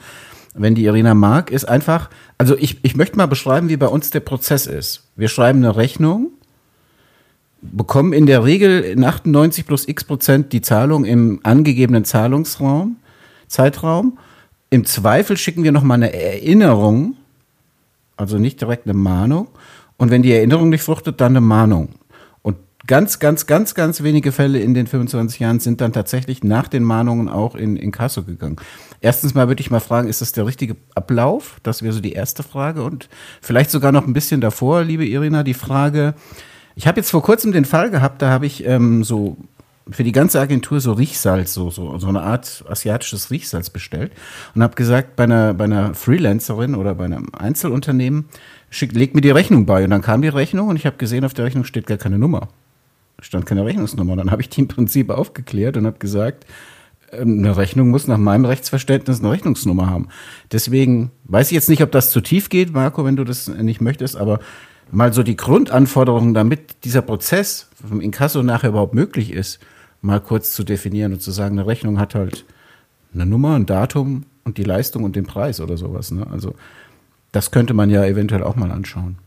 wenn 0.55 0.75
die 0.75 0.85
Irina 0.85 1.15
mag, 1.15 1.51
ist 1.51 1.65
einfach, 1.65 2.11
also 2.37 2.55
ich, 2.59 2.85
ich 2.85 2.97
möchte 2.97 3.17
mal 3.17 3.27
beschreiben, 3.27 3.71
wie 3.71 3.79
bei 3.79 3.89
uns 3.89 4.11
der 4.11 4.21
Prozess 4.21 4.67
ist. 4.67 5.09
Wir 5.17 5.29
schreiben 5.29 5.61
eine 5.61 5.77
Rechnung 5.77 6.33
bekommen 7.63 8.13
in 8.13 8.27
der 8.27 8.45
Regel 8.45 8.81
in 8.81 9.05
98 9.05 9.67
plus 9.67 9.89
x 9.89 10.05
Prozent 10.05 10.53
die 10.53 10.61
Zahlung 10.61 11.05
im 11.05 11.41
angegebenen 11.45 12.05
Zahlungsraum, 12.05 12.97
Zeitraum. 13.47 14.19
Im 14.71 14.85
Zweifel 14.85 15.37
schicken 15.37 15.63
wir 15.63 15.73
nochmal 15.73 15.97
eine 15.97 16.13
Erinnerung, 16.13 17.17
also 18.17 18.39
nicht 18.39 18.61
direkt 18.61 18.87
eine 18.87 18.95
Mahnung. 18.95 19.49
Und 19.97 20.11
wenn 20.11 20.23
die 20.23 20.33
Erinnerung 20.33 20.71
nicht 20.71 20.83
fruchtet, 20.83 21.21
dann 21.21 21.33
eine 21.33 21.41
Mahnung. 21.41 21.91
Und 22.43 22.57
ganz, 22.87 23.21
ganz, 23.21 23.47
ganz, 23.47 23.75
ganz 23.75 24.03
wenige 24.03 24.33
Fälle 24.33 24.59
in 24.59 24.75
den 24.75 24.87
25 24.89 25.39
Jahren 25.39 25.61
sind 25.61 25.81
dann 25.81 25.93
tatsächlich 25.93 26.43
nach 26.43 26.67
den 26.67 26.83
Mahnungen 26.83 27.29
auch 27.29 27.55
in, 27.55 27.77
in 27.77 27.93
Kasso 27.93 28.25
gegangen. 28.25 28.57
Erstens 29.01 29.35
mal 29.35 29.47
würde 29.49 29.61
ich 29.61 29.71
mal 29.71 29.81
fragen, 29.81 30.09
ist 30.09 30.21
das 30.21 30.33
der 30.33 30.47
richtige 30.47 30.77
Ablauf? 30.95 31.61
Das 31.63 31.83
wäre 31.83 31.93
so 31.93 32.01
die 32.01 32.13
erste 32.13 32.43
Frage. 32.43 32.83
Und 32.83 33.09
vielleicht 33.41 33.71
sogar 33.71 33.93
noch 33.93 34.07
ein 34.07 34.13
bisschen 34.13 34.41
davor, 34.41 34.83
liebe 34.83 35.07
Irina, 35.07 35.45
die 35.45 35.55
Frage, 35.55 36.15
ich 36.75 36.87
habe 36.87 37.01
jetzt 37.01 37.11
vor 37.11 37.23
kurzem 37.23 37.53
den 37.53 37.65
Fall 37.65 37.91
gehabt, 37.91 38.23
da 38.23 38.31
habe 38.31 38.47
ich 38.47 38.65
ähm, 38.67 39.05
so 39.05 39.37
für 39.91 40.05
die 40.05 40.13
ganze 40.13 40.41
Agentur 40.41 40.81
so 40.81 40.93
Riechsalz, 40.93 41.55
so, 41.55 41.71
so, 41.71 41.99
so 41.99 42.07
eine 42.07 42.23
Art 42.23 42.65
asiatisches 42.69 43.31
Riechsalz 43.31 43.71
bestellt 43.71 44.13
und 44.55 44.63
habe 44.63 44.75
gesagt, 44.75 45.17
bei 45.17 45.25
einer, 45.25 45.55
bei 45.55 45.65
einer 45.65 45.95
Freelancerin 45.95 46.75
oder 46.75 46.95
bei 46.95 47.07
einem 47.07 47.29
Einzelunternehmen, 47.37 48.27
schickt, 48.71 48.95
legt 48.95 49.15
mir 49.15 49.21
die 49.21 49.31
Rechnung 49.31 49.67
bei. 49.67 49.85
Und 49.85 49.91
dann 49.91 50.03
kam 50.03 50.23
die 50.23 50.29
Rechnung 50.29 50.69
und 50.69 50.77
ich 50.77 50.87
habe 50.87 50.97
gesehen, 50.97 51.25
auf 51.25 51.35
der 51.35 51.45
Rechnung 51.45 51.65
steht 51.65 51.87
gar 51.87 51.99
keine 51.99 52.19
Nummer. 52.19 52.49
Stand 53.21 53.47
keine 53.47 53.65
Rechnungsnummer. 53.65 54.13
Und 54.13 54.19
dann 54.19 54.31
habe 54.31 54.43
ich 54.43 54.49
die 54.49 54.63
im 54.63 54.69
Prinzip 54.69 55.11
aufgeklärt 55.11 55.77
und 55.77 55.87
habe 55.87 55.99
gesagt, 55.99 56.47
ähm, 57.13 57.39
eine 57.39 57.57
Rechnung 57.57 57.91
muss 57.91 58.09
nach 58.09 58.19
meinem 58.19 58.45
Rechtsverständnis 58.45 59.21
eine 59.21 59.31
Rechnungsnummer 59.31 59.89
haben. 59.89 60.09
Deswegen 60.51 61.11
weiß 61.25 61.49
ich 61.49 61.55
jetzt 61.55 61.69
nicht, 61.69 61.83
ob 61.83 61.93
das 61.93 62.11
zu 62.11 62.21
tief 62.21 62.49
geht, 62.49 62.73
Marco, 62.73 63.05
wenn 63.05 63.17
du 63.17 63.25
das 63.25 63.49
nicht 63.49 63.81
möchtest, 63.81 64.17
aber 64.17 64.41
mal 64.91 65.13
so 65.13 65.23
die 65.23 65.37
Grundanforderungen, 65.37 66.35
damit 66.35 66.85
dieser 66.85 67.03
Prozess 67.03 67.69
vom 67.75 68.01
Inkasso 68.01 68.43
nachher 68.43 68.71
überhaupt 68.71 68.95
möglich 68.95 69.33
ist, 69.33 69.61
mal 70.01 70.21
kurz 70.21 70.53
zu 70.53 70.65
definieren 70.65 71.13
und 71.13 71.23
zu 71.23 71.31
sagen, 71.31 71.59
eine 71.59 71.67
Rechnung 71.67 71.99
hat 71.99 72.15
halt 72.15 72.45
eine 73.15 73.27
Nummer, 73.27 73.55
ein 73.55 73.67
Datum 73.67 74.25
und 74.45 74.59
die 74.59 74.65
Leistung 74.65 75.05
und 75.05 75.17
den 75.17 75.25
Preis 75.25 75.61
oder 75.61 75.77
sowas. 75.77 76.11
Ne? 76.11 76.27
Also 76.31 76.55
das 77.31 77.51
könnte 77.51 77.75
man 77.75 77.91
ja 77.91 78.05
eventuell 78.05 78.43
auch 78.43 78.57
mal 78.57 78.71
anschauen. 78.71 79.19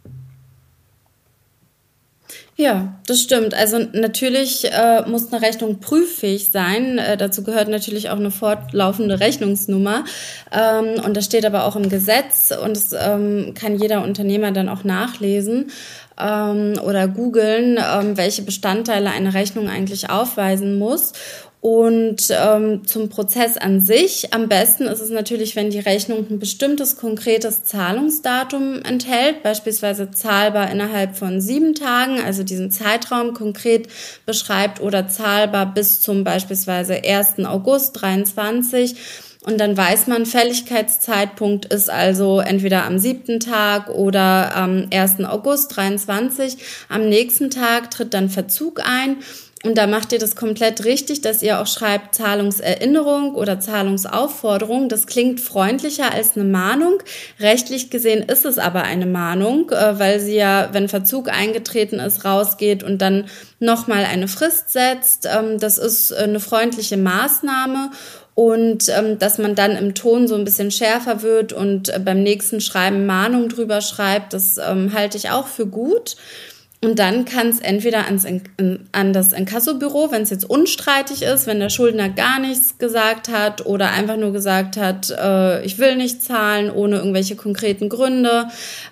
Ja, 2.58 2.94
das 3.06 3.20
stimmt. 3.20 3.54
Also 3.54 3.80
natürlich 3.92 4.72
äh, 4.72 5.02
muss 5.08 5.32
eine 5.32 5.42
Rechnung 5.42 5.82
prüffähig 5.82 6.52
sein. 6.52 6.98
Äh, 7.00 7.18
dazu 7.18 7.44
gehört 7.44 7.68
natürlich 7.68 8.10
auch 8.10 8.16
eine 8.16 8.32
fortlaufende 8.32 9.20
Rechnungsnummer. 9.20 10.06
Ähm, 10.54 11.04
und 11.04 11.18
das 11.18 11.26
steht 11.26 11.46
aber 11.46 11.66
auch 11.66 11.76
im 11.76 11.90
Gesetz 11.90 12.54
und 12.64 12.78
das 12.78 12.94
ähm, 12.98 13.54
kann 13.56 13.78
jeder 13.78 14.04
Unternehmer 14.04 14.54
dann 14.54 14.70
auch 14.70 14.86
nachlesen 14.86 15.70
ähm, 16.18 16.80
oder 16.82 17.10
googeln, 17.10 17.78
ähm, 17.78 18.16
welche 18.16 18.44
Bestandteile 18.44 19.12
eine 19.12 19.34
Rechnung 19.34 19.68
eigentlich 19.68 20.10
aufweisen 20.10 20.80
muss. 20.80 21.12
Und 21.66 22.28
ähm, 22.30 22.86
zum 22.86 23.10
Prozess 23.10 23.58
an 23.58 23.82
sich, 23.82 24.36
am 24.36 24.48
besten 24.48 24.84
ist 24.84 25.00
es 25.00 25.10
natürlich, 25.10 25.56
wenn 25.56 25.72
die 25.72 25.80
Rechnung 25.80 26.28
ein 26.30 26.38
bestimmtes 26.38 26.96
konkretes 26.96 27.64
Zahlungsdatum 27.64 28.84
enthält, 28.84 29.42
beispielsweise 29.42 30.12
zahlbar 30.12 30.70
innerhalb 30.70 31.18
von 31.18 31.42
sieben 31.42 31.74
Tagen, 31.74 32.22
also 32.22 32.44
diesen 32.44 32.70
Zeitraum 32.70 33.34
konkret 33.34 33.88
beschreibt 34.28 34.80
oder 34.80 35.08
zahlbar 35.08 35.74
bis 35.74 36.02
zum 36.02 36.24
beispielsweise 36.24 37.02
1. 37.04 37.44
August 37.46 38.00
23. 38.00 38.96
Und 39.46 39.60
dann 39.60 39.78
weiß 39.78 40.08
man, 40.08 40.26
Fälligkeitszeitpunkt 40.26 41.66
ist 41.66 41.90
also 41.90 42.40
entweder 42.42 42.86
am 42.86 42.98
siebten 42.98 43.40
Tag 43.40 43.90
oder 43.90 44.56
am 44.56 44.88
1. 44.92 45.24
August 45.24 45.76
23. 45.76 46.58
Am 46.90 47.10
nächsten 47.10 47.52
Tag 47.52 47.92
tritt 47.92 48.14
dann 48.16 48.30
Verzug 48.30 48.82
ein. 48.84 49.18
Und 49.66 49.80
da 49.80 49.88
macht 49.88 50.12
ihr 50.14 50.20
das 50.20 50.36
komplett 50.36 50.86
richtig, 50.86 51.22
dass 51.22 51.42
ihr 51.42 51.60
auch 51.60 51.66
schreibt 51.66 52.14
Zahlungserinnerung 52.14 53.34
oder 53.34 53.60
Zahlungsaufforderung. 53.60 54.90
Das 54.90 55.08
klingt 55.08 55.42
freundlicher 55.42 56.14
als 56.14 56.36
eine 56.36 56.46
Mahnung. 56.46 57.00
Rechtlich 57.40 57.90
gesehen 57.90 58.24
ist 58.24 58.46
es 58.46 58.60
aber 58.60 58.84
eine 58.84 59.08
Mahnung, 59.08 59.72
äh, 59.72 59.98
weil 59.98 60.20
sie 60.20 60.36
ja, 60.36 60.70
wenn 60.72 60.88
Verzug 60.88 61.30
eingetreten 61.30 62.00
ist, 62.00 62.26
rausgeht 62.26 62.84
und 62.84 63.02
dann 63.02 63.26
nochmal 63.60 64.06
eine 64.06 64.28
Frist 64.28 64.72
setzt. 64.72 65.28
Ähm, 65.28 65.60
das 65.60 65.80
ist 65.80 66.14
eine 66.14 66.40
freundliche 66.40 66.98
Maßnahme 66.98 67.90
und 68.36 68.90
ähm, 68.90 69.18
dass 69.18 69.38
man 69.40 69.56
dann 69.56 69.72
im 69.72 69.96
Ton 69.96 70.28
so 70.28 70.36
ein 70.36 70.44
bisschen 70.44 70.70
schärfer 70.70 71.22
wird 71.24 71.54
und 71.54 71.90
äh, 71.90 72.00
beim 72.00 72.22
nächsten 72.22 72.62
Schreiben 72.62 73.06
Mahnung 73.06 73.50
drüber 73.50 73.82
schreibt, 73.82 74.34
das 74.34 74.58
ähm, 74.58 74.94
halte 74.94 75.18
ich 75.18 75.32
auch 75.32 75.48
für 75.48 75.66
gut. 75.66 76.18
Und 76.86 77.00
dann 77.00 77.26
kann 77.26 77.50
es 77.50 77.62
entweder 77.62 78.06
ans, 78.06 78.28
an 78.92 79.12
das 79.12 79.34
Inkassobüro, 79.34 80.12
wenn 80.12 80.22
es 80.22 80.30
jetzt 80.30 80.48
unstreitig 80.48 81.24
ist, 81.24 81.48
wenn 81.48 81.60
der 81.60 81.72
Schuldner 81.72 82.10
gar 82.10 82.38
nichts 82.38 82.78
gesagt 82.78 83.28
hat 83.28 83.66
oder 83.66 83.90
einfach 83.90 84.18
nur 84.18 84.32
gesagt 84.32 84.78
hat, 84.78 85.10
äh, 85.10 85.66
ich 85.66 85.80
will 85.80 85.96
nicht 85.96 86.22
zahlen 86.22 86.70
ohne 86.70 86.98
irgendwelche 86.98 87.36
konkreten 87.36 87.90
Gründe. 87.90 88.50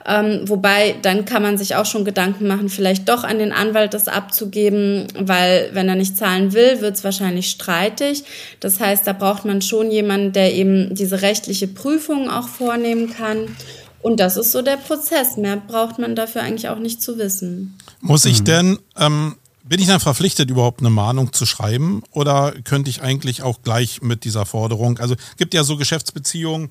Ähm, 0.08 0.42
wobei, 0.46 0.96
dann 1.04 1.26
kann 1.26 1.44
man 1.44 1.60
sich 1.60 1.76
auch 1.76 1.86
schon 1.86 2.04
Gedanken 2.04 2.48
machen, 2.48 2.68
vielleicht 2.68 3.10
doch 3.10 3.24
an 3.24 3.38
den 3.38 3.52
Anwalt 3.52 3.94
das 3.94 4.08
abzugeben, 4.08 5.06
weil 5.20 5.70
wenn 5.74 5.88
er 5.88 5.94
nicht 5.94 6.18
zahlen 6.18 6.54
will, 6.54 6.82
wird 6.82 6.96
es 6.96 7.04
wahrscheinlich 7.04 7.52
streitig. 7.52 8.24
Das 8.60 8.80
heißt, 8.80 9.06
da 9.06 9.14
braucht 9.14 9.46
man 9.46 9.62
schon 9.62 9.92
jemanden, 9.92 10.34
der 10.34 10.56
eben 10.56 10.96
diese 10.96 11.22
rechtliche 11.22 11.68
Prüfung 11.68 12.28
auch 12.28 12.48
vornehmen 12.48 13.14
kann. 13.14 13.56
Und 14.04 14.20
das 14.20 14.38
ist 14.38 14.52
so 14.52 14.62
der 14.62 14.78
Prozess. 14.78 15.38
Mehr 15.38 15.58
braucht 15.58 15.98
man 15.98 16.16
dafür 16.16 16.44
eigentlich 16.44 16.70
auch 16.70 16.78
nicht 16.78 17.02
zu 17.02 17.18
wissen. 17.18 17.78
Muss 18.02 18.26
ich 18.26 18.42
mhm. 18.42 18.46
denn, 18.46 18.80
ähm, 18.98 19.36
bin 19.64 19.80
ich 19.80 19.88
dann 19.88 20.02
verpflichtet, 20.02 20.50
überhaupt 20.50 20.82
eine 20.82 20.90
Mahnung 20.90 21.32
zu 21.32 21.46
schreiben? 21.46 22.04
Oder 22.12 22.54
könnte 22.66 22.90
ich 22.90 23.02
eigentlich 23.02 23.44
auch 23.44 23.62
gleich 23.64 24.02
mit 24.02 24.26
dieser 24.26 24.46
Forderung, 24.46 25.00
also 25.00 25.16
gibt 25.38 25.54
ja 25.54 25.64
so 25.64 25.78
Geschäftsbeziehungen, 25.78 26.70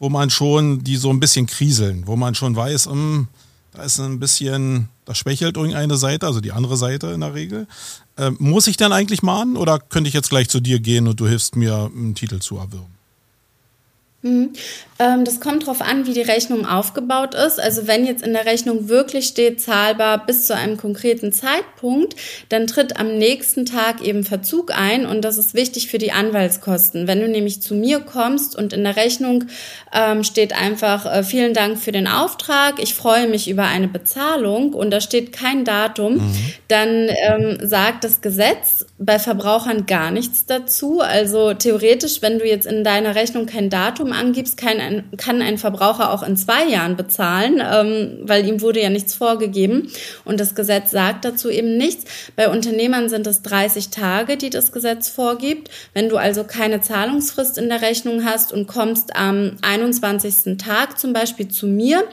wo 0.00 0.08
man 0.08 0.28
schon, 0.28 0.82
die 0.82 0.96
so 0.96 1.10
ein 1.10 1.20
bisschen 1.20 1.46
kriseln, 1.46 2.08
wo 2.08 2.16
man 2.16 2.34
schon 2.34 2.56
weiß, 2.56 2.86
mh, 2.86 2.92
hm, 2.92 3.28
da 3.74 3.84
ist 3.84 4.00
ein 4.00 4.18
bisschen, 4.18 4.88
da 5.04 5.14
schwächelt 5.14 5.56
irgendeine 5.56 5.96
Seite, 5.96 6.26
also 6.26 6.40
die 6.40 6.52
andere 6.52 6.76
Seite 6.76 7.12
in 7.12 7.20
der 7.20 7.32
Regel. 7.32 7.68
Ähm, 8.18 8.36
muss 8.40 8.66
ich 8.66 8.76
dann 8.76 8.92
eigentlich 8.92 9.22
mahnen 9.22 9.56
oder 9.56 9.78
könnte 9.78 10.08
ich 10.08 10.14
jetzt 10.14 10.28
gleich 10.28 10.48
zu 10.48 10.60
dir 10.60 10.80
gehen 10.80 11.06
und 11.06 11.20
du 11.20 11.28
hilfst 11.28 11.54
mir, 11.56 11.90
einen 11.94 12.16
Titel 12.16 12.40
zu 12.40 12.56
erwirben? 12.56 13.01
Mhm. 14.22 14.52
Ähm, 15.02 15.24
das 15.24 15.40
kommt 15.40 15.64
darauf 15.64 15.80
an, 15.80 16.06
wie 16.06 16.12
die 16.12 16.22
Rechnung 16.22 16.64
aufgebaut 16.64 17.34
ist. 17.34 17.58
Also 17.58 17.88
wenn 17.88 18.06
jetzt 18.06 18.24
in 18.24 18.32
der 18.32 18.46
Rechnung 18.46 18.88
wirklich 18.88 19.26
steht, 19.26 19.60
zahlbar 19.60 20.24
bis 20.26 20.46
zu 20.46 20.54
einem 20.54 20.76
konkreten 20.76 21.32
Zeitpunkt, 21.32 22.14
dann 22.48 22.68
tritt 22.68 22.98
am 22.98 23.18
nächsten 23.18 23.66
Tag 23.66 24.00
eben 24.00 24.24
Verzug 24.24 24.72
ein 24.76 25.06
und 25.06 25.22
das 25.22 25.38
ist 25.38 25.54
wichtig 25.54 25.88
für 25.88 25.98
die 25.98 26.12
Anwaltskosten. 26.12 27.08
Wenn 27.08 27.20
du 27.20 27.28
nämlich 27.28 27.62
zu 27.62 27.74
mir 27.74 28.00
kommst 28.00 28.56
und 28.56 28.72
in 28.72 28.84
der 28.84 28.96
Rechnung 28.96 29.44
ähm, 29.92 30.22
steht 30.22 30.52
einfach 30.52 31.04
äh, 31.06 31.24
vielen 31.24 31.52
Dank 31.52 31.78
für 31.78 31.92
den 31.92 32.06
Auftrag, 32.06 32.80
ich 32.80 32.94
freue 32.94 33.26
mich 33.26 33.50
über 33.50 33.64
eine 33.64 33.88
Bezahlung 33.88 34.72
und 34.72 34.90
da 34.90 35.00
steht 35.00 35.32
kein 35.32 35.64
Datum, 35.64 36.14
mhm. 36.14 36.36
dann 36.68 37.08
ähm, 37.08 37.58
sagt 37.60 38.04
das 38.04 38.20
Gesetz 38.20 38.86
bei 38.98 39.18
Verbrauchern 39.18 39.86
gar 39.86 40.12
nichts 40.12 40.46
dazu. 40.46 41.00
Also 41.00 41.54
theoretisch, 41.54 42.22
wenn 42.22 42.38
du 42.38 42.46
jetzt 42.46 42.66
in 42.66 42.84
deiner 42.84 43.16
Rechnung 43.16 43.46
kein 43.46 43.68
Datum 43.68 44.11
angibst, 44.12 44.56
kann 44.56 44.78
ein, 44.78 45.04
kann 45.16 45.42
ein 45.42 45.58
Verbraucher 45.58 46.12
auch 46.12 46.22
in 46.22 46.36
zwei 46.36 46.66
Jahren 46.66 46.96
bezahlen, 46.96 47.62
ähm, 47.62 48.18
weil 48.22 48.46
ihm 48.46 48.60
wurde 48.60 48.80
ja 48.80 48.90
nichts 48.90 49.14
vorgegeben. 49.14 49.90
Und 50.24 50.40
das 50.40 50.54
Gesetz 50.54 50.90
sagt 50.90 51.24
dazu 51.24 51.50
eben 51.50 51.76
nichts. 51.76 52.04
Bei 52.36 52.48
Unternehmern 52.48 53.08
sind 53.08 53.26
es 53.26 53.42
30 53.42 53.88
Tage, 53.88 54.36
die 54.36 54.50
das 54.50 54.72
Gesetz 54.72 55.08
vorgibt. 55.08 55.70
Wenn 55.94 56.08
du 56.08 56.16
also 56.16 56.44
keine 56.44 56.80
Zahlungsfrist 56.80 57.58
in 57.58 57.68
der 57.68 57.82
Rechnung 57.82 58.24
hast 58.24 58.52
und 58.52 58.66
kommst 58.66 59.16
am 59.16 59.56
21. 59.62 60.56
Tag 60.58 60.98
zum 60.98 61.12
Beispiel 61.12 61.48
zu 61.48 61.66
mir, 61.66 62.04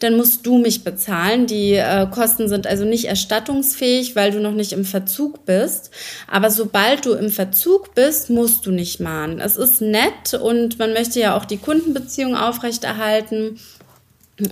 dann 0.00 0.16
musst 0.16 0.46
du 0.46 0.58
mich 0.58 0.84
bezahlen. 0.84 1.46
Die 1.46 1.74
äh, 1.74 2.06
Kosten 2.10 2.48
sind 2.48 2.66
also 2.66 2.84
nicht 2.84 3.06
erstattungsfähig, 3.06 4.16
weil 4.16 4.30
du 4.30 4.40
noch 4.40 4.52
nicht 4.52 4.72
im 4.72 4.84
Verzug 4.84 5.44
bist. 5.44 5.90
Aber 6.26 6.50
sobald 6.50 7.06
du 7.06 7.12
im 7.12 7.30
Verzug 7.30 7.94
bist, 7.94 8.30
musst 8.30 8.66
du 8.66 8.70
nicht 8.70 9.00
mahnen. 9.00 9.40
Es 9.40 9.56
ist 9.56 9.80
nett 9.80 10.34
und 10.40 10.78
man 10.78 10.92
möchte 10.92 11.20
ja 11.20 11.36
auch 11.36 11.44
die 11.50 11.58
Kundenbeziehung 11.58 12.36
aufrechterhalten. 12.36 13.58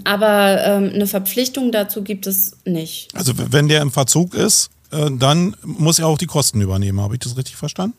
Aber 0.05 0.65
ähm, 0.65 0.91
eine 0.95 1.07
Verpflichtung 1.07 1.71
dazu 1.71 2.03
gibt 2.03 2.27
es 2.27 2.57
nicht. 2.65 3.15
Also 3.15 3.33
wenn 3.37 3.69
der 3.69 3.83
im 3.83 3.93
Verzug 3.93 4.35
ist, 4.35 4.71
äh, 4.91 5.11
dann 5.13 5.57
muss 5.63 5.99
er 5.99 6.09
auch 6.09 6.19
die 6.19 6.27
Kosten 6.27 6.61
übernehmen. 6.61 7.01
Habe 7.01 7.15
ich 7.15 7.21
das 7.21 7.37
richtig 7.37 7.57
verstanden? 7.57 7.97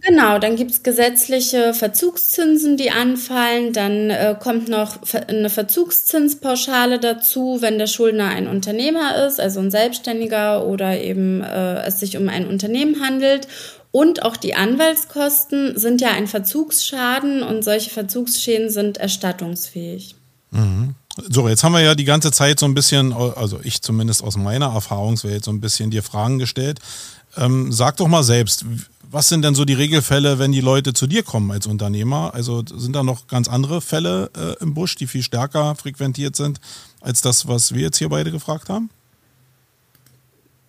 Genau, 0.00 0.40
dann 0.40 0.56
gibt 0.56 0.72
es 0.72 0.82
gesetzliche 0.82 1.72
Verzugszinsen, 1.72 2.76
die 2.76 2.90
anfallen. 2.90 3.72
Dann 3.72 4.10
äh, 4.10 4.34
kommt 4.38 4.68
noch 4.68 4.98
eine 5.28 5.50
Verzugszinspauschale 5.50 6.98
dazu, 6.98 7.58
wenn 7.60 7.78
der 7.78 7.86
Schuldner 7.86 8.28
ein 8.28 8.48
Unternehmer 8.48 9.24
ist, 9.24 9.40
also 9.40 9.60
ein 9.60 9.70
Selbstständiger 9.70 10.66
oder 10.66 11.00
eben 11.00 11.42
äh, 11.42 11.82
es 11.84 12.00
sich 12.00 12.16
um 12.16 12.28
ein 12.28 12.48
Unternehmen 12.48 13.00
handelt. 13.00 13.46
Und 13.94 14.24
auch 14.24 14.36
die 14.36 14.56
Anwaltskosten 14.56 15.78
sind 15.78 16.00
ja 16.00 16.10
ein 16.10 16.26
Verzugsschaden 16.26 17.44
und 17.44 17.62
solche 17.62 17.90
Verzugsschäden 17.90 18.68
sind 18.68 18.96
erstattungsfähig. 18.96 20.16
Mhm. 20.50 20.96
So, 21.30 21.48
jetzt 21.48 21.62
haben 21.62 21.74
wir 21.74 21.80
ja 21.80 21.94
die 21.94 22.04
ganze 22.04 22.32
Zeit 22.32 22.58
so 22.58 22.66
ein 22.66 22.74
bisschen, 22.74 23.12
also 23.12 23.60
ich 23.62 23.82
zumindest 23.82 24.24
aus 24.24 24.36
meiner 24.36 24.74
Erfahrungswelt 24.74 25.44
so 25.44 25.52
ein 25.52 25.60
bisschen 25.60 25.92
dir 25.92 26.02
Fragen 26.02 26.40
gestellt. 26.40 26.80
Ähm, 27.36 27.70
sag 27.70 27.98
doch 27.98 28.08
mal 28.08 28.24
selbst, 28.24 28.64
was 29.12 29.28
sind 29.28 29.42
denn 29.42 29.54
so 29.54 29.64
die 29.64 29.74
Regelfälle, 29.74 30.40
wenn 30.40 30.50
die 30.50 30.60
Leute 30.60 30.92
zu 30.92 31.06
dir 31.06 31.22
kommen 31.22 31.52
als 31.52 31.68
Unternehmer? 31.68 32.34
Also 32.34 32.64
sind 32.66 32.96
da 32.96 33.04
noch 33.04 33.28
ganz 33.28 33.46
andere 33.46 33.80
Fälle 33.80 34.28
äh, 34.36 34.60
im 34.60 34.74
Busch, 34.74 34.96
die 34.96 35.06
viel 35.06 35.22
stärker 35.22 35.76
frequentiert 35.76 36.34
sind 36.34 36.58
als 37.00 37.20
das, 37.20 37.46
was 37.46 37.72
wir 37.74 37.82
jetzt 37.82 37.98
hier 37.98 38.08
beide 38.08 38.32
gefragt 38.32 38.68
haben? 38.68 38.90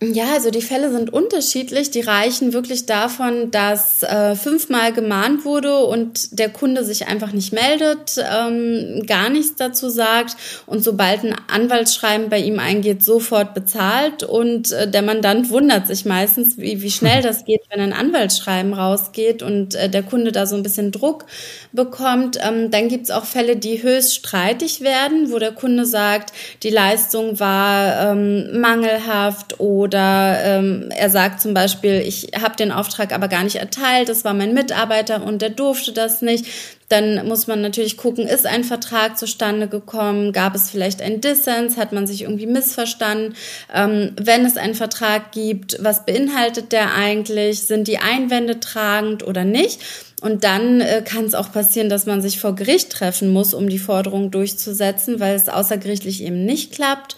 Ja, 0.02 0.34
also 0.34 0.50
die 0.50 0.60
Fälle 0.60 0.92
sind 0.92 1.10
unterschiedlich. 1.10 1.90
Die 1.90 2.02
reichen 2.02 2.52
wirklich 2.52 2.84
davon, 2.84 3.50
dass 3.50 4.02
äh, 4.02 4.34
fünfmal 4.36 4.92
gemahnt 4.92 5.46
wurde 5.46 5.74
und 5.78 6.38
der 6.38 6.50
Kunde 6.50 6.84
sich 6.84 7.06
einfach 7.08 7.32
nicht 7.32 7.54
meldet, 7.54 8.18
ähm, 8.18 9.04
gar 9.06 9.30
nichts 9.30 9.54
dazu 9.56 9.88
sagt 9.88 10.36
und 10.66 10.84
sobald 10.84 11.24
ein 11.24 11.34
Anwaltsschreiben 11.48 12.28
bei 12.28 12.38
ihm 12.40 12.58
eingeht, 12.58 13.02
sofort 13.02 13.54
bezahlt 13.54 14.22
und 14.22 14.70
äh, 14.72 14.86
der 14.90 15.00
Mandant 15.00 15.48
wundert 15.48 15.86
sich 15.86 16.04
meistens, 16.04 16.58
wie, 16.58 16.82
wie 16.82 16.90
schnell 16.90 17.22
das 17.22 17.46
geht, 17.46 17.62
wenn 17.70 17.80
ein 17.80 17.94
Anwaltsschreiben 17.94 18.74
rausgeht 18.74 19.42
und 19.42 19.74
äh, 19.76 19.88
der 19.88 20.02
Kunde 20.02 20.30
da 20.30 20.44
so 20.44 20.56
ein 20.56 20.62
bisschen 20.62 20.92
Druck 20.92 21.24
bekommt. 21.72 22.38
Ähm, 22.46 22.70
dann 22.70 22.88
gibt's 22.88 23.10
auch 23.10 23.24
Fälle, 23.24 23.56
die 23.56 23.82
höchst 23.82 24.14
streitig 24.14 24.82
werden, 24.82 25.32
wo 25.32 25.38
der 25.38 25.52
Kunde 25.52 25.86
sagt, 25.86 26.32
die 26.62 26.70
Leistung 26.70 27.40
war 27.40 28.12
ähm, 28.12 28.60
mangelhaft 28.60 29.58
oder 29.58 29.85
oder 29.86 30.38
ähm, 30.42 30.90
er 30.90 31.10
sagt 31.10 31.40
zum 31.40 31.54
Beispiel, 31.54 32.02
ich 32.04 32.32
habe 32.42 32.56
den 32.56 32.72
Auftrag 32.72 33.14
aber 33.14 33.28
gar 33.28 33.44
nicht 33.44 33.56
erteilt, 33.56 34.08
das 34.08 34.24
war 34.24 34.34
mein 34.34 34.52
Mitarbeiter 34.52 35.22
und 35.22 35.42
der 35.42 35.50
durfte 35.50 35.92
das 35.92 36.22
nicht. 36.22 36.46
Dann 36.88 37.26
muss 37.26 37.46
man 37.46 37.62
natürlich 37.62 37.96
gucken, 37.96 38.26
ist 38.26 38.46
ein 38.46 38.62
Vertrag 38.62 39.16
zustande 39.18 39.68
gekommen? 39.68 40.32
Gab 40.32 40.54
es 40.54 40.70
vielleicht 40.70 41.02
einen 41.02 41.20
Dissens? 41.20 41.76
Hat 41.76 41.92
man 41.92 42.06
sich 42.06 42.22
irgendwie 42.22 42.46
missverstanden? 42.46 43.34
Ähm, 43.74 44.12
wenn 44.20 44.44
es 44.44 44.56
einen 44.56 44.74
Vertrag 44.74 45.32
gibt, 45.32 45.82
was 45.82 46.04
beinhaltet 46.04 46.72
der 46.72 46.94
eigentlich? 46.94 47.62
Sind 47.62 47.88
die 47.88 47.98
Einwände 47.98 48.60
tragend 48.60 49.26
oder 49.26 49.44
nicht? 49.44 49.80
Und 50.22 50.44
dann 50.44 50.80
äh, 50.80 51.02
kann 51.04 51.24
es 51.24 51.34
auch 51.34 51.52
passieren, 51.52 51.90
dass 51.90 52.06
man 52.06 52.22
sich 52.22 52.40
vor 52.40 52.54
Gericht 52.54 52.90
treffen 52.90 53.28
muss, 53.32 53.52
um 53.52 53.68
die 53.68 53.78
Forderung 53.78 54.30
durchzusetzen, 54.30 55.20
weil 55.20 55.34
es 55.34 55.50
außergerichtlich 55.50 56.22
eben 56.22 56.44
nicht 56.46 56.72
klappt. 56.72 57.16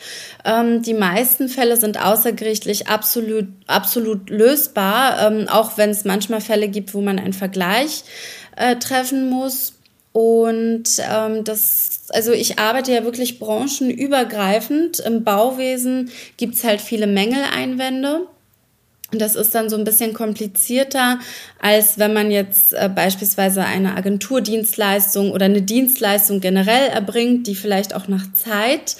Ähm, 0.49 0.83
die 0.83 0.95
meisten 0.95 1.49
Fälle 1.49 1.77
sind 1.77 2.03
außergerichtlich 2.03 2.89
absolut, 2.89 3.47
absolut 3.67 4.31
lösbar, 4.31 5.21
ähm, 5.27 5.47
auch 5.49 5.77
wenn 5.77 5.91
es 5.91 6.05
manchmal 6.05 6.41
Fälle 6.41 6.69
gibt, 6.69 6.95
wo 6.95 7.03
man 7.03 7.19
einen 7.19 7.35
Vergleich 7.35 8.05
äh, 8.57 8.77
treffen 8.77 9.29
muss. 9.29 9.75
Und 10.13 10.85
ähm, 10.99 11.45
das, 11.45 12.07
also 12.09 12.33
ich 12.33 12.59
arbeite 12.59 12.93
ja 12.93 13.05
wirklich 13.05 13.39
branchenübergreifend. 13.39 15.01
Im 15.01 15.23
Bauwesen 15.23 16.11
gibt's 16.39 16.65
halt 16.65 16.81
viele 16.81 17.07
Mängeleinwände. 17.07 18.27
Das 19.11 19.37
ist 19.37 19.55
dann 19.55 19.71
so 19.71 19.77
ein 19.77 19.85
bisschen 19.85 20.13
komplizierter, 20.13 21.19
als 21.59 21.99
wenn 21.99 22.13
man 22.13 22.31
jetzt 22.31 22.75
äh, 22.75 22.91
beispielsweise 22.95 23.65
eine 23.65 23.97
Agenturdienstleistung 23.97 25.33
oder 25.33 25.47
eine 25.47 25.63
Dienstleistung 25.63 26.41
generell 26.41 26.89
erbringt, 26.89 27.47
die 27.47 27.55
vielleicht 27.55 27.95
auch 27.95 28.07
nach 28.07 28.31
Zeit 28.35 28.97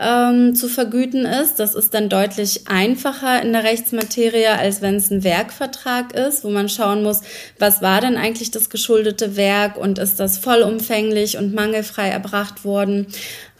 ähm, 0.00 0.54
zu 0.54 0.68
vergüten 0.68 1.24
ist. 1.24 1.56
Das 1.56 1.74
ist 1.74 1.92
dann 1.92 2.08
deutlich 2.08 2.68
einfacher 2.68 3.42
in 3.42 3.52
der 3.52 3.64
Rechtsmaterie, 3.64 4.46
als 4.46 4.80
wenn 4.80 4.94
es 4.94 5.10
ein 5.10 5.24
Werkvertrag 5.24 6.14
ist, 6.14 6.44
wo 6.44 6.50
man 6.50 6.68
schauen 6.68 7.02
muss, 7.02 7.22
was 7.58 7.82
war 7.82 8.00
denn 8.00 8.16
eigentlich 8.16 8.52
das 8.52 8.70
geschuldete 8.70 9.34
Werk 9.34 9.76
und 9.76 9.98
ist 9.98 10.20
das 10.20 10.38
vollumfänglich 10.38 11.36
und 11.36 11.52
mangelfrei 11.52 12.10
erbracht 12.10 12.64
worden. 12.64 13.08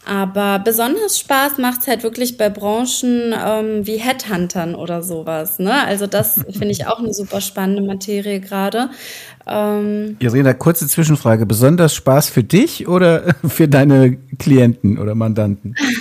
Aber 0.05 0.59
besonders 0.59 1.19
Spaß 1.19 1.57
macht's 1.57 1.87
halt 1.87 2.03
wirklich 2.03 2.37
bei 2.37 2.49
Branchen 2.49 3.33
ähm, 3.33 3.85
wie 3.85 3.97
Headhuntern 3.97 4.75
oder 4.75 5.03
sowas. 5.03 5.59
Ne? 5.59 5.73
Also 5.85 6.07
das 6.07 6.35
finde 6.51 6.69
ich 6.69 6.87
auch 6.87 6.99
eine 6.99 7.13
super 7.13 7.41
spannende 7.41 7.81
Materie 7.81 8.39
gerade. 8.39 8.89
Ähm, 9.45 10.17
Irina, 10.19 10.53
kurze 10.53 10.87
Zwischenfrage. 10.87 11.45
Besonders 11.45 11.95
Spaß 11.95 12.29
für 12.29 12.43
dich 12.43 12.87
oder 12.87 13.35
für 13.47 13.67
deine 13.67 14.17
Klienten 14.37 14.97
oder 14.97 15.15
Mandanten? 15.15 15.75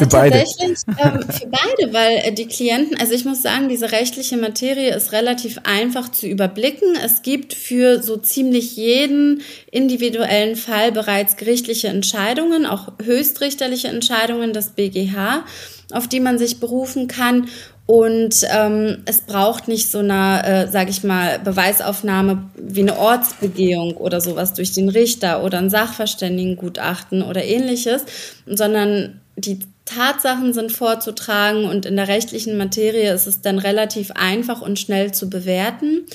also 0.00 0.04
für 0.04 0.10
tatsächlich 0.10 0.78
ähm, 0.86 1.20
für 1.28 1.46
beide, 1.46 1.92
weil 1.92 2.18
äh, 2.18 2.32
die 2.32 2.46
Klienten, 2.46 2.98
also 2.98 3.12
ich 3.12 3.24
muss 3.24 3.42
sagen, 3.42 3.68
diese 3.68 3.92
rechtliche 3.92 4.36
Materie 4.36 4.94
ist 4.94 5.12
relativ 5.12 5.58
einfach 5.64 6.10
zu 6.10 6.26
überblicken. 6.26 6.96
Es 7.02 7.22
gibt 7.22 7.54
für 7.54 8.02
so 8.02 8.16
ziemlich 8.16 8.76
jeden 8.76 9.42
individuellen 9.70 10.56
Fall 10.56 10.92
bereits 10.92 11.36
gerichtliche 11.36 11.88
Entscheidungen, 11.88 12.66
auch 12.66 12.92
höchstrichterliche 13.02 13.88
Entscheidungen 13.88 14.52
des 14.52 14.70
BGH, 14.70 15.44
auf 15.92 16.08
die 16.08 16.20
man 16.20 16.38
sich 16.38 16.60
berufen 16.60 17.08
kann. 17.08 17.48
Und 17.86 18.46
ähm, 18.50 19.02
es 19.04 19.20
braucht 19.20 19.68
nicht 19.68 19.90
so 19.90 19.98
eine, 19.98 20.42
äh, 20.46 20.68
sage 20.70 20.88
ich 20.88 21.04
mal, 21.04 21.38
Beweisaufnahme 21.38 22.50
wie 22.56 22.80
eine 22.80 22.98
Ortsbegehung 22.98 23.98
oder 23.98 24.22
sowas 24.22 24.54
durch 24.54 24.72
den 24.72 24.88
Richter 24.88 25.44
oder 25.44 25.58
ein 25.58 25.68
Sachverständigengutachten 25.68 27.22
oder 27.22 27.44
ähnliches, 27.44 28.06
sondern 28.46 29.20
die 29.36 29.58
Tatsachen 29.84 30.52
sind 30.52 30.72
vorzutragen 30.72 31.66
und 31.66 31.86
in 31.86 31.96
der 31.96 32.08
rechtlichen 32.08 32.56
Materie 32.56 33.12
ist 33.12 33.26
es 33.26 33.42
dann 33.42 33.58
relativ 33.58 34.10
einfach 34.12 34.62
und 34.62 34.78
schnell 34.78 35.12
zu 35.12 35.28
bewerten. 35.28 36.06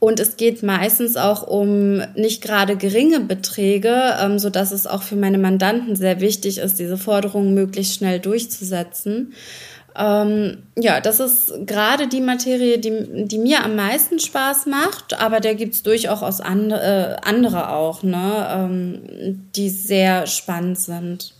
Und 0.00 0.20
es 0.20 0.36
geht 0.36 0.62
meistens 0.62 1.16
auch 1.16 1.42
um 1.42 2.00
nicht 2.14 2.40
gerade 2.40 2.76
geringe 2.76 3.18
Beträge, 3.18 4.14
ähm, 4.20 4.38
so 4.38 4.48
dass 4.48 4.70
es 4.70 4.86
auch 4.86 5.02
für 5.02 5.16
meine 5.16 5.38
Mandanten 5.38 5.96
sehr 5.96 6.20
wichtig 6.20 6.58
ist, 6.58 6.78
diese 6.78 6.96
Forderungen 6.96 7.52
möglichst 7.52 7.96
schnell 7.96 8.20
durchzusetzen. 8.20 9.32
Ähm, 9.96 10.58
ja, 10.78 11.00
das 11.00 11.18
ist 11.18 11.66
gerade 11.66 12.06
die 12.06 12.20
Materie, 12.20 12.78
die, 12.78 13.26
die 13.26 13.38
mir 13.38 13.64
am 13.64 13.74
meisten 13.74 14.20
Spaß 14.20 14.66
macht, 14.66 15.20
aber 15.20 15.40
da 15.40 15.54
gibt's 15.54 15.82
durchaus 15.82 16.40
andere, 16.40 17.18
äh, 17.24 17.28
andere 17.28 17.70
auch, 17.70 18.04
ne, 18.04 18.46
ähm, 18.48 19.48
die 19.56 19.70
sehr 19.70 20.28
spannend 20.28 20.78
sind. 20.78 21.34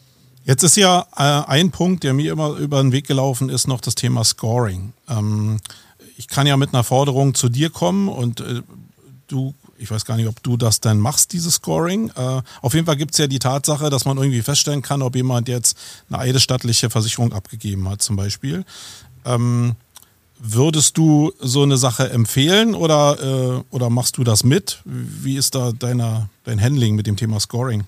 Jetzt 0.48 0.62
ist 0.62 0.78
ja 0.78 1.04
äh, 1.14 1.46
ein 1.46 1.70
Punkt, 1.70 2.04
der 2.04 2.14
mir 2.14 2.32
immer 2.32 2.56
über 2.56 2.82
den 2.82 2.90
Weg 2.90 3.06
gelaufen 3.06 3.50
ist, 3.50 3.68
noch 3.68 3.82
das 3.82 3.94
Thema 3.94 4.24
Scoring. 4.24 4.94
Ähm, 5.06 5.58
ich 6.16 6.26
kann 6.26 6.46
ja 6.46 6.56
mit 6.56 6.72
einer 6.72 6.84
Forderung 6.84 7.34
zu 7.34 7.50
dir 7.50 7.68
kommen 7.68 8.08
und 8.08 8.40
äh, 8.40 8.62
du 9.26 9.54
ich 9.76 9.90
weiß 9.90 10.06
gar 10.06 10.16
nicht, 10.16 10.26
ob 10.26 10.42
du 10.42 10.56
das 10.56 10.80
denn 10.80 10.98
machst, 10.98 11.34
dieses 11.34 11.56
Scoring. 11.56 12.10
Äh, 12.16 12.40
auf 12.62 12.72
jeden 12.72 12.86
Fall 12.86 12.96
gibt 12.96 13.12
es 13.12 13.18
ja 13.18 13.26
die 13.26 13.38
Tatsache, 13.38 13.90
dass 13.90 14.06
man 14.06 14.16
irgendwie 14.16 14.40
feststellen 14.40 14.80
kann, 14.80 15.02
ob 15.02 15.14
jemand 15.14 15.48
jetzt 15.48 15.76
eine 16.08 16.18
eidesstattliche 16.18 16.88
Versicherung 16.88 17.34
abgegeben 17.34 17.86
hat, 17.86 18.00
zum 18.00 18.16
Beispiel. 18.16 18.64
Ähm, 19.26 19.76
würdest 20.38 20.96
du 20.96 21.30
so 21.40 21.62
eine 21.62 21.76
Sache 21.76 22.10
empfehlen 22.10 22.74
oder, 22.74 23.60
äh, 23.60 23.62
oder 23.70 23.90
machst 23.90 24.16
du 24.16 24.24
das 24.24 24.44
mit? 24.44 24.80
Wie 24.86 25.36
ist 25.36 25.54
da 25.54 25.72
deine, 25.72 26.30
dein 26.44 26.60
Handling 26.60 26.96
mit 26.96 27.06
dem 27.06 27.16
Thema 27.16 27.38
Scoring? 27.38 27.84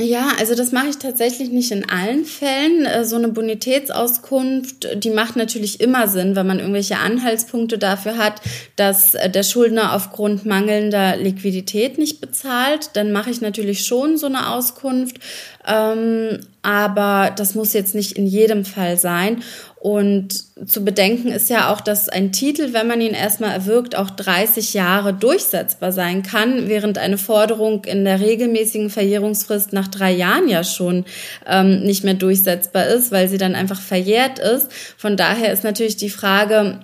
Ja, 0.00 0.28
also 0.38 0.54
das 0.54 0.70
mache 0.70 0.90
ich 0.90 0.98
tatsächlich 0.98 1.50
nicht 1.50 1.72
in 1.72 1.90
allen 1.90 2.24
Fällen. 2.24 2.86
Äh, 2.86 3.04
so 3.04 3.16
eine 3.16 3.28
Bonitätsauskunft, 3.28 5.02
die 5.02 5.10
macht 5.10 5.34
natürlich 5.34 5.80
immer 5.80 6.06
Sinn, 6.06 6.36
wenn 6.36 6.46
man 6.46 6.60
irgendwelche 6.60 6.98
Anhaltspunkte 6.98 7.78
dafür 7.78 8.16
hat, 8.16 8.40
dass 8.76 9.14
äh, 9.14 9.28
der 9.28 9.42
Schuldner 9.42 9.96
aufgrund 9.96 10.46
mangelnder 10.46 11.16
Liquidität 11.16 11.98
nicht 11.98 12.20
bezahlt. 12.20 12.90
Dann 12.92 13.10
mache 13.10 13.30
ich 13.30 13.40
natürlich 13.40 13.86
schon 13.86 14.16
so 14.18 14.26
eine 14.26 14.50
Auskunft. 14.50 15.18
Ähm, 15.66 16.38
aber 16.62 17.32
das 17.34 17.56
muss 17.56 17.72
jetzt 17.72 17.96
nicht 17.96 18.12
in 18.12 18.26
jedem 18.26 18.64
Fall 18.64 18.98
sein. 18.98 19.42
Und 19.80 20.44
zu 20.66 20.84
bedenken 20.84 21.28
ist 21.28 21.48
ja 21.50 21.72
auch, 21.72 21.80
dass 21.80 22.08
ein 22.08 22.32
Titel, 22.32 22.72
wenn 22.72 22.88
man 22.88 23.00
ihn 23.00 23.14
erstmal 23.14 23.52
erwirkt, 23.52 23.94
auch 23.96 24.10
30 24.10 24.74
Jahre 24.74 25.14
durchsetzbar 25.14 25.92
sein 25.92 26.24
kann, 26.24 26.68
während 26.68 26.98
eine 26.98 27.16
Forderung 27.16 27.84
in 27.84 28.04
der 28.04 28.20
regelmäßigen 28.20 28.90
Verjährungsfrist 28.90 29.72
nach 29.72 29.86
drei 29.86 30.10
Jahren 30.10 30.48
ja 30.48 30.64
schon 30.64 31.04
ähm, 31.46 31.82
nicht 31.84 32.02
mehr 32.02 32.14
durchsetzbar 32.14 32.88
ist, 32.88 33.12
weil 33.12 33.28
sie 33.28 33.38
dann 33.38 33.54
einfach 33.54 33.80
verjährt 33.80 34.40
ist. 34.40 34.68
Von 34.96 35.16
daher 35.16 35.52
ist 35.52 35.62
natürlich 35.62 35.96
die 35.96 36.10
Frage, 36.10 36.80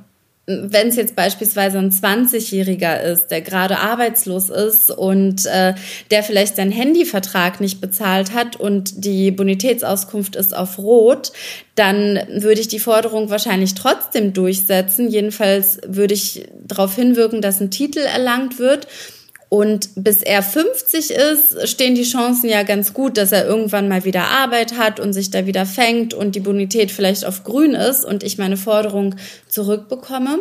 wenn 0.46 0.88
es 0.88 0.96
jetzt 0.96 1.16
beispielsweise 1.16 1.78
ein 1.78 1.90
20-Jähriger 1.90 3.00
ist, 3.00 3.28
der 3.28 3.40
gerade 3.40 3.78
arbeitslos 3.78 4.50
ist 4.50 4.90
und 4.90 5.46
äh, 5.46 5.74
der 6.11 6.22
vielleicht 6.22 6.57
seinen 6.57 6.70
Handyvertrag 6.70 7.61
nicht 7.61 7.80
bezahlt 7.80 8.35
hat 8.35 8.57
und 8.57 9.04
die 9.04 9.30
Bonitätsauskunft 9.30 10.37
ist 10.37 10.54
auf 10.54 10.78
Rot, 10.78 11.33
dann 11.76 12.20
würde 12.28 12.61
ich 12.61 12.68
die 12.68 12.78
Forderung 12.78 13.30
wahrscheinlich 13.30 13.74
trotzdem 13.74 14.35
durchsetzen. 14.35 15.09
Jedenfalls 15.09 15.78
würde 15.87 16.14
ich 16.14 16.46
darauf 16.62 16.94
hinwirken, 16.94 17.40
dass 17.40 17.61
ein 17.61 17.70
Titel 17.70 18.00
erlangt 18.00 18.59
wird. 18.59 18.87
Und 19.55 19.90
bis 19.95 20.21
er 20.21 20.43
50 20.43 21.12
ist, 21.12 21.69
stehen 21.69 21.95
die 21.95 22.03
Chancen 22.03 22.49
ja 22.49 22.64
ganz 22.64 22.93
gut, 22.93 23.17
dass 23.17 23.31
er 23.31 23.47
irgendwann 23.47 23.88
mal 23.88 24.05
wieder 24.05 24.25
Arbeit 24.25 24.77
hat 24.77 24.99
und 24.99 25.12
sich 25.12 25.31
da 25.31 25.47
wieder 25.47 25.64
fängt 25.64 26.12
und 26.12 26.35
die 26.35 26.40
Bonität 26.40 26.90
vielleicht 26.90 27.25
auf 27.25 27.45
grün 27.45 27.75
ist 27.75 28.05
und 28.05 28.25
ich 28.25 28.37
meine 28.37 28.57
Forderung 28.57 29.14
zurückbekomme. 29.47 30.40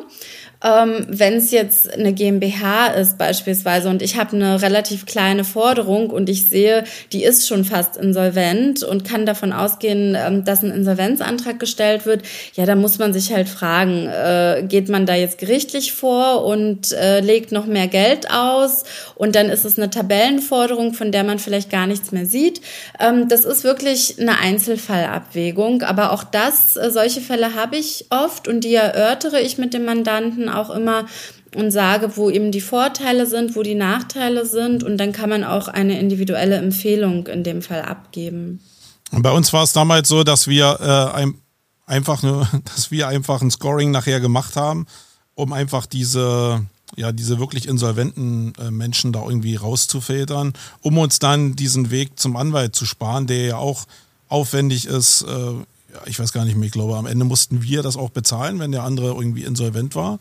Ähm, 0.63 1.05
Wenn 1.09 1.33
es 1.33 1.51
jetzt 1.51 1.93
eine 1.93 2.13
GmbH 2.13 2.87
ist 2.87 3.17
beispielsweise 3.17 3.89
und 3.89 4.01
ich 4.01 4.17
habe 4.17 4.35
eine 4.35 4.61
relativ 4.61 5.05
kleine 5.05 5.43
Forderung 5.43 6.09
und 6.09 6.29
ich 6.29 6.47
sehe, 6.47 6.85
die 7.11 7.23
ist 7.23 7.47
schon 7.47 7.65
fast 7.65 7.97
insolvent 7.97 8.81
und 8.81 9.03
kann 9.03 9.25
davon 9.25 9.51
ausgehen, 9.51 10.15
ähm, 10.17 10.45
dass 10.45 10.63
ein 10.63 10.71
Insolvenzantrag 10.71 11.59
gestellt 11.59 12.05
wird, 12.05 12.21
ja, 12.53 12.65
da 12.65 12.75
muss 12.75 12.97
man 12.97 13.11
sich 13.11 13.33
halt 13.33 13.49
fragen, 13.49 14.07
äh, 14.07 14.63
geht 14.67 14.87
man 14.87 15.05
da 15.05 15.15
jetzt 15.15 15.37
gerichtlich 15.37 15.91
vor 15.91 16.45
und 16.45 16.93
äh, 16.93 17.19
legt 17.19 17.51
noch 17.51 17.65
mehr 17.65 17.87
Geld 17.87 18.31
aus 18.31 18.85
und 19.15 19.35
dann 19.35 19.49
ist 19.49 19.65
es 19.65 19.77
eine 19.77 19.89
Tabellenforderung, 19.89 20.93
von 20.93 21.11
der 21.11 21.25
man 21.25 21.39
vielleicht 21.39 21.69
gar 21.71 21.87
nichts 21.87 22.13
mehr 22.13 22.25
sieht. 22.25 22.61
Ähm, 23.01 23.27
das 23.27 23.43
ist 23.43 23.65
wirklich 23.65 24.17
eine 24.17 24.39
Einzelfallabwägung, 24.39 25.81
aber 25.81 26.13
auch 26.13 26.23
das, 26.23 26.77
äh, 26.77 26.89
solche 26.89 27.19
Fälle 27.19 27.55
habe 27.55 27.75
ich 27.75 28.05
oft 28.09 28.47
und 28.47 28.61
die 28.63 28.75
erörtere 28.75 29.41
ich 29.41 29.57
mit 29.57 29.73
dem 29.73 29.83
Mandanten 29.83 30.52
auch 30.59 30.69
immer 30.69 31.05
und 31.55 31.71
sage, 31.71 32.17
wo 32.17 32.29
eben 32.29 32.51
die 32.51 32.61
Vorteile 32.61 33.25
sind, 33.25 33.55
wo 33.55 33.63
die 33.63 33.75
Nachteile 33.75 34.45
sind 34.45 34.83
und 34.83 34.97
dann 34.97 35.11
kann 35.11 35.29
man 35.29 35.43
auch 35.43 35.67
eine 35.67 35.99
individuelle 35.99 36.57
Empfehlung 36.57 37.27
in 37.27 37.43
dem 37.43 37.61
Fall 37.61 37.83
abgeben. 37.83 38.59
Und 39.11 39.21
bei 39.21 39.31
uns 39.31 39.53
war 39.53 39.63
es 39.63 39.73
damals 39.73 40.09
so, 40.09 40.23
dass 40.23 40.47
wir 40.47 40.79
äh, 40.81 41.17
ein, 41.17 41.35
einfach 41.85 42.23
eine, 42.23 42.47
dass 42.65 42.91
wir 42.91 43.07
einfach 43.07 43.41
ein 43.41 43.51
Scoring 43.51 43.91
nachher 43.91 44.19
gemacht 44.19 44.55
haben, 44.55 44.87
um 45.35 45.53
einfach 45.53 45.85
diese 45.85 46.65
ja 46.95 47.11
diese 47.11 47.39
wirklich 47.39 47.67
insolventen 47.67 48.53
äh, 48.59 48.71
Menschen 48.71 49.13
da 49.13 49.23
irgendwie 49.23 49.55
rauszufiltern, 49.55 50.53
um 50.81 50.97
uns 50.97 51.19
dann 51.19 51.55
diesen 51.55 51.91
Weg 51.91 52.19
zum 52.19 52.35
Anwalt 52.35 52.75
zu 52.75 52.85
sparen, 52.85 53.27
der 53.27 53.45
ja 53.45 53.57
auch 53.57 53.85
aufwendig 54.27 54.85
ist. 54.85 55.23
Äh, 55.23 55.53
ja, 55.93 55.99
ich 56.05 56.19
weiß 56.19 56.33
gar 56.33 56.45
nicht 56.45 56.55
mehr, 56.55 56.65
ich 56.65 56.71
glaube, 56.71 56.97
am 56.97 57.05
Ende 57.05 57.25
mussten 57.25 57.61
wir 57.61 57.83
das 57.83 57.97
auch 57.97 58.09
bezahlen, 58.09 58.59
wenn 58.59 58.71
der 58.71 58.83
andere 58.83 59.07
irgendwie 59.07 59.43
insolvent 59.43 59.95
war 59.95 60.19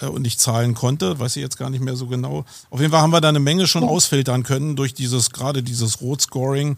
äh, 0.00 0.06
und 0.06 0.22
nicht 0.22 0.40
zahlen 0.40 0.74
konnte. 0.74 1.18
Weiß 1.20 1.36
ich 1.36 1.42
jetzt 1.42 1.56
gar 1.56 1.70
nicht 1.70 1.82
mehr 1.82 1.96
so 1.96 2.06
genau. 2.06 2.44
Auf 2.70 2.80
jeden 2.80 2.92
Fall 2.92 3.02
haben 3.02 3.12
wir 3.12 3.20
da 3.20 3.28
eine 3.28 3.40
Menge 3.40 3.66
schon 3.66 3.84
ausfiltern 3.84 4.42
können 4.42 4.74
durch 4.74 4.94
dieses, 4.94 5.30
gerade 5.30 5.62
dieses 5.62 6.00
Rotscoring. 6.00 6.76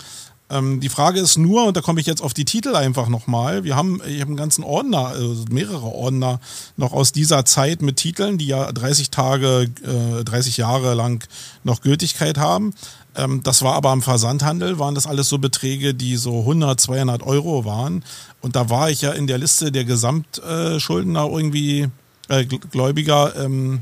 Ähm, 0.50 0.80
die 0.80 0.88
Frage 0.88 1.20
ist 1.20 1.38
nur, 1.38 1.64
und 1.64 1.76
da 1.76 1.80
komme 1.80 2.00
ich 2.00 2.07
jetzt 2.07 2.22
auf 2.22 2.35
die 2.35 2.44
Titel 2.44 2.76
einfach 2.76 3.09
nochmal, 3.09 3.64
wir 3.64 3.76
haben, 3.76 4.02
ich 4.07 4.20
habe 4.20 4.28
einen 4.28 4.37
ganzen 4.37 4.62
Ordner, 4.62 5.07
also 5.09 5.44
mehrere 5.50 5.87
Ordner 5.87 6.40
noch 6.76 6.92
aus 6.92 7.12
dieser 7.12 7.44
Zeit 7.44 7.80
mit 7.80 7.96
Titeln, 7.96 8.37
die 8.37 8.46
ja 8.46 8.70
30 8.70 9.11
Tage, 9.11 9.70
äh, 9.83 10.24
30 10.24 10.59
Jahre 10.59 10.94
lang 10.94 11.26
noch 11.62 11.80
Gültigkeit 11.80 12.37
haben. 12.37 12.74
Ähm, 13.16 13.42
das 13.42 13.62
war 13.62 13.74
aber 13.74 13.90
am 13.90 14.02
Versandhandel, 14.02 14.78
waren 14.78 14.94
das 14.94 15.07
alles 15.07 15.28
so 15.28 15.38
Beträge, 15.38 15.94
die 15.94 16.16
so 16.16 16.40
100, 16.40 16.78
200 16.78 17.22
Euro 17.22 17.64
waren. 17.64 18.04
Und 18.42 18.54
da 18.54 18.68
war 18.68 18.90
ich 18.90 19.00
ja 19.00 19.12
in 19.12 19.26
der 19.26 19.38
Liste 19.38 19.72
der 19.72 19.85
Gesamtschuldner 19.85 21.26
irgendwie, 21.30 21.88
äh, 22.28 22.44
Gläubiger, 22.44 23.35
ähm, 23.37 23.80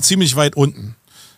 ziemlich 0.00 0.36
weit 0.36 0.56
unten. 0.56 0.96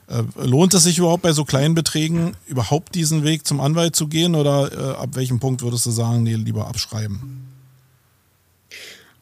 Äh, 0.09 0.23
lohnt 0.45 0.73
es 0.75 0.85
sich 0.85 0.99
überhaupt 0.99 1.23
bei 1.23 1.33
so 1.33 1.45
kleinen 1.45 1.75
Beträgen 1.75 2.37
überhaupt 2.47 2.95
diesen 2.95 3.25
Weg 3.25 3.47
zum 3.47 3.61
Anwalt 3.61 3.97
zu 3.97 4.07
gehen 4.07 4.35
oder 4.35 4.71
äh, 4.73 5.03
ab 5.03 5.11
welchem 5.15 5.41
Punkt 5.41 5.63
würdest 5.63 5.87
du 5.87 5.91
sagen, 5.91 6.23
nee, 6.23 6.35
lieber 6.35 6.69
abschreiben? 6.69 7.43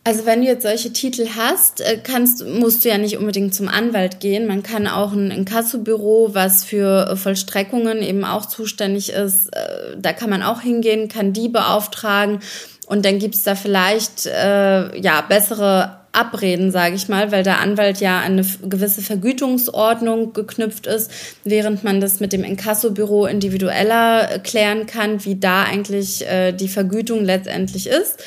Also 0.07 0.27
wenn 0.27 0.42
du 0.42 0.47
jetzt 0.47 0.64
solche 0.64 0.92
Titel 0.92 1.29
hast, 1.35 1.81
äh, 1.81 1.99
kannst, 2.03 2.47
musst 2.47 2.85
du 2.85 2.90
ja 2.90 2.99
nicht 2.99 3.16
unbedingt 3.16 3.55
zum 3.55 3.68
Anwalt 3.68 4.20
gehen. 4.20 4.47
Man 4.47 4.62
kann 4.62 4.87
auch 4.87 5.12
ein 5.12 5.31
Inkassobüro, 5.31 6.35
was 6.35 6.64
für 6.64 7.16
Vollstreckungen 7.16 8.03
eben 8.03 8.25
auch 8.25 8.44
zuständig 8.44 9.11
ist, 9.11 9.51
da 9.97 10.12
kann 10.12 10.29
man 10.29 10.42
auch 10.42 10.61
hingehen, 10.61 11.09
kann 11.09 11.33
die 11.33 11.49
beauftragen 11.49 12.40
und 12.87 13.07
dann 13.07 13.18
gibt's 13.18 13.42
da 13.42 13.55
vielleicht 13.55 14.27
äh, 14.27 14.99
ja 15.01 15.23
bessere 15.23 16.04
Abreden, 16.14 16.70
sage 16.70 16.94
ich 16.94 17.09
mal, 17.09 17.33
weil 17.33 17.42
der 17.42 17.61
Anwalt 17.61 18.00
ja 18.00 18.18
an 18.20 18.33
eine 18.33 18.46
gewisse 18.68 19.03
Vergütungsordnung 19.03 20.33
geknüpft 20.33 20.87
ist, 20.87 21.11
während 21.44 21.85
man 21.85 22.00
das 22.00 22.20
mit 22.20 22.33
dem 22.33 22.44
Inkassobüro 22.44 23.27
individueller 23.27 24.38
klären 24.40 24.87
kann, 24.87 25.24
wie 25.24 25.37
da 25.37 25.64
eigentlich 25.64 26.27
äh, 26.27 26.53
die 26.53 26.68
Vergütung 26.68 27.24
letztendlich 27.24 27.87
ist. 27.87 28.22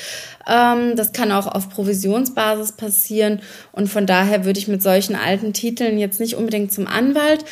Ähm, 0.47 0.95
das 0.95 1.11
kann 1.11 1.31
auch 1.31 1.47
auf 1.47 1.69
Provisionsbasis 1.69 2.73
passieren. 2.73 3.41
Und 3.71 3.87
von 3.87 4.05
daher 4.05 4.45
würde 4.45 4.59
ich 4.59 4.67
mit 4.67 4.81
solchen 4.81 5.15
alten 5.15 5.53
Titeln 5.53 5.97
jetzt 5.97 6.19
nicht 6.19 6.35
unbedingt 6.35 6.71
zum 6.71 6.87
Anwalt. 6.87 7.43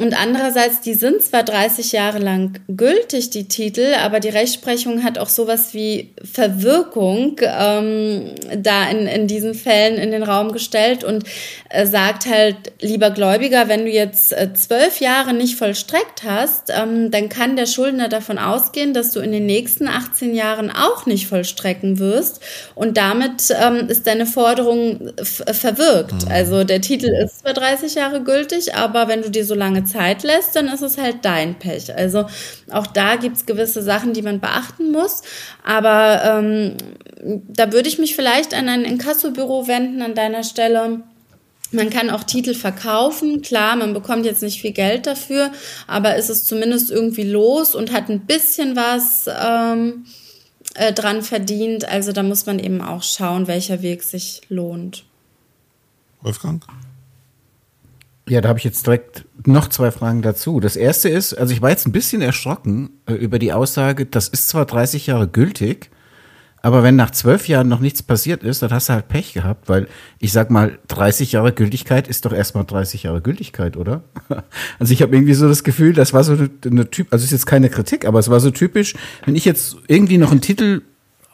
Und 0.00 0.20
andererseits, 0.20 0.80
die 0.80 0.94
sind 0.94 1.22
zwar 1.22 1.44
30 1.44 1.92
Jahre 1.92 2.18
lang 2.18 2.58
gültig, 2.66 3.30
die 3.30 3.46
Titel, 3.46 3.94
aber 4.02 4.18
die 4.18 4.28
Rechtsprechung 4.28 5.04
hat 5.04 5.18
auch 5.18 5.28
sowas 5.28 5.72
wie 5.72 6.10
Verwirkung 6.20 7.36
ähm, 7.42 8.32
da 8.56 8.88
in, 8.90 9.06
in 9.06 9.28
diesen 9.28 9.54
Fällen 9.54 9.96
in 9.96 10.10
den 10.10 10.24
Raum 10.24 10.50
gestellt 10.50 11.04
und 11.04 11.22
äh, 11.68 11.86
sagt 11.86 12.26
halt, 12.26 12.56
lieber 12.80 13.10
Gläubiger, 13.10 13.68
wenn 13.68 13.84
du 13.84 13.90
jetzt 13.90 14.32
äh, 14.32 14.52
zwölf 14.54 14.98
Jahre 14.98 15.32
nicht 15.32 15.54
vollstreckt 15.54 16.24
hast, 16.24 16.72
ähm, 16.76 17.12
dann 17.12 17.28
kann 17.28 17.54
der 17.54 17.66
Schuldner 17.66 18.08
davon 18.08 18.38
ausgehen, 18.38 18.94
dass 18.94 19.12
du 19.12 19.20
in 19.20 19.30
den 19.30 19.46
nächsten 19.46 19.86
18 19.86 20.34
Jahren 20.34 20.72
auch 20.72 21.06
nicht 21.06 21.28
vollstrecken 21.28 22.00
wirst 22.00 22.40
und 22.74 22.96
damit 22.96 23.54
ähm, 23.62 23.88
ist 23.88 24.08
deine 24.08 24.26
Forderung 24.26 25.12
verwirkt. 25.22 26.24
Mhm. 26.24 26.32
Also 26.32 26.64
der 26.64 26.80
Titel 26.80 27.06
ist 27.06 27.42
zwar 27.42 27.52
30 27.52 27.94
Jahre 27.94 28.24
gültig, 28.24 28.74
aber 28.74 29.06
wenn 29.06 29.22
du 29.22 29.30
dir 29.30 29.44
so 29.44 29.54
lange 29.54 29.83
Zeit 29.86 30.22
lässt, 30.22 30.56
dann 30.56 30.68
ist 30.68 30.82
es 30.82 30.98
halt 30.98 31.24
dein 31.24 31.58
Pech. 31.58 31.94
Also 31.94 32.26
auch 32.70 32.86
da 32.86 33.16
gibt's 33.16 33.46
gewisse 33.46 33.82
Sachen, 33.82 34.12
die 34.12 34.22
man 34.22 34.40
beachten 34.40 34.92
muss. 34.92 35.22
Aber 35.64 36.22
ähm, 36.24 36.76
da 37.48 37.72
würde 37.72 37.88
ich 37.88 37.98
mich 37.98 38.14
vielleicht 38.14 38.54
an 38.54 38.68
ein 38.68 38.84
Inkassobüro 38.84 39.66
wenden 39.66 40.02
an 40.02 40.14
deiner 40.14 40.44
Stelle. 40.44 41.00
Man 41.72 41.90
kann 41.90 42.10
auch 42.10 42.22
Titel 42.22 42.54
verkaufen, 42.54 43.42
klar, 43.42 43.74
man 43.74 43.94
bekommt 43.94 44.26
jetzt 44.26 44.42
nicht 44.42 44.60
viel 44.60 44.72
Geld 44.72 45.06
dafür, 45.06 45.50
aber 45.88 46.14
ist 46.14 46.30
es 46.30 46.44
zumindest 46.44 46.90
irgendwie 46.90 47.24
los 47.24 47.74
und 47.74 47.92
hat 47.92 48.08
ein 48.08 48.20
bisschen 48.20 48.76
was 48.76 49.26
ähm, 49.26 50.04
äh, 50.74 50.92
dran 50.92 51.22
verdient. 51.22 51.88
Also 51.88 52.12
da 52.12 52.22
muss 52.22 52.46
man 52.46 52.58
eben 52.58 52.80
auch 52.80 53.02
schauen, 53.02 53.48
welcher 53.48 53.82
Weg 53.82 54.04
sich 54.04 54.42
lohnt. 54.48 55.04
Wolfgang? 56.20 56.64
Ja, 58.28 58.40
da 58.40 58.48
habe 58.48 58.58
ich 58.58 58.64
jetzt 58.64 58.86
direkt 58.86 59.26
noch 59.44 59.68
zwei 59.68 59.90
Fragen 59.90 60.22
dazu. 60.22 60.58
Das 60.58 60.76
erste 60.76 61.10
ist, 61.10 61.34
also 61.34 61.52
ich 61.52 61.60
war 61.60 61.70
jetzt 61.70 61.86
ein 61.86 61.92
bisschen 61.92 62.22
erschrocken 62.22 62.90
äh, 63.06 63.12
über 63.12 63.38
die 63.38 63.52
Aussage, 63.52 64.06
das 64.06 64.28
ist 64.28 64.48
zwar 64.48 64.64
30 64.64 65.08
Jahre 65.08 65.28
gültig, 65.28 65.90
aber 66.62 66.82
wenn 66.82 66.96
nach 66.96 67.10
zwölf 67.10 67.46
Jahren 67.48 67.68
noch 67.68 67.80
nichts 67.80 68.02
passiert 68.02 68.42
ist, 68.42 68.62
dann 68.62 68.72
hast 68.72 68.88
du 68.88 68.94
halt 68.94 69.08
Pech 69.08 69.34
gehabt, 69.34 69.68
weil 69.68 69.86
ich 70.18 70.32
sag 70.32 70.50
mal, 70.50 70.78
30 70.88 71.32
Jahre 71.32 71.52
Gültigkeit 71.52 72.08
ist 72.08 72.24
doch 72.24 72.32
erstmal 72.32 72.64
30 72.64 73.02
Jahre 73.02 73.20
Gültigkeit, 73.20 73.76
oder? 73.76 74.04
Also 74.78 74.94
ich 74.94 75.02
habe 75.02 75.14
irgendwie 75.14 75.34
so 75.34 75.46
das 75.46 75.62
Gefühl, 75.62 75.92
das 75.92 76.14
war 76.14 76.24
so 76.24 76.32
eine, 76.32 76.90
Typ, 76.90 77.08
also 77.10 77.22
ist 77.22 77.32
jetzt 77.32 77.44
keine 77.44 77.68
Kritik, 77.68 78.06
aber 78.06 78.18
es 78.18 78.30
war 78.30 78.40
so 78.40 78.50
typisch, 78.50 78.94
wenn 79.26 79.36
ich 79.36 79.44
jetzt 79.44 79.76
irgendwie 79.88 80.16
noch 80.16 80.30
einen 80.30 80.40
Titel 80.40 80.80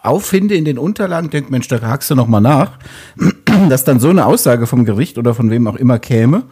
auffinde 0.03 0.57
in 0.57 0.65
den 0.65 0.79
Unterlagen, 0.79 1.31
denk, 1.31 1.51
Mensch, 1.51 1.69
da 1.69 1.81
hakst 1.81 2.11
du 2.11 2.17
noch 2.17 2.27
mal 2.27 2.41
nach, 2.41 2.81
dass 3.69 3.85
dann 3.85 4.01
so 4.01 4.11
eine 4.11 4.27
Aussage 4.27 4.67
vom 4.67 4.85
Gericht 4.85 5.19
oder 5.19 5.35
von 5.35 5.51
wem 5.51 5.69
auch 5.69 5.77
immer 5.77 6.01
käme 6.01 6.43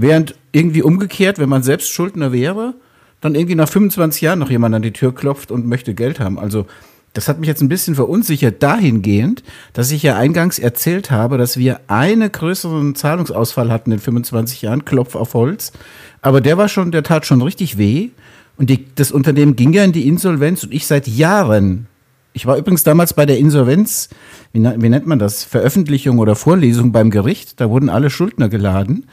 Während 0.00 0.36
irgendwie 0.52 0.82
umgekehrt, 0.82 1.40
wenn 1.40 1.48
man 1.48 1.64
selbst 1.64 1.90
Schuldner 1.90 2.30
wäre, 2.30 2.74
dann 3.20 3.34
irgendwie 3.34 3.56
nach 3.56 3.68
25 3.68 4.22
Jahren 4.22 4.38
noch 4.38 4.48
jemand 4.48 4.72
an 4.76 4.82
die 4.82 4.92
Tür 4.92 5.12
klopft 5.12 5.50
und 5.50 5.66
möchte 5.66 5.92
Geld 5.92 6.20
haben. 6.20 6.38
Also 6.38 6.66
das 7.14 7.26
hat 7.26 7.40
mich 7.40 7.48
jetzt 7.48 7.62
ein 7.62 7.68
bisschen 7.68 7.96
verunsichert 7.96 8.62
dahingehend, 8.62 9.42
dass 9.72 9.90
ich 9.90 10.04
ja 10.04 10.14
eingangs 10.14 10.60
erzählt 10.60 11.10
habe, 11.10 11.36
dass 11.36 11.56
wir 11.56 11.80
einen 11.88 12.30
größeren 12.30 12.94
Zahlungsausfall 12.94 13.72
hatten 13.72 13.90
in 13.90 13.98
25 13.98 14.62
Jahren, 14.62 14.84
Klopf 14.84 15.16
auf 15.16 15.34
Holz. 15.34 15.72
Aber 16.22 16.40
der 16.40 16.56
war 16.56 16.68
schon, 16.68 16.92
der 16.92 17.02
tat 17.02 17.26
schon 17.26 17.42
richtig 17.42 17.76
weh. 17.76 18.10
Und 18.56 18.70
die, 18.70 18.86
das 18.94 19.10
Unternehmen 19.10 19.56
ging 19.56 19.72
ja 19.72 19.82
in 19.82 19.90
die 19.90 20.06
Insolvenz 20.06 20.62
und 20.62 20.72
ich 20.72 20.86
seit 20.86 21.08
Jahren. 21.08 21.88
Ich 22.34 22.46
war 22.46 22.56
übrigens 22.56 22.84
damals 22.84 23.14
bei 23.14 23.26
der 23.26 23.38
Insolvenz, 23.38 24.10
wie, 24.52 24.62
wie 24.62 24.88
nennt 24.88 25.08
man 25.08 25.18
das, 25.18 25.42
Veröffentlichung 25.42 26.20
oder 26.20 26.36
Vorlesung 26.36 26.92
beim 26.92 27.10
Gericht. 27.10 27.60
Da 27.60 27.68
wurden 27.68 27.88
alle 27.88 28.10
Schuldner 28.10 28.48
geladen. 28.48 29.06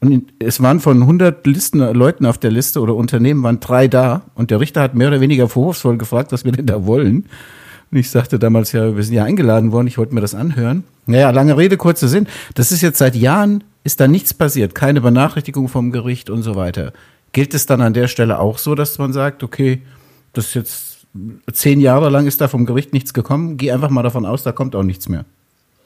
Und 0.00 0.32
es 0.38 0.62
waren 0.62 0.80
von 0.80 1.02
100 1.02 1.44
Listen, 1.46 1.80
Leuten 1.80 2.24
auf 2.24 2.38
der 2.38 2.50
Liste 2.50 2.80
oder 2.80 2.94
Unternehmen 2.94 3.42
waren 3.42 3.60
drei 3.60 3.88
da. 3.88 4.22
Und 4.34 4.50
der 4.50 4.60
Richter 4.60 4.80
hat 4.80 4.94
mehr 4.94 5.08
oder 5.08 5.20
weniger 5.20 5.48
vorwurfsvoll 5.48 5.98
gefragt, 5.98 6.30
was 6.30 6.44
wir 6.44 6.52
denn 6.52 6.66
da 6.66 6.86
wollen. 6.86 7.26
Und 7.90 7.98
ich 7.98 8.10
sagte 8.10 8.38
damals, 8.38 8.72
ja, 8.72 8.94
wir 8.94 9.02
sind 9.02 9.14
ja 9.14 9.24
eingeladen 9.24 9.72
worden, 9.72 9.86
ich 9.86 9.98
wollte 9.98 10.14
mir 10.14 10.20
das 10.20 10.34
anhören. 10.34 10.84
Naja, 11.06 11.30
lange 11.30 11.56
Rede, 11.56 11.76
kurzer 11.76 12.06
Sinn. 12.06 12.26
Das 12.54 12.70
ist 12.70 12.82
jetzt 12.82 12.98
seit 12.98 13.16
Jahren, 13.16 13.64
ist 13.82 13.98
da 13.98 14.06
nichts 14.06 14.34
passiert. 14.34 14.74
Keine 14.74 15.00
Benachrichtigung 15.00 15.68
vom 15.68 15.90
Gericht 15.90 16.30
und 16.30 16.42
so 16.42 16.54
weiter. 16.54 16.92
Gilt 17.32 17.54
es 17.54 17.66
dann 17.66 17.80
an 17.80 17.94
der 17.94 18.08
Stelle 18.08 18.38
auch 18.38 18.58
so, 18.58 18.74
dass 18.74 18.98
man 18.98 19.12
sagt, 19.12 19.42
okay, 19.42 19.82
das 20.32 20.48
ist 20.48 20.54
jetzt 20.54 20.98
zehn 21.52 21.80
Jahre 21.80 22.10
lang 22.10 22.26
ist 22.26 22.40
da 22.40 22.48
vom 22.48 22.66
Gericht 22.66 22.92
nichts 22.92 23.14
gekommen, 23.14 23.56
geh 23.56 23.72
einfach 23.72 23.90
mal 23.90 24.02
davon 24.02 24.26
aus, 24.26 24.42
da 24.42 24.52
kommt 24.52 24.76
auch 24.76 24.82
nichts 24.82 25.08
mehr. 25.08 25.24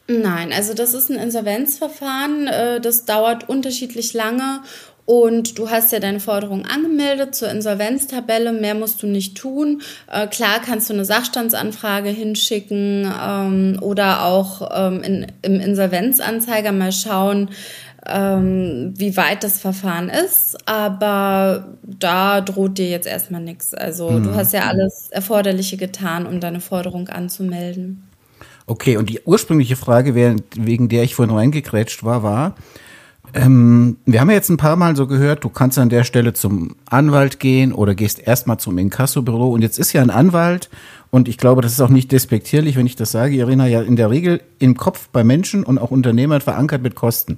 Nein, 0.07 0.51
also 0.51 0.73
das 0.73 0.93
ist 0.93 1.09
ein 1.09 1.17
Insolvenzverfahren, 1.17 2.47
äh, 2.47 2.81
das 2.81 3.05
dauert 3.05 3.47
unterschiedlich 3.47 4.13
lange 4.13 4.61
und 5.05 5.57
du 5.57 5.69
hast 5.69 5.91
ja 5.91 5.99
deine 5.99 6.19
Forderung 6.19 6.65
angemeldet 6.65 7.35
zur 7.35 7.49
Insolvenztabelle, 7.49 8.53
mehr 8.53 8.73
musst 8.73 9.01
du 9.03 9.07
nicht 9.07 9.37
tun. 9.37 9.81
Äh, 10.11 10.27
klar 10.27 10.59
kannst 10.65 10.89
du 10.89 10.93
eine 10.93 11.05
Sachstandsanfrage 11.05 12.09
hinschicken 12.09 13.11
ähm, 13.21 13.77
oder 13.81 14.25
auch 14.25 14.69
ähm, 14.73 15.03
in, 15.03 15.27
im 15.41 15.59
Insolvenzanzeiger 15.59 16.71
mal 16.71 16.91
schauen, 16.91 17.49
ähm, 18.05 18.93
wie 18.97 19.15
weit 19.15 19.43
das 19.43 19.59
Verfahren 19.59 20.09
ist, 20.09 20.57
aber 20.67 21.77
da 21.81 22.41
droht 22.41 22.77
dir 22.77 22.89
jetzt 22.89 23.07
erstmal 23.07 23.41
nichts. 23.41 23.73
Also 23.73 24.09
mhm. 24.09 24.23
du 24.23 24.35
hast 24.35 24.51
ja 24.51 24.67
alles 24.67 25.09
Erforderliche 25.11 25.77
getan, 25.77 26.25
um 26.25 26.41
deine 26.41 26.59
Forderung 26.59 27.07
anzumelden. 27.07 28.03
Okay, 28.65 28.97
und 28.97 29.09
die 29.09 29.21
ursprüngliche 29.25 29.75
Frage, 29.75 30.15
wegen 30.15 30.89
der 30.89 31.03
ich 31.03 31.15
vorhin 31.15 31.35
reingekrätscht 31.35 32.03
war, 32.03 32.23
war, 32.23 32.55
ähm, 33.33 33.97
wir 34.05 34.21
haben 34.21 34.29
ja 34.29 34.35
jetzt 34.35 34.49
ein 34.49 34.57
paar 34.57 34.75
Mal 34.75 34.95
so 34.95 35.07
gehört, 35.07 35.43
du 35.43 35.49
kannst 35.49 35.79
an 35.79 35.89
der 35.89 36.03
Stelle 36.03 36.33
zum 36.33 36.75
Anwalt 36.85 37.39
gehen 37.39 37.73
oder 37.73 37.95
gehst 37.95 38.19
erstmal 38.19 38.59
zum 38.59 38.77
Inkassobüro 38.77 39.49
und 39.49 39.61
jetzt 39.61 39.79
ist 39.79 39.93
ja 39.93 40.01
ein 40.01 40.11
Anwalt 40.11 40.69
und 41.13 41.27
ich 41.27 41.37
glaube, 41.37 41.61
das 41.61 41.73
ist 41.73 41.79
auch 41.79 41.89
nicht 41.89 42.11
despektierlich, 42.11 42.75
wenn 42.75 42.87
ich 42.87 42.95
das 42.95 43.11
sage, 43.11 43.35
Irina, 43.35 43.67
ja 43.67 43.83
in 43.83 43.95
der 43.95 44.09
Regel 44.09 44.41
im 44.57 44.75
Kopf 44.75 45.09
bei 45.09 45.23
Menschen 45.23 45.63
und 45.63 45.77
auch 45.77 45.91
Unternehmern 45.91 46.41
verankert 46.41 46.81
mit 46.81 46.95
Kosten. 46.95 47.37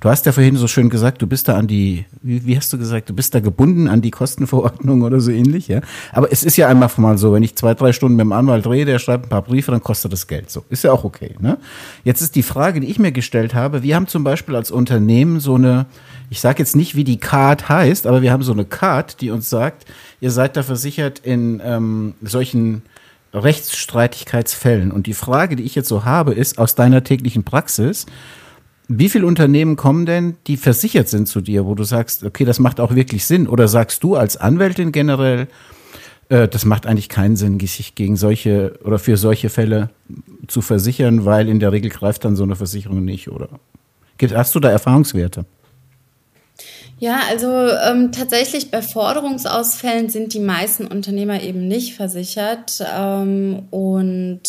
Du 0.00 0.10
hast 0.10 0.26
ja 0.26 0.32
vorhin 0.32 0.56
so 0.56 0.68
schön 0.68 0.90
gesagt, 0.90 1.22
du 1.22 1.26
bist 1.26 1.48
da 1.48 1.56
an 1.56 1.66
die, 1.66 2.04
wie, 2.20 2.44
wie 2.44 2.54
hast 2.54 2.70
du 2.74 2.76
gesagt, 2.76 3.08
du 3.08 3.14
bist 3.14 3.34
da 3.34 3.40
gebunden 3.40 3.88
an 3.88 4.02
die 4.02 4.10
Kostenverordnung 4.10 5.00
oder 5.00 5.20
so 5.20 5.30
ähnlich, 5.30 5.68
ja. 5.68 5.80
Aber 6.12 6.30
es 6.30 6.42
ist 6.42 6.58
ja 6.58 6.68
einmal 6.68 6.90
mal 6.98 7.16
so, 7.16 7.32
wenn 7.32 7.42
ich 7.42 7.56
zwei, 7.56 7.72
drei 7.72 7.94
Stunden 7.94 8.16
mit 8.16 8.24
dem 8.24 8.32
Anwalt 8.32 8.66
rede, 8.66 8.90
der 8.92 8.98
schreibt 8.98 9.24
ein 9.24 9.28
paar 9.30 9.40
Briefe, 9.40 9.70
dann 9.70 9.82
kostet 9.82 10.12
das 10.12 10.26
Geld. 10.26 10.50
So, 10.50 10.62
ist 10.68 10.84
ja 10.84 10.92
auch 10.92 11.04
okay, 11.04 11.34
ne? 11.40 11.56
Jetzt 12.04 12.20
ist 12.20 12.34
die 12.34 12.42
Frage, 12.42 12.80
die 12.80 12.88
ich 12.88 12.98
mir 12.98 13.10
gestellt 13.10 13.54
habe, 13.54 13.82
wir 13.82 13.96
haben 13.96 14.06
zum 14.06 14.22
Beispiel 14.22 14.54
als 14.54 14.70
Unternehmen 14.70 15.40
so 15.40 15.54
eine, 15.54 15.86
ich 16.28 16.42
sage 16.42 16.58
jetzt 16.58 16.76
nicht, 16.76 16.94
wie 16.94 17.04
die 17.04 17.20
Card 17.20 17.70
heißt, 17.70 18.06
aber 18.06 18.20
wir 18.20 18.32
haben 18.32 18.42
so 18.42 18.52
eine 18.52 18.66
Card, 18.66 19.22
die 19.22 19.30
uns 19.30 19.48
sagt, 19.48 19.86
ihr 20.20 20.30
seid 20.30 20.58
da 20.58 20.62
versichert 20.62 21.20
in 21.20 21.62
ähm, 21.64 22.12
solchen 22.20 22.82
Rechtsstreitigkeitsfällen. 23.34 24.92
Und 24.92 25.06
die 25.06 25.14
Frage, 25.14 25.56
die 25.56 25.64
ich 25.64 25.74
jetzt 25.74 25.88
so 25.88 26.04
habe, 26.04 26.32
ist 26.32 26.58
aus 26.58 26.74
deiner 26.74 27.04
täglichen 27.04 27.44
Praxis, 27.44 28.06
wie 28.86 29.08
viele 29.08 29.26
Unternehmen 29.26 29.76
kommen 29.76 30.06
denn, 30.06 30.36
die 30.46 30.56
versichert 30.56 31.08
sind 31.08 31.26
zu 31.26 31.40
dir, 31.40 31.64
wo 31.64 31.74
du 31.74 31.84
sagst, 31.84 32.22
okay, 32.22 32.44
das 32.44 32.58
macht 32.58 32.80
auch 32.80 32.94
wirklich 32.94 33.26
Sinn? 33.26 33.48
Oder 33.48 33.66
sagst 33.66 34.04
du 34.04 34.14
als 34.14 34.36
Anwältin 34.36 34.92
generell, 34.92 35.48
äh, 36.28 36.48
das 36.48 36.64
macht 36.64 36.86
eigentlich 36.86 37.08
keinen 37.08 37.36
Sinn, 37.36 37.58
sich 37.60 37.94
gegen 37.94 38.16
solche 38.16 38.78
oder 38.84 38.98
für 38.98 39.16
solche 39.16 39.48
Fälle 39.48 39.90
zu 40.48 40.60
versichern, 40.60 41.24
weil 41.24 41.48
in 41.48 41.60
der 41.60 41.72
Regel 41.72 41.90
greift 41.90 42.24
dann 42.24 42.36
so 42.36 42.44
eine 42.44 42.56
Versicherung 42.56 43.04
nicht, 43.04 43.28
oder? 43.28 43.48
Hast 44.34 44.54
du 44.54 44.60
da 44.60 44.70
Erfahrungswerte? 44.70 45.46
Ja, 47.04 47.20
also 47.28 47.48
ähm, 47.50 48.12
tatsächlich 48.12 48.70
bei 48.70 48.80
Forderungsausfällen 48.80 50.08
sind 50.08 50.32
die 50.32 50.40
meisten 50.40 50.86
Unternehmer 50.86 51.42
eben 51.42 51.68
nicht 51.68 51.96
versichert 51.96 52.82
ähm, 52.96 53.64
und 53.70 54.40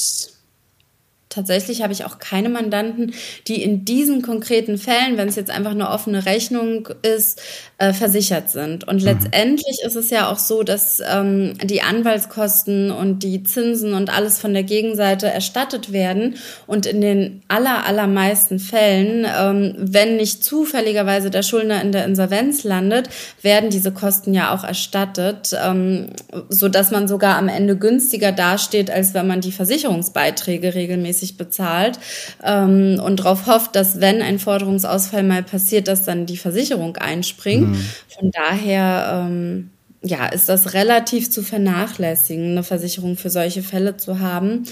tatsächlich 1.36 1.82
habe 1.82 1.94
ich 1.94 2.06
auch 2.06 2.20
keine 2.20 2.50
Mandanten, 2.50 3.14
die 3.48 3.62
in 3.62 3.86
diesen 3.86 4.22
konkreten 4.22 4.78
Fällen, 4.78 5.18
wenn 5.18 5.28
es 5.28 5.36
jetzt 5.36 5.52
einfach 5.52 5.72
eine 5.72 5.90
offene 5.90 6.26
Rechnung 6.26 6.90
ist, 7.02 7.42
äh, 7.78 7.94
versichert 7.94 8.50
sind. 8.50 8.88
Und 8.88 9.02
mhm. 9.02 9.08
letztendlich 9.08 9.80
ist 9.86 9.96
es 9.96 10.10
ja 10.10 10.32
auch 10.32 10.40
so, 10.40 10.64
dass 10.64 11.02
ähm, 11.06 11.54
die 11.64 11.82
Anwaltskosten 11.82 12.92
und 12.92 13.24
die 13.24 13.44
Zinsen 13.44 13.94
und 13.94 14.16
alles 14.16 14.40
von 14.40 14.54
der 14.54 14.64
Gegenseite 14.64 15.28
erstattet 15.28 15.92
werden. 15.92 16.36
Und 16.68 16.86
in 16.86 17.02
den 17.02 17.42
aller, 17.48 17.86
allermeisten 17.86 18.60
Fällen, 18.60 19.26
ähm, 19.26 19.76
wenn 19.78 20.16
nicht 20.16 20.44
zufälligerweise 20.44 21.30
der 21.30 21.44
Schuldner 21.44 21.82
in 21.82 21.92
der 21.92 22.06
Insolvenz 22.06 22.64
landet, 22.64 23.10
werden 23.42 23.70
diese 23.70 23.92
Kosten 23.92 24.34
ja 24.34 24.54
auch 24.54 24.64
erstattet, 24.64 25.52
ähm, 25.62 26.12
so 26.50 26.70
dass 26.70 26.92
man 26.92 27.08
sogar 27.08 27.38
am 27.38 27.50
Ende 27.50 27.76
günstiger 27.78 28.32
dasteht, 28.32 28.90
als 28.90 29.14
wenn 29.14 29.28
man 29.28 29.42
die 29.42 29.52
Versicherungsbeiträge 29.52 30.76
regelmäßig 30.76 31.25
bezahlt 31.34 32.00
ähm, 32.44 33.02
und 33.04 33.20
darauf 33.20 33.48
hofft, 33.48 33.76
dass 33.76 34.00
wenn 34.00 34.22
ein 34.22 34.40
Forderungsausfall 34.40 35.24
mal 35.24 35.44
passiert, 35.44 35.88
dass 35.88 36.04
dann 36.04 36.26
die 36.26 36.38
Versicherung 36.38 36.98
einspringt. 36.98 37.70
Mhm. 37.70 37.86
Von 38.08 38.32
daher 38.32 39.28
ähm, 39.28 39.72
ja, 40.04 40.28
ist 40.28 40.50
das 40.50 40.74
relativ 40.74 41.32
zu 41.32 41.42
vernachlässigen, 41.42 42.52
eine 42.52 42.64
Versicherung 42.64 43.18
für 43.18 43.30
solche 43.30 43.64
Fälle 43.64 43.98
zu 43.98 44.20
haben, 44.20 44.64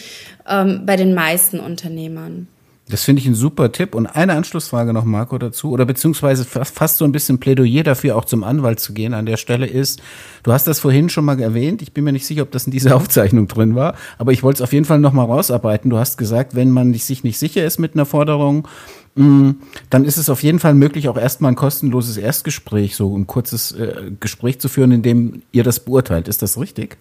ähm, 0.47 0.86
bei 0.86 0.95
den 0.95 1.14
meisten 1.14 1.60
Unternehmern. 1.60 2.47
Das 2.89 3.05
finde 3.05 3.21
ich 3.21 3.27
ein 3.27 3.36
super 3.36 3.71
Tipp. 3.71 3.95
Und 3.95 4.07
eine 4.07 4.34
Anschlussfrage 4.34 4.91
noch, 4.91 5.05
Marco, 5.05 5.38
dazu, 5.38 5.71
oder 5.71 5.86
beziehungsweise 5.86 6.43
fast 6.43 6.97
so 6.97 7.05
ein 7.05 7.13
bisschen 7.13 7.39
Plädoyer 7.39 7.84
dafür, 7.84 8.17
auch 8.17 8.25
zum 8.25 8.43
Anwalt 8.43 8.79
zu 8.81 8.93
gehen 8.93 9.13
an 9.13 9.25
der 9.25 9.38
Stelle 9.38 9.67
ist, 9.67 10.01
du 10.43 10.51
hast 10.51 10.67
das 10.67 10.79
vorhin 10.79 11.07
schon 11.09 11.23
mal 11.23 11.39
erwähnt, 11.39 11.81
ich 11.81 11.93
bin 11.93 12.03
mir 12.03 12.11
nicht 12.11 12.25
sicher, 12.25 12.41
ob 12.41 12.51
das 12.51 12.65
in 12.65 12.71
dieser 12.71 12.95
Aufzeichnung 12.97 13.47
drin 13.47 13.75
war, 13.75 13.95
aber 14.17 14.34
ich 14.34 14.43
wollte 14.43 14.57
es 14.57 14.61
auf 14.61 14.73
jeden 14.73 14.86
Fall 14.86 14.99
noch 14.99 15.13
mal 15.13 15.23
rausarbeiten. 15.23 15.89
Du 15.89 15.97
hast 15.97 16.17
gesagt, 16.17 16.55
wenn 16.55 16.71
man 16.71 16.93
sich 16.93 17.23
nicht 17.23 17.39
sicher 17.39 17.65
ist 17.65 17.79
mit 17.79 17.93
einer 17.93 18.05
Forderung, 18.05 18.67
mm, 19.15 19.51
dann 19.89 20.03
ist 20.03 20.17
es 20.17 20.29
auf 20.29 20.43
jeden 20.43 20.59
Fall 20.59 20.73
möglich, 20.73 21.07
auch 21.07 21.17
erstmal 21.17 21.53
ein 21.53 21.55
kostenloses 21.55 22.17
Erstgespräch, 22.17 22.97
so 22.97 23.17
ein 23.17 23.27
kurzes 23.27 23.71
äh, 23.71 24.11
Gespräch 24.19 24.59
zu 24.59 24.67
führen, 24.67 24.91
in 24.91 25.03
dem 25.03 25.41
ihr 25.53 25.63
das 25.63 25.79
beurteilt. 25.79 26.27
Ist 26.27 26.41
das 26.41 26.59
richtig? 26.59 26.97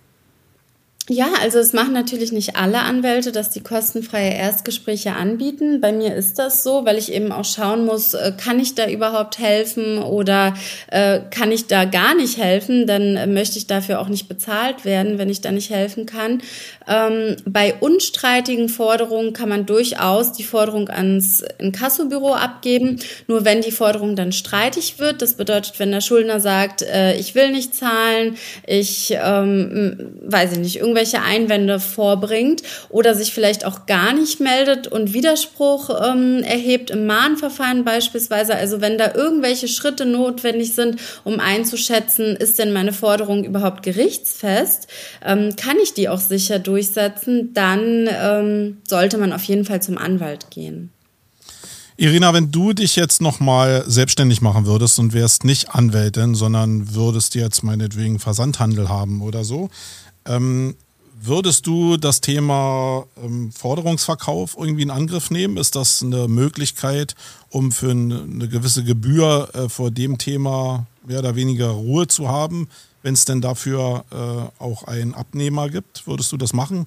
Ja, 1.09 1.31
also 1.41 1.59
es 1.59 1.73
machen 1.73 1.93
natürlich 1.95 2.31
nicht 2.31 2.55
alle 2.55 2.79
Anwälte, 2.79 3.33
dass 3.33 3.51
die 3.51 3.61
kostenfreie 3.61 4.35
Erstgespräche 4.35 5.15
anbieten. 5.15 5.81
Bei 5.81 5.91
mir 5.91 6.15
ist 6.15 6.39
das 6.39 6.63
so, 6.63 6.85
weil 6.85 6.97
ich 6.97 7.13
eben 7.13 7.33
auch 7.33 7.45
schauen 7.45 7.85
muss, 7.85 8.15
äh, 8.15 8.33
kann 8.37 8.61
ich 8.61 8.77
da 8.77 8.89
überhaupt 8.89 9.41
helfen 9.41 9.99
oder 9.99 10.55
äh, 10.93 11.19
kann 11.29 11.51
ich 11.51 11.67
da 11.67 11.87
gar 11.87 12.15
nicht 12.15 12.39
helfen, 12.39 12.87
dann 12.87 13.17
äh, 13.17 13.27
möchte 13.27 13.59
ich 13.59 13.67
dafür 13.67 14.01
auch 14.01 14.07
nicht 14.07 14.29
bezahlt 14.29 14.85
werden, 14.85 15.19
wenn 15.19 15.29
ich 15.29 15.41
da 15.41 15.51
nicht 15.51 15.71
helfen 15.71 16.07
kann. 16.07 16.41
Ähm, 16.87 17.35
bei 17.47 17.75
unstreitigen 17.81 18.69
Forderungen 18.69 19.33
kann 19.33 19.49
man 19.49 19.67
durchaus 19.67 20.31
die 20.31 20.45
Forderung 20.45 20.89
ans 20.89 21.43
Inkassobüro 21.59 22.35
abgeben. 22.35 23.01
Nur 23.27 23.45
wenn 23.45 23.61
die 23.61 23.73
Forderung 23.73 24.15
dann 24.15 24.31
streitig 24.31 25.01
wird, 25.01 25.21
das 25.21 25.35
bedeutet, 25.35 25.81
wenn 25.81 25.91
der 25.91 26.01
Schuldner 26.01 26.39
sagt, 26.39 26.83
äh, 26.83 27.17
ich 27.17 27.35
will 27.35 27.51
nicht 27.51 27.75
zahlen, 27.75 28.37
ich 28.69 29.17
ähm, 29.21 30.13
weiß 30.23 30.53
ich 30.53 30.59
nicht, 30.59 30.77
irgendwelche 30.93 31.23
Einwände 31.23 31.81
vorbringt 31.81 32.63
oder 32.91 33.15
sich 33.15 33.33
vielleicht 33.33 33.65
auch 33.65 33.87
gar 33.87 34.13
nicht 34.13 34.41
meldet 34.41 34.89
und 34.89 35.15
Widerspruch 35.15 35.89
ähm, 36.05 36.43
erhebt 36.43 36.91
im 36.91 37.07
Mahnverfahren 37.07 37.85
beispielsweise. 37.85 38.55
Also 38.55 38.83
wenn 38.83 38.99
da 38.99 39.15
irgendwelche 39.15 39.69
Schritte 39.69 40.05
notwendig 40.05 40.75
sind, 40.75 41.01
um 41.25 41.41
einzuschätzen, 41.41 42.37
ist 42.37 42.59
denn 42.59 42.75
meine 42.75 42.93
Forderung 42.93 43.45
überhaupt 43.45 43.83
gerichtsfest, 43.83 44.87
ähm, 45.25 45.57
kann 45.57 45.79
ich 45.83 45.95
die 45.95 46.11
auch 46.11 46.21
sicher 46.21 46.59
durchsetzen, 46.59 47.55
dann 47.55 48.09
ähm, 48.11 48.79
sollte 48.87 49.17
man 49.17 49.33
auf 49.33 49.45
jeden 49.45 49.65
Fall 49.65 49.81
zum 49.81 49.97
Anwalt 49.97 50.51
gehen. 50.51 50.91
Irina, 52.03 52.33
wenn 52.33 52.51
du 52.51 52.73
dich 52.73 52.97
jetzt 52.97 53.21
nochmal 53.21 53.85
selbstständig 53.87 54.41
machen 54.41 54.67
würdest 54.67 54.99
und 54.99 55.13
wärst 55.13 55.45
nicht 55.45 55.75
Anwältin, 55.75 56.35
sondern 56.35 56.95
würdest 56.95 57.35
jetzt 57.35 57.63
meinetwegen 57.63 58.19
Versandhandel 58.19 58.89
haben 58.89 59.21
oder 59.21 59.45
so, 59.45 59.69
ähm, 60.27 60.75
würdest 61.23 61.67
du 61.67 61.97
das 61.97 62.21
Thema 62.21 63.05
ähm, 63.23 63.53
Forderungsverkauf 63.53 64.57
irgendwie 64.59 64.83
in 64.83 64.91
Angriff 64.91 65.31
nehmen? 65.31 65.57
Ist 65.57 65.77
das 65.77 66.03
eine 66.03 66.29
Möglichkeit, 66.29 67.15
um 67.49 67.73
für 67.73 67.91
eine, 67.91 68.49
gewisse 68.49 68.85
Gebühr 68.85 69.49
äh, 69.55 69.69
vor 69.69 69.91
dem 69.91 70.19
Thema 70.19 70.87
mehr 71.07 71.21
oder 71.21 71.37
weniger 71.37 71.69
Ruhe 71.69 72.07
zu 72.09 72.29
haben, 72.29 72.69
wenn 73.03 73.15
es 73.15 73.25
denn 73.25 73.41
dafür 73.41 74.05
äh, 74.11 74.63
auch 74.63 74.85
einen 74.85 75.15
Abnehmer 75.15 75.69
gibt? 75.69 76.07
Würdest 76.07 76.33
du 76.33 76.37
das 76.37 76.53
machen? 76.53 76.87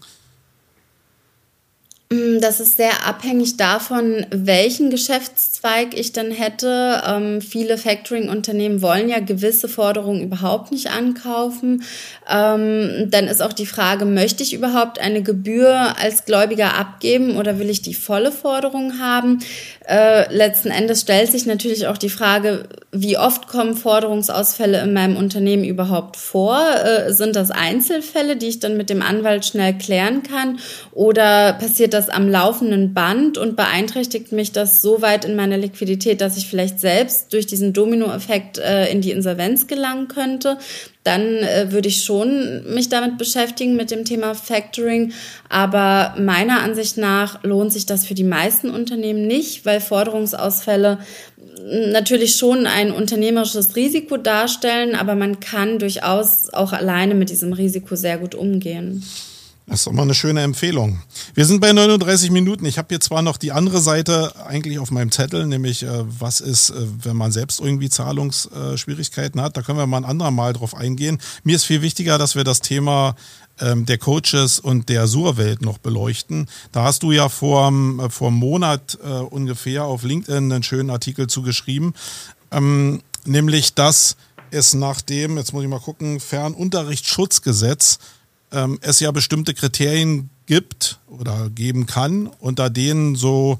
Mm, 2.11 2.39
das 2.39 2.59
ist 2.59 2.77
sehr 2.77 3.07
abhängig 3.07 3.57
davon, 3.57 4.27
welchen 4.29 4.91
Geschäftszweig 4.91 5.97
ich 5.97 6.11
dann 6.11 6.29
hätte. 6.29 7.01
Ähm, 7.07 7.41
viele 7.41 7.79
Factoring-Unternehmen 7.79 8.83
wollen 8.83 9.09
ja 9.09 9.19
gewisse 9.19 9.67
Forderungen 9.67 10.21
überhaupt 10.21 10.71
nicht 10.71 10.91
ankaufen. 10.91 11.83
Ähm, 12.29 13.07
dann 13.09 13.25
ist 13.25 13.41
auch 13.41 13.53
die 13.53 13.65
Frage, 13.65 14.05
möchte 14.05 14.43
ich 14.43 14.53
überhaupt 14.53 14.99
eine 14.99 15.23
Gebühr 15.23 15.95
als 15.99 16.25
Gläubiger 16.25 16.75
abgeben 16.75 17.37
oder 17.37 17.57
will 17.57 17.71
ich 17.71 17.81
die 17.81 17.95
volle 17.95 18.31
Forderung 18.31 18.99
haben? 18.99 19.39
Äh, 19.87 20.31
letzten 20.31 20.69
Endes 20.69 21.01
stellt 21.01 21.31
sich 21.31 21.47
natürlich 21.47 21.87
auch 21.87 21.97
die 21.97 22.09
Frage, 22.09 22.69
wie 22.91 23.17
oft 23.17 23.47
kommen 23.47 23.75
Forderungsausfälle 23.75 24.81
in 24.81 24.93
meinem 24.93 25.17
Unternehmen 25.17 25.63
überhaupt 25.63 26.17
vor? 26.17 26.59
Äh, 26.83 27.13
sind 27.13 27.35
das 27.35 27.49
Einzelfälle, 27.49 28.35
die 28.35 28.47
ich 28.47 28.59
dann 28.59 28.77
mit 28.77 28.91
dem 28.91 29.01
Anwalt 29.01 29.45
schnell 29.45 29.75
klären 29.75 30.21
kann? 30.21 30.59
Oder 30.91 31.53
passiert 31.53 31.94
das 31.95 32.09
am 32.09 32.29
laufenden 32.29 32.93
Band 32.93 33.37
und 33.37 33.55
beeinträchtigt 33.55 34.31
mich 34.31 34.51
das 34.51 34.81
so 34.81 35.01
weit 35.01 35.25
in 35.25 35.35
meiner 35.35 35.57
Liquidität, 35.57 36.21
dass 36.21 36.37
ich 36.37 36.47
vielleicht 36.47 36.79
selbst 36.79 37.33
durch 37.33 37.47
diesen 37.47 37.73
Dominoeffekt 37.73 38.59
äh, 38.59 38.91
in 38.91 39.01
die 39.01 39.11
Insolvenz 39.11 39.65
gelangen 39.65 40.07
könnte, 40.07 40.59
dann 41.03 41.21
äh, 41.21 41.71
würde 41.71 41.87
ich 41.87 42.03
schon 42.03 42.73
mich 42.73 42.89
damit 42.89 43.17
beschäftigen 43.17 43.75
mit 43.75 43.89
dem 43.89 44.05
Thema 44.05 44.35
Factoring. 44.35 45.13
Aber 45.49 46.13
meiner 46.19 46.61
Ansicht 46.61 46.97
nach 46.97 47.43
lohnt 47.43 47.73
sich 47.73 47.85
das 47.85 48.05
für 48.05 48.13
die 48.13 48.23
meisten 48.23 48.69
Unternehmen 48.69 49.25
nicht, 49.25 49.65
weil 49.65 49.81
Forderungsausfälle 49.81 50.99
natürlich 51.67 52.35
schon 52.35 52.67
ein 52.67 52.91
unternehmerisches 52.91 53.75
Risiko 53.75 54.17
darstellen, 54.17 54.95
aber 54.95 55.15
man 55.15 55.39
kann 55.39 55.79
durchaus 55.79 56.53
auch 56.53 56.73
alleine 56.73 57.15
mit 57.15 57.29
diesem 57.29 57.53
Risiko 57.53 57.95
sehr 57.95 58.17
gut 58.17 58.35
umgehen. 58.35 59.03
Das 59.68 59.82
ist 59.82 59.91
mal 59.91 60.03
eine 60.03 60.13
schöne 60.13 60.41
Empfehlung. 60.41 61.01
Wir 61.34 61.45
sind 61.45 61.59
bei 61.59 61.74
39 61.74 62.30
Minuten. 62.30 62.66
Ich 62.66 62.78
habe 62.78 62.89
hier 62.89 62.99
zwar 62.99 63.24
noch 63.24 63.38
die 63.38 63.51
andere 63.51 63.82
Seite 63.82 64.32
eigentlich 64.45 64.78
auf 64.78 64.91
meinem 64.91 65.11
Zettel, 65.11 65.47
nämlich 65.47 65.82
äh, 65.82 66.03
was 66.20 66.39
ist, 66.39 66.70
äh, 66.70 66.76
wenn 67.03 67.18
man 67.18 67.32
selbst 67.32 67.59
irgendwie 67.59 67.89
Zahlungsschwierigkeiten 67.89 69.41
hat. 69.41 69.57
Da 69.57 69.63
können 69.63 69.80
wir 69.80 69.88
mal 69.88 69.97
ein 69.97 70.05
andermal 70.05 70.53
drauf 70.53 70.76
eingehen. 70.76 71.20
Mir 71.43 71.55
ist 71.55 71.66
viel 71.66 71.82
wichtiger, 71.82 72.20
dass 72.20 72.36
wir 72.36 72.43
das 72.43 72.61
Thema 72.61 73.16
ähm, 73.59 73.88
der 73.88 73.97
Coaches 73.97 74.59
und 74.59 74.88
der 74.88 75.07
Surwelt 75.07 75.63
noch 75.63 75.80
beleuchten. 75.80 76.47
Da 76.72 76.84
hast 76.84 77.01
du 77.01 77.11
ja 77.11 77.28
vor, 77.28 77.72
äh, 77.72 78.09
vor 78.09 78.28
einem 78.28 78.38
Monat 78.38 78.99
äh, 79.03 79.07
ungefähr 79.07 79.86
auf 79.86 80.03
LinkedIn 80.03 80.51
einen 80.51 80.63
schönen 80.63 80.91
Artikel 80.91 81.26
zugeschrieben, 81.26 81.93
ähm, 82.51 83.01
nämlich 83.26 83.74
dass 83.74 84.16
es 84.51 84.76
nach 84.76 85.01
dem, 85.01 85.38
jetzt 85.38 85.53
muss 85.53 85.63
ich 85.63 85.70
mal 85.70 85.80
gucken, 85.80 86.20
Fernunterrichtsschutzgesetz 86.20 87.97
ähm, 88.55 88.79
es 88.81 88.99
ja 88.99 89.11
bestimmte 89.11 89.53
Kriterien 89.53 90.29
gibt 90.45 90.99
oder 91.07 91.49
geben 91.49 91.85
kann, 91.85 92.27
unter 92.39 92.69
denen 92.69 93.15
so 93.15 93.59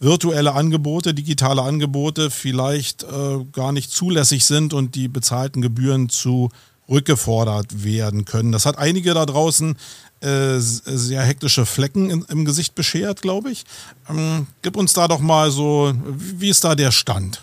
virtuelle 0.00 0.54
Angebote, 0.54 1.12
digitale 1.14 1.62
Angebote 1.62 2.30
vielleicht 2.30 3.02
äh, 3.02 3.44
gar 3.52 3.72
nicht 3.72 3.90
zulässig 3.90 4.46
sind 4.46 4.72
und 4.72 4.94
die 4.94 5.08
bezahlten 5.08 5.60
Gebühren 5.60 6.08
zu 6.08 6.48
rückgefordert 6.88 7.84
werden 7.84 8.24
können. 8.24 8.50
Das 8.50 8.66
hat 8.66 8.78
einige 8.78 9.14
da 9.14 9.26
draußen 9.26 9.76
äh, 10.20 10.58
sehr 10.58 11.22
hektische 11.22 11.66
Flecken 11.66 12.10
in, 12.10 12.22
im 12.28 12.44
Gesicht 12.44 12.74
beschert, 12.74 13.22
glaube 13.22 13.50
ich. 13.52 13.64
Ähm, 14.08 14.46
gib 14.62 14.76
uns 14.76 14.92
da 14.92 15.06
doch 15.06 15.20
mal 15.20 15.50
so, 15.50 15.92
wie 16.16 16.48
ist 16.48 16.64
da 16.64 16.74
der 16.74 16.90
Stand? 16.90 17.42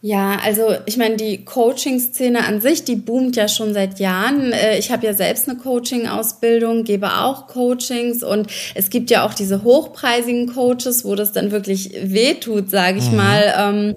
Ja, 0.00 0.38
also 0.44 0.76
ich 0.86 0.96
meine, 0.96 1.16
die 1.16 1.44
Coaching-Szene 1.44 2.44
an 2.44 2.60
sich, 2.60 2.84
die 2.84 2.94
boomt 2.94 3.34
ja 3.34 3.48
schon 3.48 3.74
seit 3.74 3.98
Jahren. 3.98 4.52
Äh, 4.52 4.78
ich 4.78 4.92
habe 4.92 5.04
ja 5.04 5.12
selbst 5.12 5.48
eine 5.48 5.58
Coaching-Ausbildung, 5.58 6.84
gebe 6.84 7.08
auch 7.08 7.48
Coachings 7.48 8.22
und 8.22 8.46
es 8.76 8.90
gibt 8.90 9.10
ja 9.10 9.26
auch 9.26 9.34
diese 9.34 9.64
hochpreisigen 9.64 10.54
Coaches, 10.54 11.04
wo 11.04 11.16
das 11.16 11.32
dann 11.32 11.50
wirklich 11.50 11.90
wehtut, 12.00 12.70
sage 12.70 12.98
ich 12.98 13.10
mhm. 13.10 13.16
mal. 13.16 13.54
Ähm, 13.58 13.96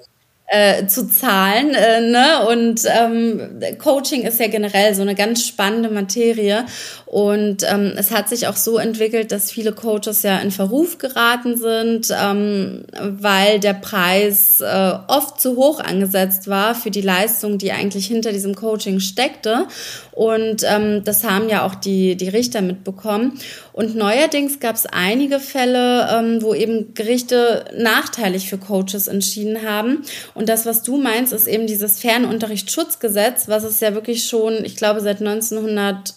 äh, 0.52 0.86
zu 0.86 1.08
zahlen. 1.08 1.74
Äh, 1.74 2.00
ne? 2.02 2.46
Und 2.46 2.82
ähm, 2.84 3.58
Coaching 3.78 4.22
ist 4.22 4.38
ja 4.38 4.48
generell 4.48 4.94
so 4.94 5.00
eine 5.00 5.14
ganz 5.14 5.46
spannende 5.46 5.88
Materie. 5.88 6.66
Und 7.12 7.62
ähm, 7.70 7.92
es 7.94 8.10
hat 8.10 8.30
sich 8.30 8.46
auch 8.46 8.56
so 8.56 8.78
entwickelt, 8.78 9.32
dass 9.32 9.50
viele 9.50 9.72
Coaches 9.72 10.22
ja 10.22 10.38
in 10.38 10.50
Verruf 10.50 10.96
geraten 10.96 11.58
sind, 11.58 12.08
ähm, 12.10 12.84
weil 12.98 13.60
der 13.60 13.74
Preis 13.74 14.62
äh, 14.62 14.92
oft 15.08 15.38
zu 15.38 15.56
hoch 15.56 15.78
angesetzt 15.80 16.48
war 16.48 16.74
für 16.74 16.90
die 16.90 17.02
Leistung, 17.02 17.58
die 17.58 17.70
eigentlich 17.70 18.06
hinter 18.06 18.32
diesem 18.32 18.54
Coaching 18.54 18.98
steckte. 18.98 19.66
Und 20.12 20.64
ähm, 20.64 21.04
das 21.04 21.22
haben 21.22 21.50
ja 21.50 21.66
auch 21.66 21.74
die, 21.74 22.16
die 22.16 22.30
Richter 22.30 22.62
mitbekommen. 22.62 23.38
Und 23.74 23.94
neuerdings 23.94 24.58
gab 24.58 24.76
es 24.76 24.86
einige 24.86 25.38
Fälle, 25.38 26.08
ähm, 26.10 26.40
wo 26.40 26.54
eben 26.54 26.94
Gerichte 26.94 27.66
nachteilig 27.76 28.48
für 28.48 28.56
Coaches 28.56 29.06
entschieden 29.06 29.68
haben. 29.68 30.02
Und 30.32 30.48
das, 30.48 30.64
was 30.64 30.82
du 30.82 30.96
meinst, 30.96 31.34
ist 31.34 31.46
eben 31.46 31.66
dieses 31.66 32.00
Fernunterrichtsschutzgesetz, 32.00 33.48
was 33.48 33.64
es 33.64 33.80
ja 33.80 33.92
wirklich 33.92 34.24
schon, 34.24 34.64
ich 34.64 34.76
glaube, 34.76 35.02
seit 35.02 35.20
1900 35.20 36.14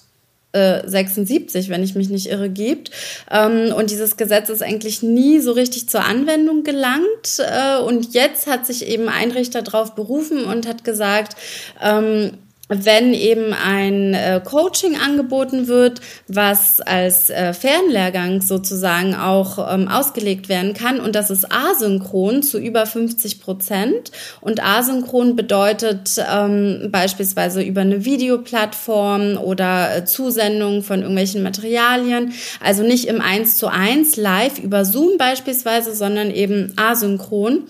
76, 0.85 1.69
wenn 1.69 1.83
ich 1.83 1.95
mich 1.95 2.09
nicht 2.09 2.27
irre, 2.27 2.49
gibt. 2.49 2.91
Ähm, 3.29 3.73
und 3.73 3.91
dieses 3.91 4.17
Gesetz 4.17 4.49
ist 4.49 4.63
eigentlich 4.63 5.03
nie 5.03 5.39
so 5.39 5.51
richtig 5.51 5.89
zur 5.89 6.05
Anwendung 6.05 6.63
gelangt. 6.63 7.39
Äh, 7.39 7.79
und 7.79 8.13
jetzt 8.13 8.47
hat 8.47 8.65
sich 8.65 8.87
eben 8.87 9.09
ein 9.09 9.31
Richter 9.31 9.61
darauf 9.61 9.95
berufen 9.95 10.45
und 10.45 10.67
hat 10.67 10.83
gesagt, 10.83 11.35
ähm, 11.81 12.31
wenn 12.67 13.13
eben 13.13 13.53
ein 13.53 14.15
äh, 14.15 14.41
Coaching 14.43 14.97
angeboten 14.97 15.67
wird, 15.67 16.01
was 16.27 16.81
als 16.81 17.29
äh, 17.29 17.53
Fernlehrgang 17.53 18.41
sozusagen 18.41 19.13
auch 19.13 19.71
ähm, 19.71 19.87
ausgelegt 19.87 20.49
werden 20.49 20.73
kann 20.73 20.99
und 20.99 21.15
das 21.15 21.29
ist 21.29 21.51
asynchron 21.51 22.41
zu 22.41 22.57
über 22.57 22.85
50 22.85 23.39
Prozent. 23.39 24.11
Und 24.41 24.63
asynchron 24.63 25.35
bedeutet 25.35 26.17
ähm, 26.31 26.89
beispielsweise 26.91 27.61
über 27.61 27.81
eine 27.81 28.03
Videoplattform 28.03 29.37
oder 29.37 29.97
äh, 29.97 30.05
Zusendung 30.05 30.81
von 30.81 31.01
irgendwelchen 31.01 31.43
Materialien, 31.43 32.33
also 32.59 32.81
nicht 32.81 33.05
im 33.05 33.21
1 33.21 33.57
zu 33.57 33.67
1 33.67 34.15
live 34.15 34.57
über 34.57 34.85
Zoom 34.85 35.17
beispielsweise, 35.17 35.93
sondern 35.93 36.31
eben 36.31 36.73
asynchron 36.77 37.67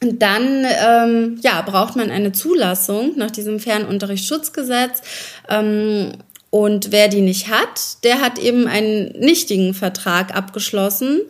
dann 0.00 0.64
ähm, 0.64 1.38
ja, 1.42 1.60
braucht 1.62 1.96
man 1.96 2.10
eine 2.10 2.32
Zulassung 2.32 3.12
nach 3.16 3.30
diesem 3.30 3.60
Fernunterrichtsschutzgesetz. 3.60 5.02
Ähm, 5.48 6.12
und 6.48 6.90
wer 6.90 7.08
die 7.08 7.20
nicht 7.20 7.48
hat, 7.48 8.02
der 8.02 8.20
hat 8.20 8.38
eben 8.38 8.66
einen 8.66 9.12
nichtigen 9.18 9.74
Vertrag 9.74 10.34
abgeschlossen. 10.34 11.20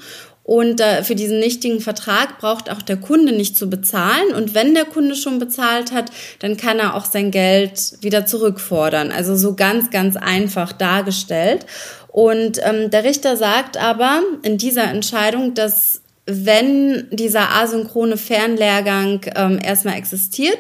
Und 0.45 0.81
äh, 0.81 1.05
für 1.05 1.15
diesen 1.15 1.39
nichtigen 1.39 1.81
Vertrag 1.81 2.39
braucht 2.39 2.71
auch 2.71 2.83
der 2.83 2.97
Kunde 2.97 3.33
nicht 3.33 3.57
zu 3.57 3.69
bezahlen. 3.69 4.35
Und 4.35 4.55
wenn 4.55 4.75
der 4.75 4.85
Kunde 4.85 5.15
schon 5.15 5.39
bezahlt 5.39 5.93
hat, 5.93 6.11
dann 6.39 6.57
kann 6.57 6.79
er 6.79 6.95
auch 6.95 7.05
sein 7.05 7.31
Geld 7.31 7.95
wieder 8.01 8.25
zurückfordern. 8.25 9.13
Also 9.13 9.37
so 9.37 9.55
ganz, 9.55 9.91
ganz 9.91 10.17
einfach 10.17 10.73
dargestellt. 10.73 11.67
Und 12.09 12.59
ähm, 12.65 12.91
der 12.91 13.05
Richter 13.05 13.37
sagt 13.37 13.77
aber 13.77 14.23
in 14.43 14.59
dieser 14.59 14.85
Entscheidung, 14.85 15.55
dass 15.55 16.03
wenn 16.27 17.09
dieser 17.11 17.53
asynchrone 17.57 18.17
Fernlehrgang 18.17 19.23
ähm, 19.35 19.59
erstmal 19.63 19.97
existiert, 19.97 20.59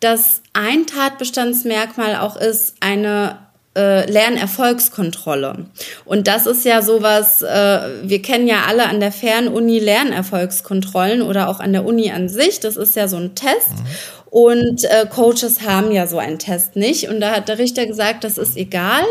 dass 0.00 0.42
ein 0.52 0.86
Tatbestandsmerkmal 0.86 2.16
auch 2.16 2.36
ist, 2.36 2.76
eine 2.80 3.38
äh, 3.76 4.10
Lernerfolgskontrolle. 4.10 5.66
Und 6.04 6.26
das 6.26 6.46
ist 6.46 6.64
ja 6.64 6.82
sowas, 6.82 7.42
äh, 7.42 7.80
wir 8.02 8.20
kennen 8.20 8.48
ja 8.48 8.64
alle 8.66 8.88
an 8.88 8.98
der 8.98 9.12
Fernuni 9.12 9.78
Lernerfolgskontrollen 9.78 11.22
oder 11.22 11.48
auch 11.48 11.60
an 11.60 11.72
der 11.72 11.84
Uni 11.84 12.10
an 12.10 12.28
sich. 12.28 12.60
Das 12.60 12.76
ist 12.76 12.96
ja 12.96 13.06
so 13.06 13.16
ein 13.16 13.34
Test. 13.34 13.70
Mhm. 13.70 13.86
Und 14.30 14.84
äh, 14.84 15.06
Coaches 15.06 15.62
haben 15.62 15.90
ja 15.90 16.06
so 16.06 16.18
einen 16.18 16.38
Test 16.38 16.76
nicht. 16.76 17.08
Und 17.08 17.20
da 17.20 17.32
hat 17.32 17.48
der 17.48 17.58
Richter 17.58 17.84
gesagt, 17.84 18.22
das 18.22 18.38
ist 18.38 18.56
egal. 18.56 19.02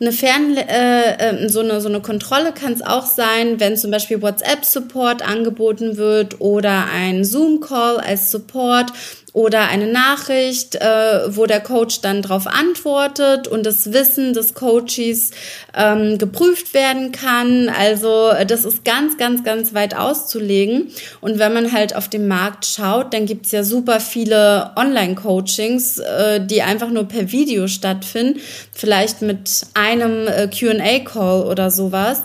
Eine 0.00 0.12
Fern, 0.12 0.54
äh, 0.56 1.44
äh, 1.44 1.48
so 1.48 1.60
eine 1.60 1.80
so 1.80 1.88
eine 1.88 2.00
Kontrolle 2.02 2.52
kann 2.52 2.74
es 2.74 2.82
auch 2.82 3.06
sein, 3.06 3.58
wenn 3.58 3.78
zum 3.78 3.90
Beispiel 3.90 4.20
WhatsApp-Support 4.20 5.26
angeboten 5.26 5.96
wird 5.96 6.42
oder 6.42 6.88
ein 6.92 7.24
Zoom-Call 7.24 7.98
als 7.98 8.30
Support 8.30 8.92
oder 9.36 9.68
eine 9.68 9.86
Nachricht, 9.86 10.76
äh, 10.76 11.36
wo 11.36 11.44
der 11.44 11.60
Coach 11.60 12.00
dann 12.00 12.22
darauf 12.22 12.46
antwortet 12.46 13.46
und 13.46 13.66
das 13.66 13.92
Wissen 13.92 14.32
des 14.32 14.54
Coaches 14.54 15.32
ähm, 15.74 16.16
geprüft 16.16 16.72
werden 16.72 17.12
kann. 17.12 17.68
Also 17.68 18.30
das 18.46 18.64
ist 18.64 18.82
ganz, 18.86 19.18
ganz, 19.18 19.44
ganz 19.44 19.74
weit 19.74 19.94
auszulegen. 19.94 20.88
Und 21.20 21.38
wenn 21.38 21.52
man 21.52 21.70
halt 21.70 21.94
auf 21.94 22.08
den 22.08 22.28
Markt 22.28 22.64
schaut, 22.64 23.12
dann 23.12 23.26
gibt's 23.26 23.52
ja 23.52 23.62
super 23.62 24.00
viele 24.00 24.70
Online-Coachings, 24.74 25.98
äh, 25.98 26.40
die 26.40 26.62
einfach 26.62 26.88
nur 26.88 27.04
per 27.04 27.30
Video 27.30 27.68
stattfinden, 27.68 28.40
vielleicht 28.72 29.20
mit 29.20 29.66
einem 29.74 30.28
äh, 30.28 30.48
QA-Call 30.48 31.42
oder 31.42 31.70
sowas. 31.70 32.22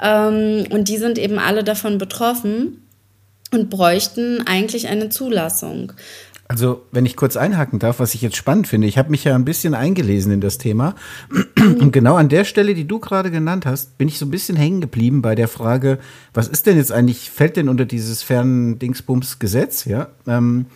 Ähm, 0.00 0.66
und 0.70 0.86
die 0.86 0.98
sind 0.98 1.18
eben 1.18 1.40
alle 1.40 1.64
davon 1.64 1.98
betroffen 1.98 2.86
und 3.50 3.68
bräuchten 3.68 4.46
eigentlich 4.46 4.86
eine 4.86 5.08
Zulassung. 5.08 5.92
Also, 6.52 6.82
wenn 6.92 7.06
ich 7.06 7.16
kurz 7.16 7.38
einhaken 7.38 7.78
darf, 7.78 7.98
was 7.98 8.12
ich 8.12 8.20
jetzt 8.20 8.36
spannend 8.36 8.68
finde, 8.68 8.86
ich 8.86 8.98
habe 8.98 9.08
mich 9.08 9.24
ja 9.24 9.34
ein 9.34 9.46
bisschen 9.46 9.72
eingelesen 9.72 10.32
in 10.32 10.42
das 10.42 10.58
Thema. 10.58 10.94
Und 11.58 11.92
genau 11.92 12.16
an 12.16 12.28
der 12.28 12.44
Stelle, 12.44 12.74
die 12.74 12.86
du 12.86 12.98
gerade 12.98 13.30
genannt 13.30 13.64
hast, 13.64 13.96
bin 13.96 14.06
ich 14.06 14.18
so 14.18 14.26
ein 14.26 14.30
bisschen 14.30 14.54
hängen 14.54 14.82
geblieben 14.82 15.22
bei 15.22 15.34
der 15.34 15.48
Frage, 15.48 15.98
was 16.34 16.48
ist 16.48 16.66
denn 16.66 16.76
jetzt 16.76 16.92
eigentlich, 16.92 17.30
fällt 17.30 17.56
denn 17.56 17.70
unter 17.70 17.86
dieses 17.86 18.22
Ferndingsbums-Gesetz, 18.22 19.86
ja? 19.86 20.08
Ähm, 20.26 20.66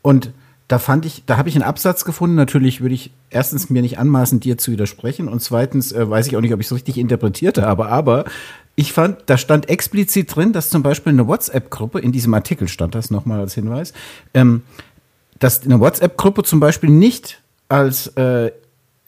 und 0.00 0.32
da 0.68 0.78
fand 0.78 1.04
ich, 1.04 1.24
da 1.26 1.36
habe 1.36 1.50
ich 1.50 1.54
einen 1.54 1.64
Absatz 1.64 2.06
gefunden. 2.06 2.36
Natürlich 2.36 2.80
würde 2.80 2.94
ich 2.94 3.10
erstens 3.28 3.68
mir 3.68 3.82
nicht 3.82 3.98
anmaßen, 3.98 4.40
dir 4.40 4.56
zu 4.56 4.72
widersprechen 4.72 5.28
und 5.28 5.42
zweitens 5.42 5.92
äh, 5.92 6.08
weiß 6.08 6.28
ich 6.28 6.36
auch 6.36 6.40
nicht, 6.40 6.54
ob 6.54 6.60
ich 6.60 6.66
es 6.66 6.72
richtig 6.72 6.96
interpretiert 6.96 7.58
habe, 7.58 7.88
aber 7.88 8.24
ich 8.76 8.94
fand, 8.94 9.18
da 9.26 9.36
stand 9.36 9.68
explizit 9.68 10.34
drin, 10.34 10.54
dass 10.54 10.70
zum 10.70 10.82
Beispiel 10.82 11.12
eine 11.12 11.26
WhatsApp-Gruppe, 11.26 11.98
in 11.98 12.12
diesem 12.12 12.32
Artikel 12.32 12.66
stand 12.66 12.94
das 12.94 13.10
nochmal 13.10 13.40
als 13.40 13.54
Hinweis, 13.54 13.92
ähm, 14.32 14.62
dass 15.40 15.64
eine 15.64 15.80
WhatsApp-Gruppe 15.80 16.44
zum 16.44 16.60
Beispiel 16.60 16.90
nicht 16.90 17.42
als 17.68 18.06
äh, 18.08 18.52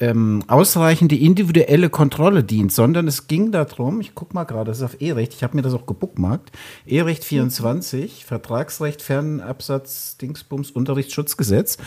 ähm, 0.03 0.43
ausreichende 0.49 1.15
individuelle 1.15 1.89
Kontrolle 1.89 2.43
dient, 2.43 2.73
sondern 2.73 3.07
es 3.07 3.29
ging 3.29 3.53
darum, 3.53 4.01
ich 4.01 4.17
guck 4.17 4.35
mal 4.35 4.43
gerade, 4.43 4.71
das 4.71 4.79
ist 4.79 4.83
auf 4.83 5.01
E-Recht, 5.01 5.33
ich 5.33 5.45
habe 5.45 5.55
mir 5.57 5.63
das 5.63 5.75
auch 5.75 5.87
gebookmarkt, 5.87 6.51
E-Recht 6.87 7.23
24, 7.23 8.25
Vertragsrecht, 8.25 9.01
Fernabsatz, 9.01 10.17
Dingsbums, 10.17 10.73
Unterrichtsschutzgesetz. 10.73 11.79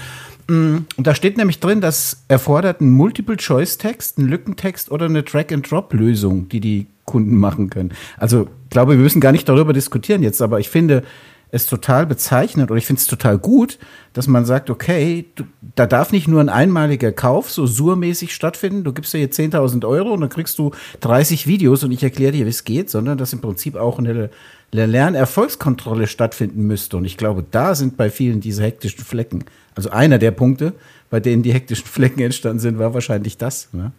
Mm, 0.47 0.77
und 0.95 1.07
da 1.07 1.13
steht 1.13 1.35
nämlich 1.35 1.59
drin, 1.59 1.81
dass 1.81 2.23
erfordert 2.29 2.79
ein 2.79 2.89
Multiple-Choice-Text, 2.91 4.17
ein 4.17 4.27
Lückentext 4.27 4.91
oder 4.91 5.07
eine 5.07 5.25
Track-and-Drop-Lösung, 5.25 6.47
die 6.47 6.61
die 6.61 6.87
Kunden 7.03 7.35
machen 7.35 7.69
können. 7.69 7.91
Also, 8.17 8.47
ich 8.63 8.69
glaube, 8.69 8.93
wir 8.93 8.99
müssen 8.99 9.19
gar 9.19 9.33
nicht 9.33 9.49
darüber 9.49 9.73
diskutieren 9.73 10.23
jetzt, 10.23 10.41
aber 10.41 10.61
ich 10.61 10.69
finde, 10.69 11.03
es 11.51 11.65
total 11.65 12.05
bezeichnet 12.05 12.69
oder 12.69 12.77
ich 12.77 12.85
finde 12.85 12.99
es 12.99 13.07
total 13.07 13.37
gut, 13.37 13.79
dass 14.13 14.27
man 14.27 14.45
sagt, 14.45 14.69
okay, 14.69 15.25
du, 15.35 15.43
da 15.75 15.85
darf 15.85 16.11
nicht 16.11 16.27
nur 16.27 16.41
ein 16.41 16.49
einmaliger 16.49 17.11
Kauf 17.11 17.51
so 17.51 17.65
surmäßig 17.65 18.33
stattfinden, 18.33 18.83
du 18.83 18.93
gibst 18.93 19.13
dir 19.13 19.19
hier 19.19 19.31
10.000 19.31 19.85
Euro 19.87 20.13
und 20.13 20.21
dann 20.21 20.29
kriegst 20.29 20.57
du 20.59 20.71
30 21.01 21.47
Videos 21.47 21.83
und 21.83 21.91
ich 21.91 22.03
erkläre 22.03 22.31
dir, 22.31 22.45
wie 22.45 22.49
es 22.49 22.63
geht, 22.63 22.89
sondern 22.89 23.17
dass 23.17 23.33
im 23.33 23.41
Prinzip 23.41 23.75
auch 23.75 23.99
eine 23.99 24.29
Lernerfolgskontrolle 24.71 26.07
stattfinden 26.07 26.63
müsste. 26.63 26.97
Und 26.97 27.05
ich 27.05 27.17
glaube, 27.17 27.45
da 27.49 27.75
sind 27.75 27.97
bei 27.97 28.09
vielen 28.09 28.41
diese 28.41 28.63
hektischen 28.63 29.05
Flecken. 29.05 29.45
Also 29.75 29.89
einer 29.89 30.17
der 30.17 30.31
Punkte, 30.31 30.73
bei 31.09 31.19
denen 31.19 31.43
die 31.43 31.53
hektischen 31.53 31.85
Flecken 31.85 32.21
entstanden 32.21 32.59
sind, 32.59 32.79
war 32.79 32.93
wahrscheinlich 32.93 33.37
das. 33.37 33.69
Ne? 33.71 33.91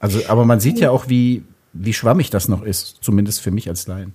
Also, 0.00 0.20
aber 0.28 0.44
man 0.44 0.60
sieht 0.60 0.78
ja 0.78 0.90
auch, 0.90 1.08
wie, 1.08 1.44
wie 1.72 1.92
schwammig 1.92 2.30
das 2.30 2.48
noch 2.48 2.62
ist, 2.62 2.98
zumindest 3.00 3.40
für 3.40 3.50
mich 3.50 3.68
als 3.68 3.86
Laien. 3.86 4.12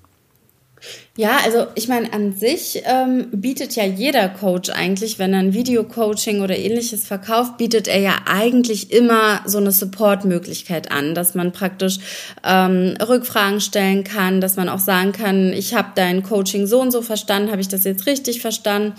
Ja, 1.18 1.40
also 1.44 1.68
ich 1.76 1.88
meine, 1.88 2.14
an 2.14 2.34
sich 2.34 2.82
ähm, 2.86 3.28
bietet 3.32 3.76
ja 3.76 3.84
jeder 3.84 4.30
Coach 4.30 4.70
eigentlich, 4.70 5.20
wenn 5.20 5.34
er 5.34 5.40
ein 5.40 5.54
Video-Coaching 5.54 6.42
oder 6.42 6.58
ähnliches 6.58 7.06
verkauft, 7.06 7.58
bietet 7.58 7.88
er 7.88 8.00
ja 8.00 8.16
eigentlich 8.26 8.92
immer 8.92 9.42
so 9.46 9.58
eine 9.58 9.72
Support-Möglichkeit 9.72 10.92
an, 10.92 11.16
dass 11.16 11.36
man 11.36 11.52
praktisch 11.52 12.00
ähm, 12.46 12.96
Rückfragen 13.06 13.60
stellen 13.60 14.04
kann, 14.04 14.40
dass 14.40 14.56
man 14.56 14.70
auch 14.70 14.80
sagen 14.80 15.12
kann, 15.12 15.52
ich 15.52 15.74
habe 15.74 15.90
dein 15.96 16.24
Coaching 16.24 16.68
so 16.68 16.80
und 16.80 16.92
so 16.92 17.02
verstanden, 17.02 17.52
habe 17.52 17.62
ich 17.62 17.68
das 17.68 17.84
jetzt 17.84 18.06
richtig 18.06 18.42
verstanden? 18.42 18.94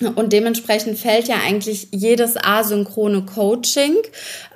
Und 0.00 0.32
dementsprechend 0.32 0.98
fällt 0.98 1.28
ja 1.28 1.36
eigentlich 1.44 1.88
jedes 1.92 2.36
asynchrone 2.36 3.22
Coaching, 3.22 3.96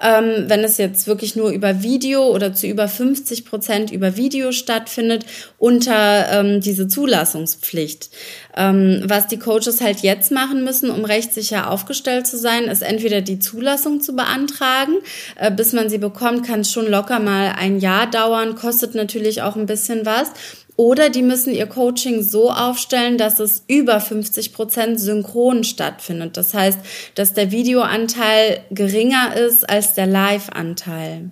ähm, 0.01 0.45
wenn 0.47 0.61
es 0.61 0.78
jetzt 0.78 1.07
wirklich 1.07 1.36
nur 1.36 1.51
über 1.51 1.82
Video 1.82 2.28
oder 2.28 2.55
zu 2.55 2.66
über 2.66 2.88
50 2.88 3.45
Prozent 3.45 3.92
über 3.92 4.16
Video 4.16 4.53
stattfindet, 4.53 5.26
unter 5.59 6.30
ähm, 6.30 6.61
diese 6.61 6.88
Zulassungspflicht. 6.88 8.11
Ähm, 8.57 9.03
was 9.05 9.26
die 9.26 9.38
Coaches 9.38 9.80
halt 9.80 10.01
jetzt 10.01 10.30
machen 10.30 10.64
müssen, 10.64 10.90
um 10.90 11.05
rechtssicher 11.05 11.70
aufgestellt 11.70 12.26
zu 12.26 12.38
sein, 12.38 12.64
ist 12.64 12.82
entweder 12.82 13.20
die 13.20 13.38
Zulassung 13.38 14.01
zu 14.01 14.14
beantragen. 14.14 14.95
Äh, 15.36 15.51
bis 15.51 15.72
man 15.72 15.90
sie 15.90 15.99
bekommt, 15.99 16.47
kann 16.47 16.61
es 16.61 16.72
schon 16.72 16.88
locker 16.88 17.18
mal 17.18 17.55
ein 17.59 17.80
Jahr 17.80 18.11
dauern, 18.11 18.55
kostet 18.55 18.95
natürlich 18.95 19.42
auch 19.42 19.57
ein 19.57 19.66
bisschen 19.66 20.07
was. 20.07 20.30
Oder 20.76 21.08
die 21.08 21.22
müssen 21.22 21.54
ihr 21.54 21.66
Coaching 21.66 22.22
so 22.22 22.50
aufstellen, 22.50 23.16
dass 23.16 23.38
es 23.38 23.62
über 23.68 24.00
50 24.00 24.52
Prozent 24.52 24.98
synchron 24.98 25.62
stattfindet. 25.62 26.36
Das 26.36 26.52
heißt, 26.52 26.78
dass 27.14 27.32
der 27.32 27.52
Videoanteil 27.52 28.64
geringer 28.70 29.36
ist 29.36 29.68
als 29.68 29.94
der 29.94 30.06
Live-Anteil. 30.06 31.30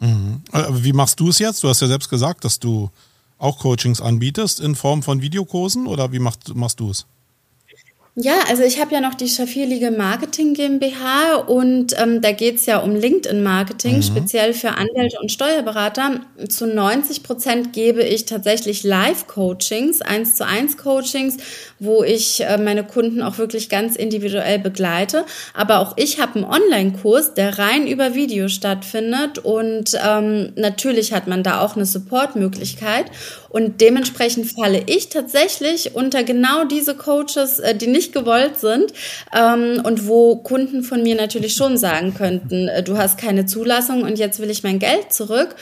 Mhm. 0.00 0.42
Wie 0.70 0.92
machst 0.92 1.20
du 1.20 1.28
es 1.28 1.38
jetzt? 1.38 1.62
Du 1.62 1.68
hast 1.68 1.82
ja 1.82 1.88
selbst 1.88 2.08
gesagt, 2.08 2.44
dass 2.44 2.58
du 2.58 2.90
auch 3.38 3.58
Coachings 3.58 4.00
anbietest 4.00 4.60
in 4.60 4.74
Form 4.74 5.02
von 5.02 5.20
Videokursen 5.20 5.86
oder 5.86 6.12
wie 6.12 6.18
machst, 6.18 6.54
machst 6.54 6.80
du 6.80 6.90
es? 6.90 7.06
Ja, 8.16 8.34
also 8.48 8.62
ich 8.62 8.80
habe 8.80 8.94
ja 8.94 9.00
noch 9.00 9.14
die 9.14 9.26
Schafir 9.26 9.66
Legal 9.66 9.90
Marketing 9.90 10.54
GmbH 10.54 11.34
und 11.48 12.00
ähm, 12.00 12.20
da 12.20 12.30
geht's 12.30 12.64
ja 12.64 12.78
um 12.78 12.94
LinkedIn-Marketing, 12.94 13.96
mhm. 13.96 14.02
speziell 14.02 14.54
für 14.54 14.70
Anwälte 14.70 15.18
und 15.20 15.32
Steuerberater. 15.32 16.20
Zu 16.48 16.68
90 16.68 17.24
Prozent 17.24 17.72
gebe 17.72 18.04
ich 18.04 18.24
tatsächlich 18.24 18.84
Live-Coachings, 18.84 20.00
eins 20.00 20.36
zu 20.36 20.46
eins 20.46 20.76
Coachings, 20.76 21.38
wo 21.80 22.04
ich 22.04 22.40
äh, 22.40 22.56
meine 22.56 22.84
Kunden 22.84 23.20
auch 23.20 23.38
wirklich 23.38 23.68
ganz 23.68 23.96
individuell 23.96 24.60
begleite. 24.60 25.24
Aber 25.52 25.80
auch 25.80 25.94
ich 25.96 26.20
habe 26.20 26.36
einen 26.36 26.44
Online-Kurs, 26.44 27.34
der 27.34 27.58
rein 27.58 27.88
über 27.88 28.14
Video 28.14 28.46
stattfindet 28.46 29.38
und 29.38 29.98
ähm, 30.06 30.52
natürlich 30.54 31.12
hat 31.12 31.26
man 31.26 31.42
da 31.42 31.62
auch 31.62 31.74
eine 31.74 31.84
Support-Möglichkeit. 31.84 33.06
Und 33.54 33.80
dementsprechend 33.80 34.50
falle 34.50 34.82
ich 34.86 35.10
tatsächlich 35.10 35.94
unter 35.94 36.24
genau 36.24 36.64
diese 36.64 36.96
Coaches, 36.96 37.60
äh, 37.60 37.72
die 37.72 37.86
nicht 37.86 38.12
gewollt 38.12 38.58
sind 38.58 38.92
ähm, 39.32 39.80
und 39.84 40.08
wo 40.08 40.34
Kunden 40.34 40.82
von 40.82 41.04
mir 41.04 41.14
natürlich 41.14 41.54
schon 41.54 41.78
sagen 41.78 42.14
könnten, 42.14 42.66
äh, 42.66 42.82
du 42.82 42.98
hast 42.98 43.16
keine 43.16 43.46
Zulassung 43.46 44.02
und 44.02 44.18
jetzt 44.18 44.40
will 44.40 44.50
ich 44.50 44.64
mein 44.64 44.80
Geld 44.80 45.12
zurück. 45.12 45.54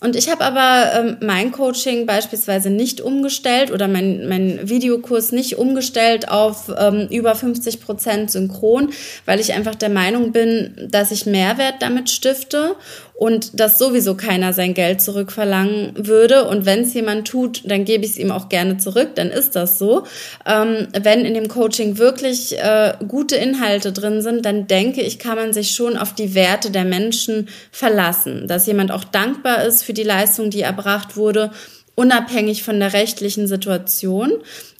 Und 0.00 0.14
ich 0.14 0.30
habe 0.30 0.44
aber 0.44 0.92
ähm, 0.94 1.16
mein 1.20 1.50
Coaching 1.50 2.06
beispielsweise 2.06 2.70
nicht 2.70 3.00
umgestellt 3.00 3.72
oder 3.72 3.88
mein, 3.88 4.28
mein 4.28 4.68
Videokurs 4.68 5.32
nicht 5.32 5.56
umgestellt 5.56 6.28
auf 6.28 6.70
ähm, 6.78 7.08
über 7.10 7.34
50 7.34 7.80
Prozent 7.80 8.30
synchron, 8.30 8.90
weil 9.24 9.40
ich 9.40 9.54
einfach 9.54 9.74
der 9.74 9.88
Meinung 9.88 10.30
bin, 10.30 10.88
dass 10.90 11.10
ich 11.10 11.26
Mehrwert 11.26 11.76
damit 11.80 12.10
stifte 12.10 12.76
und 13.18 13.58
dass 13.58 13.80
sowieso 13.80 14.14
keiner 14.14 14.52
sein 14.52 14.74
Geld 14.74 15.02
zurückverlangen 15.02 16.06
würde. 16.06 16.44
Und 16.44 16.66
wenn 16.66 16.82
es 16.82 16.94
jemand 16.94 17.26
tut, 17.26 17.68
dann 17.68 17.84
gebe 17.84 18.04
ich 18.04 18.12
es 18.12 18.16
ihm 18.16 18.30
auch 18.30 18.48
gerne 18.48 18.76
zurück, 18.76 19.16
dann 19.16 19.28
ist 19.30 19.56
das 19.56 19.76
so. 19.76 20.04
Ähm, 20.46 20.86
wenn 21.02 21.24
in 21.24 21.34
dem 21.34 21.48
Coaching 21.48 21.98
wirklich 21.98 22.56
äh, 22.58 22.92
gute 23.08 23.34
Inhalte 23.34 23.90
drin 23.90 24.22
sind, 24.22 24.46
dann 24.46 24.68
denke 24.68 25.02
ich, 25.02 25.18
kann 25.18 25.34
man 25.34 25.52
sich 25.52 25.72
schon 25.72 25.96
auf 25.96 26.14
die 26.14 26.36
Werte 26.36 26.70
der 26.70 26.84
Menschen 26.84 27.48
verlassen, 27.72 28.46
dass 28.46 28.68
jemand 28.68 28.92
auch 28.92 29.02
dankbar 29.02 29.64
ist 29.64 29.82
für 29.82 29.94
die 29.94 30.04
Leistung, 30.04 30.50
die 30.50 30.62
erbracht 30.62 31.16
wurde 31.16 31.50
unabhängig 31.96 32.62
von 32.62 32.78
der 32.78 32.92
rechtlichen 32.92 33.48
Situation. 33.48 34.30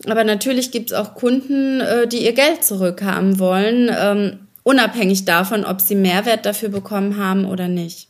Aber 0.06 0.22
natürlich 0.22 0.70
gibt 0.70 0.92
es 0.92 0.96
auch 0.96 1.14
Kunden, 1.16 1.80
äh, 1.80 2.06
die 2.06 2.24
ihr 2.24 2.34
Geld 2.34 2.62
zurückhaben 2.62 3.40
wollen, 3.40 3.90
ähm, 3.92 4.38
unabhängig 4.62 5.24
davon, 5.24 5.64
ob 5.64 5.80
sie 5.80 5.96
Mehrwert 5.96 6.46
dafür 6.46 6.68
bekommen 6.68 7.16
haben 7.16 7.44
oder 7.44 7.66
nicht. 7.66 8.08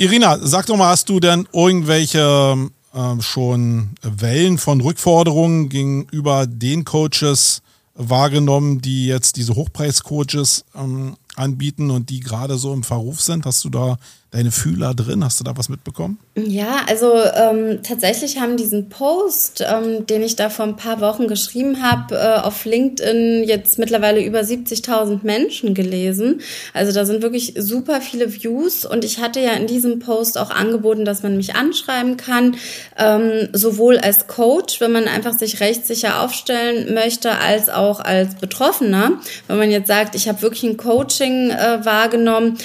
Irina, 0.00 0.38
sag 0.40 0.66
doch 0.66 0.76
mal, 0.76 0.90
hast 0.90 1.08
du 1.08 1.18
denn 1.18 1.48
irgendwelche 1.52 2.70
äh, 2.94 3.20
schon 3.20 3.90
Wellen 4.02 4.56
von 4.56 4.80
Rückforderungen 4.80 5.68
gegenüber 5.68 6.46
den 6.46 6.84
Coaches 6.84 7.62
wahrgenommen, 7.94 8.80
die 8.80 9.06
jetzt 9.08 9.34
diese 9.34 9.56
Hochpreiscoaches 9.56 10.64
ähm, 10.76 11.16
anbieten 11.34 11.90
und 11.90 12.10
die 12.10 12.20
gerade 12.20 12.58
so 12.58 12.72
im 12.72 12.84
Verruf 12.84 13.20
sind? 13.20 13.44
Hast 13.44 13.64
du 13.64 13.70
da 13.70 13.96
deine 14.30 14.50
Fühler 14.50 14.94
drin? 14.94 15.24
Hast 15.24 15.40
du 15.40 15.44
da 15.44 15.56
was 15.56 15.70
mitbekommen? 15.70 16.18
Ja, 16.36 16.82
also 16.86 17.14
ähm, 17.14 17.80
tatsächlich 17.82 18.38
haben 18.38 18.58
diesen 18.58 18.90
Post, 18.90 19.64
ähm, 19.66 20.06
den 20.06 20.22
ich 20.22 20.36
da 20.36 20.50
vor 20.50 20.66
ein 20.66 20.76
paar 20.76 21.00
Wochen 21.00 21.28
geschrieben 21.28 21.82
habe, 21.82 22.14
äh, 22.14 22.40
auf 22.40 22.66
LinkedIn 22.66 23.44
jetzt 23.44 23.78
mittlerweile 23.78 24.22
über 24.22 24.40
70.000 24.40 25.20
Menschen 25.22 25.72
gelesen. 25.72 26.42
Also 26.74 26.92
da 26.92 27.06
sind 27.06 27.22
wirklich 27.22 27.54
super 27.56 28.02
viele 28.02 28.34
Views 28.34 28.84
und 28.84 29.02
ich 29.02 29.18
hatte 29.18 29.40
ja 29.40 29.52
in 29.52 29.66
diesem 29.66 29.98
Post 29.98 30.36
auch 30.36 30.50
angeboten, 30.50 31.06
dass 31.06 31.22
man 31.22 31.36
mich 31.36 31.54
anschreiben 31.54 32.18
kann, 32.18 32.56
ähm, 32.98 33.48
sowohl 33.54 33.98
als 33.98 34.26
Coach, 34.26 34.80
wenn 34.82 34.92
man 34.92 35.08
einfach 35.08 35.32
sich 35.38 35.60
rechtssicher 35.60 36.22
aufstellen 36.22 36.92
möchte, 36.92 37.38
als 37.38 37.70
auch 37.70 38.00
als 38.00 38.34
Betroffener. 38.34 39.12
Wenn 39.46 39.56
man 39.56 39.70
jetzt 39.70 39.88
sagt, 39.88 40.14
ich 40.14 40.28
habe 40.28 40.42
wirklich 40.42 40.64
ein 40.64 40.76
Coaching 40.76 41.50
äh, 41.50 41.84
wahrgenommen, 41.84 42.58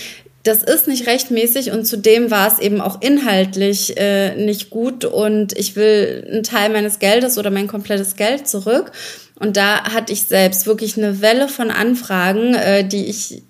das 0.43 0.61
ist 0.61 0.87
nicht 0.89 1.07
rechtmäßig 1.07 1.71
und 1.71 1.85
zudem 1.85 2.29
war 2.29 2.51
es 2.51 2.59
eben 2.59 2.81
auch 2.81 3.01
inhaltlich 3.01 3.97
äh, 3.97 4.35
nicht 4.35 4.69
gut 4.69 5.05
und 5.05 5.57
ich 5.57 5.77
will 5.77 6.27
einen 6.29 6.43
Teil 6.43 6.69
meines 6.69 6.99
Geldes 6.99 7.37
oder 7.37 7.49
mein 7.49 7.67
komplettes 7.67 8.17
Geld 8.17 8.47
zurück. 8.47 8.91
Und 9.39 9.55
da 9.55 9.83
hatte 9.93 10.11
ich 10.11 10.23
selbst 10.23 10.67
wirklich 10.67 10.97
eine 10.97 11.21
Welle 11.21 11.47
von 11.47 11.71
Anfragen, 11.71 12.55
äh, 12.55 12.85
die 12.85 13.05
ich 13.05 13.41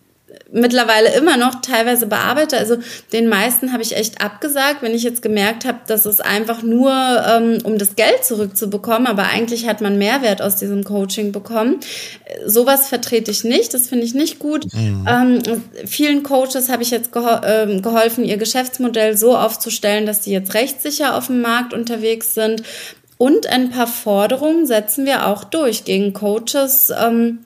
mittlerweile 0.51 1.13
immer 1.15 1.37
noch 1.37 1.61
teilweise 1.61 2.05
bearbeite. 2.05 2.57
Also 2.57 2.77
den 3.11 3.27
meisten 3.27 3.73
habe 3.73 3.81
ich 3.81 3.95
echt 3.95 4.21
abgesagt, 4.21 4.81
wenn 4.81 4.93
ich 4.93 5.03
jetzt 5.03 5.21
gemerkt 5.21 5.65
habe, 5.65 5.79
dass 5.87 6.05
es 6.05 6.21
einfach 6.21 6.61
nur 6.61 6.91
ähm, 6.91 7.57
um 7.63 7.77
das 7.77 7.95
Geld 7.95 8.23
zurückzubekommen, 8.23 9.07
aber 9.07 9.23
eigentlich 9.23 9.67
hat 9.67 9.81
man 9.81 9.97
Mehrwert 9.97 10.41
aus 10.41 10.55
diesem 10.55 10.83
Coaching 10.83 11.31
bekommen. 11.31 11.79
Sowas 12.45 12.87
vertrete 12.87 13.31
ich 13.31 13.43
nicht, 13.43 13.73
das 13.73 13.87
finde 13.87 14.05
ich 14.05 14.13
nicht 14.13 14.39
gut. 14.39 14.65
Mhm. 14.73 15.07
Ähm, 15.07 15.63
vielen 15.85 16.23
Coaches 16.23 16.69
habe 16.69 16.83
ich 16.83 16.91
jetzt 16.91 17.11
geho 17.11 17.41
äh, 17.43 17.79
geholfen, 17.81 18.23
ihr 18.23 18.37
Geschäftsmodell 18.37 19.17
so 19.17 19.35
aufzustellen, 19.35 20.05
dass 20.05 20.23
sie 20.23 20.31
jetzt 20.31 20.53
rechtssicher 20.53 21.15
auf 21.15 21.27
dem 21.27 21.41
Markt 21.41 21.73
unterwegs 21.73 22.33
sind. 22.33 22.63
Und 23.17 23.47
ein 23.47 23.69
paar 23.69 23.87
Forderungen 23.87 24.65
setzen 24.65 25.05
wir 25.05 25.27
auch 25.27 25.43
durch 25.43 25.85
gegen 25.85 26.13
Coaches. 26.13 26.91
Ähm, 26.95 27.39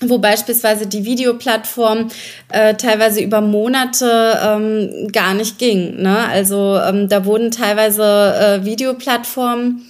wo 0.00 0.18
beispielsweise 0.18 0.86
die 0.86 1.04
Videoplattform 1.04 2.08
äh, 2.50 2.74
teilweise 2.74 3.20
über 3.20 3.40
Monate 3.40 4.38
ähm, 4.42 5.08
gar 5.10 5.32
nicht 5.34 5.58
ging. 5.58 6.02
Ne? 6.02 6.18
Also 6.28 6.78
ähm, 6.78 7.08
da 7.08 7.24
wurden 7.24 7.50
teilweise 7.50 8.02
äh, 8.04 8.64
Videoplattformen 8.64 9.86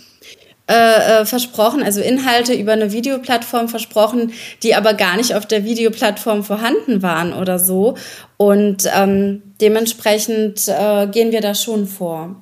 äh, 0.69 1.21
äh, 1.21 1.25
versprochen, 1.27 1.85
also 1.85 2.01
Inhalte 2.01 2.53
über 2.53 2.73
eine 2.73 2.91
Videoplattform 2.91 3.69
versprochen, 3.69 4.33
die 4.65 4.75
aber 4.75 4.95
gar 4.95 5.17
nicht 5.17 5.35
auf 5.35 5.47
der 5.47 5.65
Videoplattform 5.65 6.43
vorhanden 6.43 7.03
waren 7.03 7.33
oder 7.33 7.61
so. 7.61 7.97
Und 8.37 8.89
ähm, 8.93 9.43
dementsprechend 9.61 10.67
äh, 10.67 11.07
gehen 11.07 11.31
wir 11.31 11.41
da 11.41 11.55
schon 11.55 11.87
vor. 11.87 12.35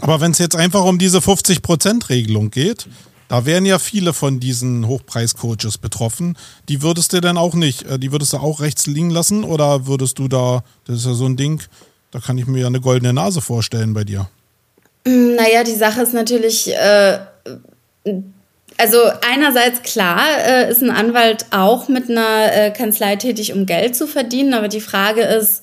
Aber 0.00 0.22
wenn 0.22 0.30
es 0.30 0.38
jetzt 0.38 0.56
einfach 0.56 0.84
um 0.84 0.98
diese 0.98 1.18
50%-Regelung 1.18 2.50
geht, 2.50 2.86
da 3.32 3.46
wären 3.46 3.64
ja 3.64 3.78
viele 3.78 4.12
von 4.12 4.40
diesen 4.40 4.86
Hochpreis-Coaches 4.86 5.78
betroffen. 5.78 6.36
Die 6.68 6.82
würdest 6.82 7.14
du 7.14 7.20
denn 7.22 7.38
auch 7.38 7.54
nicht, 7.54 7.84
äh, 7.84 7.98
die 7.98 8.12
würdest 8.12 8.34
du 8.34 8.36
auch 8.36 8.60
rechts 8.60 8.86
liegen 8.86 9.08
lassen 9.08 9.42
oder 9.42 9.86
würdest 9.86 10.18
du 10.18 10.28
da, 10.28 10.62
das 10.86 10.98
ist 10.98 11.06
ja 11.06 11.14
so 11.14 11.24
ein 11.24 11.38
Ding, 11.38 11.62
da 12.10 12.20
kann 12.20 12.36
ich 12.36 12.46
mir 12.46 12.60
ja 12.60 12.66
eine 12.66 12.82
goldene 12.82 13.14
Nase 13.14 13.40
vorstellen 13.40 13.94
bei 13.94 14.04
dir. 14.04 14.28
Mm, 15.06 15.36
naja, 15.36 15.64
die 15.64 15.74
Sache 15.74 16.02
ist 16.02 16.12
natürlich, 16.12 16.74
äh, 16.74 17.20
also 18.76 18.98
einerseits 19.26 19.80
klar 19.80 20.20
äh, 20.46 20.70
ist 20.70 20.82
ein 20.82 20.90
Anwalt 20.90 21.46
auch 21.52 21.88
mit 21.88 22.10
einer 22.10 22.52
äh, 22.54 22.70
Kanzlei 22.70 23.16
tätig, 23.16 23.54
um 23.54 23.64
Geld 23.64 23.96
zu 23.96 24.06
verdienen, 24.06 24.52
aber 24.52 24.68
die 24.68 24.82
Frage 24.82 25.22
ist, 25.22 25.62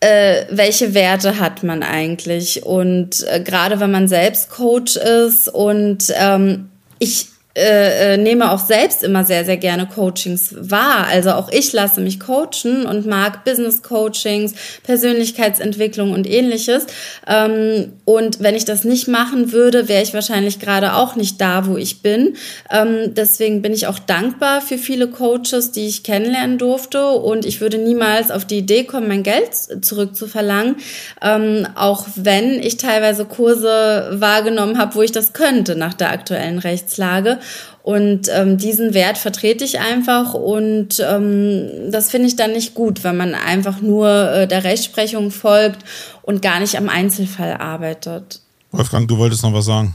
äh, 0.00 0.44
welche 0.50 0.94
Werte 0.94 1.38
hat 1.38 1.62
man 1.62 1.82
eigentlich? 1.82 2.64
Und 2.64 3.26
äh, 3.28 3.40
gerade 3.40 3.80
wenn 3.80 3.90
man 3.90 4.08
selbst 4.08 4.50
Coach 4.50 4.96
ist 4.96 5.48
und 5.48 6.12
ähm, 6.16 6.70
ich 6.98 7.28
äh, 7.58 8.14
äh, 8.14 8.16
nehme 8.16 8.52
auch 8.52 8.64
selbst 8.64 9.02
immer 9.02 9.24
sehr, 9.24 9.44
sehr 9.44 9.56
gerne 9.56 9.86
Coachings 9.86 10.54
wahr. 10.56 11.08
Also 11.10 11.32
auch 11.32 11.50
ich 11.50 11.72
lasse 11.72 12.00
mich 12.00 12.20
coachen 12.20 12.86
und 12.86 13.04
mag 13.04 13.44
Business 13.44 13.82
Coachings, 13.82 14.54
Persönlichkeitsentwicklung 14.84 16.12
und 16.12 16.30
ähnliches. 16.30 16.86
Ähm, 17.26 17.94
und 18.04 18.40
wenn 18.40 18.54
ich 18.54 18.64
das 18.64 18.84
nicht 18.84 19.08
machen 19.08 19.50
würde, 19.50 19.88
wäre 19.88 20.04
ich 20.04 20.14
wahrscheinlich 20.14 20.60
gerade 20.60 20.94
auch 20.94 21.16
nicht 21.16 21.40
da, 21.40 21.66
wo 21.66 21.76
ich 21.76 22.00
bin. 22.00 22.36
Ähm, 22.70 23.14
deswegen 23.14 23.60
bin 23.60 23.72
ich 23.72 23.88
auch 23.88 23.98
dankbar 23.98 24.60
für 24.60 24.78
viele 24.78 25.08
Coaches, 25.08 25.72
die 25.72 25.88
ich 25.88 26.04
kennenlernen 26.04 26.58
durfte. 26.58 27.08
Und 27.08 27.44
ich 27.44 27.60
würde 27.60 27.78
niemals 27.78 28.30
auf 28.30 28.44
die 28.44 28.58
Idee 28.58 28.84
kommen, 28.84 29.08
mein 29.08 29.24
Geld 29.24 29.50
zurückzuverlangen, 29.84 30.76
ähm, 31.22 31.66
auch 31.74 32.06
wenn 32.14 32.62
ich 32.62 32.76
teilweise 32.76 33.24
Kurse 33.24 34.10
wahrgenommen 34.12 34.78
habe, 34.78 34.94
wo 34.94 35.02
ich 35.02 35.10
das 35.10 35.32
könnte 35.32 35.74
nach 35.74 35.94
der 35.94 36.12
aktuellen 36.12 36.60
Rechtslage. 36.60 37.40
Und 37.82 38.28
ähm, 38.30 38.58
diesen 38.58 38.92
Wert 38.92 39.16
vertrete 39.18 39.64
ich 39.64 39.80
einfach 39.80 40.34
und 40.34 41.00
ähm, 41.00 41.90
das 41.90 42.10
finde 42.10 42.28
ich 42.28 42.36
dann 42.36 42.52
nicht 42.52 42.74
gut, 42.74 43.02
wenn 43.02 43.16
man 43.16 43.34
einfach 43.34 43.80
nur 43.80 44.08
äh, 44.08 44.46
der 44.46 44.64
Rechtsprechung 44.64 45.30
folgt 45.30 45.84
und 46.22 46.42
gar 46.42 46.60
nicht 46.60 46.76
am 46.76 46.88
Einzelfall 46.88 47.54
arbeitet. 47.54 48.42
Wolfgang, 48.72 49.08
du 49.08 49.16
wolltest 49.16 49.42
noch 49.42 49.54
was 49.54 49.64
sagen. 49.64 49.94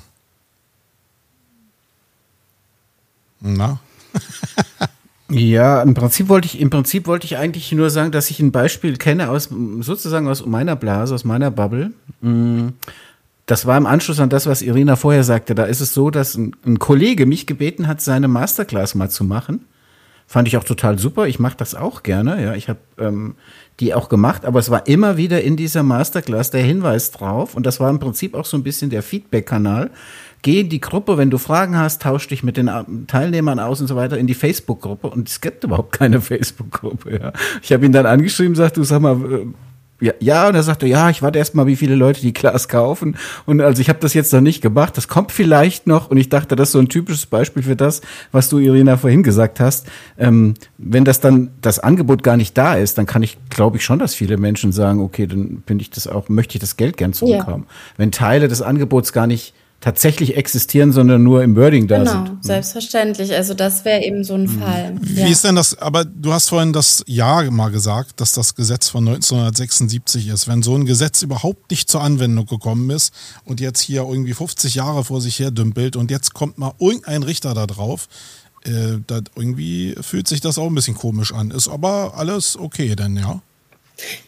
Na? 3.42 3.80
Ja, 5.30 5.82
im 5.82 5.94
Prinzip 5.96 6.30
wollte 6.30 6.46
ich, 6.46 6.60
im 6.60 6.70
Prinzip 6.70 7.08
wollte 7.08 7.26
ich 7.26 7.38
eigentlich 7.38 7.72
nur 7.72 7.90
sagen, 7.90 8.12
dass 8.12 8.30
ich 8.30 8.40
ein 8.40 8.52
Beispiel 8.52 8.98
kenne 8.98 9.30
aus, 9.30 9.50
sozusagen 9.80 10.28
aus 10.28 10.46
meiner 10.46 10.76
Blase, 10.76 11.16
aus 11.16 11.24
meiner 11.24 11.50
Bubble. 11.50 11.92
Das 13.46 13.66
war 13.66 13.78
im 13.78 13.86
Anschluss 13.86 14.20
an 14.20 14.30
das, 14.30 14.48
was 14.48 14.62
Irina 14.62 14.96
vorher 14.96 15.24
sagte. 15.24 15.54
Da 15.54 15.66
ist 15.66 15.82
es 15.82 15.94
so, 15.94 16.10
dass 16.10 16.36
ein, 16.36 16.56
ein 16.66 16.80
Kollege 16.80 17.26
mich 17.26 17.46
gebeten 17.46 17.88
hat, 17.88 18.02
seine 18.02 18.28
Masterclass 18.28 18.96
mal 18.96 19.10
zu 19.10 19.24
machen. 19.24 19.66
Fand 20.26 20.48
ich 20.48 20.56
auch 20.56 20.64
total 20.64 20.98
super. 20.98 21.28
Ich 21.28 21.40
mache 21.40 21.58
das 21.58 21.76
auch 21.76 22.04
gerne. 22.04 22.42
Ja, 22.42 22.56
ich 22.56 22.70
habe 22.70 22.80
ähm, 22.98 23.36
die 23.80 23.94
auch 23.94 24.08
gemacht, 24.08 24.46
aber 24.46 24.60
es 24.60 24.70
war 24.70 24.88
immer 24.88 25.18
wieder 25.18 25.42
in 25.42 25.58
dieser 25.58 25.84
Masterclass 25.84 26.52
der 26.52 26.64
Hinweis 26.64 27.12
drauf 27.12 27.56
und 27.56 27.66
das 27.66 27.80
war 27.80 27.90
im 27.90 28.00
Prinzip 28.00 28.34
auch 28.34 28.46
so 28.46 28.56
ein 28.56 28.64
bisschen 28.64 28.90
der 28.90 29.04
Feedback-Kanal. 29.04 29.92
Geh 30.42 30.62
in 30.62 30.70
die 30.70 30.82
Gruppe, 30.82 31.18
wenn 31.18 31.30
du 31.30 31.38
Fragen 31.38 31.78
hast, 31.78 32.02
tausch 32.02 32.28
dich 32.28 32.44
mit 32.44 32.58
den 32.58 32.70
Teilnehmern 33.08 33.60
aus 33.60 33.82
und 33.82 33.88
so 33.88 33.96
weiter 33.96 34.18
in 34.18 34.28
die 34.28 34.34
Facebook-Gruppe 34.34 35.10
und 35.10 35.30
es 35.30 35.42
gibt 35.42 35.64
überhaupt 35.64 35.92
keine 35.92 36.22
Facebook-Gruppe. 36.22 37.20
Ja. 37.20 37.34
Ich 37.62 37.72
habe 37.72 37.86
ihn 37.86 37.92
dann 37.92 38.06
angeschrieben, 38.06 38.56
sagt 38.56 38.78
du 38.78 38.84
sag 38.84 39.02
mal, 39.02 39.16
äh, 39.16 39.46
ja, 40.04 40.12
ja, 40.20 40.50
und 40.50 40.56
er 40.56 40.64
sagte, 40.64 40.86
ja, 40.86 41.10
ich 41.10 41.22
warte 41.22 41.40
erst 41.40 41.56
mal, 41.56 41.66
wie 41.66 41.78
viele 41.78 41.96
Leute 41.96 42.20
die 42.20 42.34
Glas 42.34 42.68
kaufen. 42.68 43.16
Und 43.46 43.62
also 43.62 43.82
ich 43.82 43.88
habe 43.88 44.00
das 44.00 44.14
jetzt 44.14 44.34
noch 44.34 44.42
nicht 44.42 44.62
gemacht. 44.62 44.98
Das 44.98 45.08
kommt 45.08 45.32
vielleicht 45.32 45.88
noch. 45.88 46.12
Und 46.12 46.18
ich 46.18 46.28
dachte, 46.28 46.58
das 46.58 46.70
ist 46.70 46.74
so 46.74 46.80
ein 46.80 46.90
typisches 46.90 47.26
Beispiel 47.26 47.64
für 47.64 47.78
das, 47.78 48.02
was 48.34 48.50
du, 48.50 48.58
Irina, 48.58 48.98
vorhin 48.98 49.24
gesagt 49.24 49.62
hast. 49.62 49.88
Ähm, 50.18 50.56
wenn 50.78 51.06
das 51.06 51.22
dann 51.22 51.52
das 51.62 51.80
Angebot 51.80 52.22
gar 52.22 52.36
nicht 52.36 52.58
da 52.58 52.76
ist, 52.76 52.98
dann 52.98 53.06
kann 53.06 53.24
ich, 53.24 53.38
glaube 53.50 53.78
ich 53.78 53.86
schon, 53.86 53.98
dass 53.98 54.14
viele 54.14 54.36
Menschen 54.36 54.74
sagen, 54.74 55.00
okay, 55.00 55.26
dann 55.26 55.64
finde 55.66 55.84
ich 55.84 55.90
das 55.90 56.08
auch, 56.08 56.28
möchte 56.28 56.58
ich 56.58 56.60
das 56.60 56.76
Geld 56.76 56.98
gern 56.98 57.14
zurückhaben. 57.14 57.64
Ja. 57.64 57.74
Wenn 57.96 58.12
Teile 58.12 58.50
des 58.50 58.62
Angebots 58.62 59.14
gar 59.14 59.26
nicht 59.26 59.54
tatsächlich 59.84 60.38
existieren, 60.38 60.94
sondern 60.94 61.24
nur 61.24 61.44
im 61.44 61.58
Wording 61.58 61.88
da 61.88 62.00
genau, 62.00 62.12
sind. 62.12 62.26
Genau, 62.26 62.38
selbstverständlich. 62.40 63.34
Also 63.34 63.54
das 63.54 63.84
wäre 63.84 64.02
eben 64.02 64.24
so 64.24 64.36
ein 64.36 64.44
mhm. 64.44 64.60
Fall. 64.60 64.96
Wie 65.02 65.20
ja. 65.20 65.28
ist 65.28 65.44
denn 65.44 65.56
das, 65.56 65.78
aber 65.78 66.06
du 66.06 66.32
hast 66.32 66.48
vorhin 66.50 66.72
das 66.72 67.04
Jahr 67.06 67.52
mal 67.52 67.70
gesagt, 67.70 68.22
dass 68.22 68.32
das 68.32 68.56
Gesetz 68.56 68.88
von 68.88 69.06
1976 69.06 70.30
ist. 70.30 70.48
Wenn 70.48 70.64
so 70.64 70.74
ein 70.76 70.86
Gesetz 70.86 71.22
überhaupt 71.22 71.70
nicht 71.70 71.90
zur 71.90 72.02
Anwendung 72.02 72.46
gekommen 72.46 72.90
ist 72.92 73.14
und 73.44 73.60
jetzt 73.60 73.82
hier 73.82 74.04
irgendwie 74.04 74.34
50 74.34 74.74
Jahre 74.76 75.04
vor 75.04 75.20
sich 75.20 75.38
her 75.40 75.52
dümpelt 75.52 75.98
und 75.98 76.12
jetzt 76.12 76.34
kommt 76.34 76.58
mal 76.58 76.72
irgendein 76.80 77.24
Richter 77.24 77.54
da 77.54 77.68
drauf, 77.68 78.08
äh, 78.64 79.00
da 79.06 79.20
irgendwie 79.36 79.96
fühlt 80.00 80.30
sich 80.30 80.40
das 80.40 80.58
auch 80.58 80.68
ein 80.68 80.76
bisschen 80.76 80.96
komisch 80.96 81.34
an. 81.34 81.52
Ist 81.52 81.68
aber 81.68 82.14
alles 82.16 82.58
okay 82.58 82.96
denn, 82.96 83.18
ja? 83.18 83.42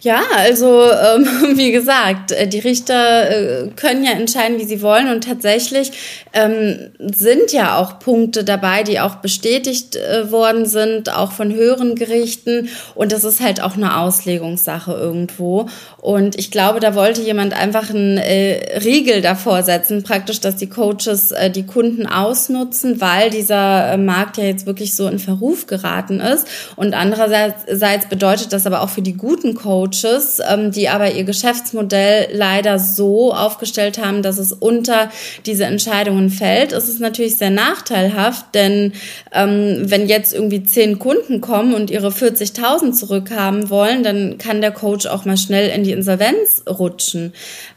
Ja, 0.02 0.22
also 0.36 0.84
ähm, 0.92 1.28
wie 1.58 1.72
gesagt, 1.72 2.32
äh, 2.32 2.48
die 2.48 2.60
Richter 2.60 3.30
äh, 3.30 3.68
können 3.76 4.06
ja 4.06 4.12
entscheiden, 4.12 4.60
wie 4.60 4.66
sie 4.66 4.82
wollen. 4.82 5.10
Und 5.10 5.24
tatsächlich 5.24 5.92
ähm, 6.34 6.92
sind 7.00 7.52
ja 7.52 7.78
auch 7.78 8.00
Punkte 8.00 8.44
dabei, 8.44 8.84
die 8.84 9.00
auch 9.00 9.16
bestätigt 9.16 9.96
äh, 9.96 10.32
worden 10.32 10.66
sind, 10.66 11.14
auch 11.14 11.32
von 11.32 11.54
höheren 11.54 11.96
Gerichten. 11.96 12.70
Und 12.94 13.12
das 13.12 13.24
ist 13.24 13.42
halt 13.42 13.62
auch 13.62 13.76
eine 13.76 13.98
Auslegungssache 13.98 14.94
irgendwo. 14.94 15.68
Und 16.00 16.38
ich 16.38 16.52
glaube, 16.52 16.80
da 16.80 16.94
wollte 16.94 17.24
jemand 17.24 17.54
einfach 17.60 17.90
einen 17.90 18.18
äh, 18.18 18.80
Riegel 18.84 19.22
davor 19.22 19.64
setzen, 19.64 20.04
praktisch, 20.04 20.40
dass 20.40 20.56
die 20.56 20.70
Coaches 20.70 21.32
äh, 21.32 21.50
die 21.50 21.66
Kunden 21.66 22.06
ausnutzen, 22.06 23.02
weil 23.02 23.32
dieser 23.32 23.94
äh, 23.94 23.98
Markt 23.98 24.38
ja 24.38 24.44
jetzt 24.44 24.68
wirklich 24.68 24.96
so 24.96 25.08
in 25.08 25.18
Verruf 25.18 25.66
geraten 25.66 26.20
ist. 26.20 26.48
Und 26.76 26.94
andererseits 26.94 28.06
bedeutet 28.08 28.54
das 28.54 28.68
aber 28.68 28.82
auch 28.84 28.90
für 28.90 29.02
die 29.02 29.18
guten 29.18 29.55
Coaches, 29.56 30.40
ähm, 30.48 30.72
die 30.72 30.90
aber 30.90 31.12
ihr 31.12 31.24
Geschäftsmodell 31.24 32.28
leider 32.32 32.80
so 32.80 33.34
aufgestellt 33.34 33.98
haben, 33.98 34.22
dass 34.22 34.38
es 34.38 34.52
unter 34.52 35.10
diese 35.46 35.66
Entscheidungen 35.66 36.30
fällt, 36.30 36.72
ist 36.72 36.88
es 36.88 37.00
natürlich 37.00 37.38
sehr 37.38 37.50
nachteilhaft, 37.50 38.54
denn 38.54 38.94
ähm, 39.34 39.84
wenn 39.86 40.08
jetzt 40.08 40.34
irgendwie 40.34 40.64
zehn 40.64 41.00
Kunden 41.00 41.42
kommen 41.42 41.74
und 41.74 41.90
ihre 41.90 42.10
40.000 42.10 42.94
zurückhaben 42.94 43.70
wollen, 43.70 44.04
dann 44.04 44.38
kann 44.38 44.62
der 44.62 44.72
Coach 44.72 45.06
auch 45.08 45.26
mal 45.26 45.38
schnell 45.38 45.70
in 45.70 45.84
die 45.84 45.92
Insolvenz 45.92 46.64
rutschen. 46.68 47.34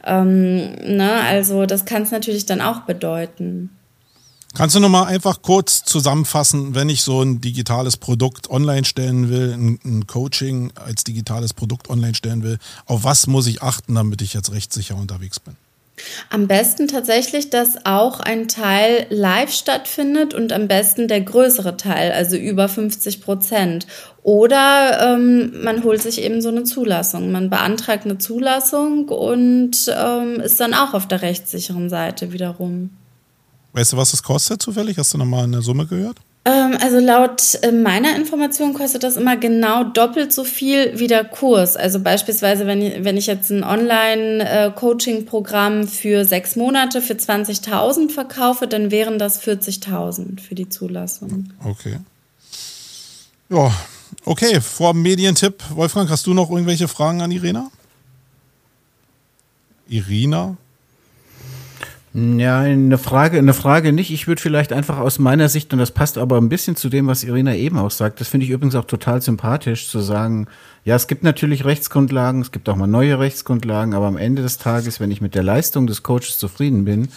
Ähm, 0.06 0.74
ne? 0.84 1.12
Also 1.28 1.66
das 1.66 1.84
kann 1.84 2.02
es 2.02 2.10
natürlich 2.10 2.46
dann 2.46 2.60
auch 2.60 2.80
bedeuten. 2.80 3.70
Kannst 4.54 4.74
du 4.74 4.80
nochmal 4.80 5.06
einfach 5.06 5.42
kurz 5.42 5.84
zusammenfassen, 5.84 6.74
wenn 6.74 6.88
ich 6.88 7.02
so 7.02 7.22
ein 7.22 7.40
digitales 7.40 7.96
Produkt 7.96 8.50
online 8.50 8.84
stellen 8.84 9.28
will, 9.28 9.52
ein, 9.52 9.78
ein, 9.84 10.06
Coaching 10.06 10.72
als 10.74 11.04
digitales 11.04 11.52
Produkt 11.52 11.90
online 11.90 12.14
stellen 12.14 12.42
will, 12.42 12.58
auf 12.86 13.04
was 13.04 13.26
muss 13.26 13.46
ich 13.46 13.62
achten, 13.62 13.94
damit 13.94 14.22
ich 14.22 14.32
jetzt 14.34 14.50
rechtssicher 14.50 14.96
unterwegs 14.96 15.38
bin? 15.38 15.54
Am 16.30 16.46
besten 16.46 16.88
tatsächlich, 16.88 17.50
dass 17.50 17.84
auch 17.84 18.20
ein 18.20 18.48
Teil 18.48 19.06
live 19.10 19.52
stattfindet 19.52 20.32
und 20.32 20.52
am 20.52 20.68
besten 20.68 21.08
der 21.08 21.20
größere 21.20 21.76
Teil, 21.76 22.12
also 22.12 22.36
über 22.36 22.68
50 22.68 23.20
Prozent. 23.20 23.86
Oder 24.22 25.14
ähm, 25.14 25.62
man 25.62 25.84
holt 25.84 26.02
sich 26.02 26.22
eben 26.22 26.40
so 26.40 26.48
eine 26.48 26.64
Zulassung. 26.64 27.32
Man 27.32 27.50
beantragt 27.50 28.04
eine 28.04 28.18
Zulassung 28.18 29.08
und 29.08 29.92
ähm, 29.94 30.40
ist 30.40 30.60
dann 30.60 30.74
auch 30.74 30.94
auf 30.94 31.08
der 31.08 31.22
rechtssicheren 31.22 31.90
Seite 31.90 32.32
wiederum. 32.32 32.90
Weißt 33.72 33.92
du, 33.92 33.96
was 33.96 34.10
das 34.10 34.22
kostet 34.22 34.62
zufällig? 34.62 34.98
Hast 34.98 35.14
du 35.14 35.18
nochmal 35.18 35.44
eine 35.44 35.62
Summe 35.62 35.86
gehört? 35.86 36.16
Ähm, 36.48 36.76
also 36.80 36.98
laut 36.98 37.58
äh, 37.62 37.70
meiner 37.72 38.14
Information 38.16 38.72
kostet 38.72 39.02
das 39.02 39.16
immer 39.16 39.36
genau 39.36 39.84
doppelt 39.84 40.32
so 40.32 40.44
viel 40.44 40.98
wie 40.98 41.06
der 41.06 41.24
Kurs. 41.24 41.76
Also 41.76 42.00
beispielsweise, 42.00 42.66
wenn 42.66 42.80
ich, 42.80 43.04
wenn 43.04 43.18
ich 43.18 43.26
jetzt 43.26 43.50
ein 43.50 43.64
Online-Coaching-Programm 43.64 45.86
für 45.86 46.24
sechs 46.24 46.56
Monate 46.56 47.02
für 47.02 47.12
20.000 47.14 48.10
verkaufe, 48.10 48.66
dann 48.66 48.90
wären 48.90 49.18
das 49.18 49.42
40.000 49.42 50.40
für 50.40 50.54
die 50.54 50.70
Zulassung. 50.70 51.50
Okay. 51.64 51.98
Ja, 53.50 53.70
okay. 54.24 54.62
Vor 54.62 54.94
dem 54.94 55.02
Medientipp, 55.02 55.62
Wolfgang, 55.74 56.08
hast 56.08 56.26
du 56.26 56.32
noch 56.32 56.50
irgendwelche 56.50 56.88
Fragen 56.88 57.20
an 57.20 57.30
Irina? 57.30 57.70
Irina? 59.88 60.56
Ja, 62.14 62.60
eine 62.60 62.96
Frage, 62.96 63.38
eine 63.38 63.52
Frage 63.52 63.92
nicht. 63.92 64.10
Ich 64.10 64.26
würde 64.26 64.40
vielleicht 64.40 64.72
einfach 64.72 64.98
aus 64.98 65.18
meiner 65.18 65.48
Sicht, 65.48 65.72
und 65.72 65.78
das 65.78 65.90
passt 65.90 66.16
aber 66.16 66.38
ein 66.38 66.48
bisschen 66.48 66.74
zu 66.74 66.88
dem, 66.88 67.06
was 67.06 67.22
Irina 67.22 67.54
eben 67.54 67.78
auch 67.78 67.90
sagt, 67.90 68.20
das 68.20 68.28
finde 68.28 68.46
ich 68.46 68.50
übrigens 68.50 68.74
auch 68.74 68.86
total 68.86 69.20
sympathisch, 69.20 69.88
zu 69.88 70.00
sagen, 70.00 70.46
ja, 70.84 70.96
es 70.96 71.06
gibt 71.06 71.22
natürlich 71.22 71.66
Rechtsgrundlagen, 71.66 72.40
es 72.40 72.50
gibt 72.50 72.68
auch 72.70 72.76
mal 72.76 72.86
neue 72.86 73.18
Rechtsgrundlagen, 73.18 73.92
aber 73.92 74.06
am 74.06 74.16
Ende 74.16 74.40
des 74.40 74.56
Tages, 74.56 75.00
wenn 75.00 75.10
ich 75.10 75.20
mit 75.20 75.34
der 75.34 75.42
Leistung 75.42 75.86
des 75.86 76.02
Coaches 76.02 76.38
zufrieden 76.38 76.86
bin 76.86 77.08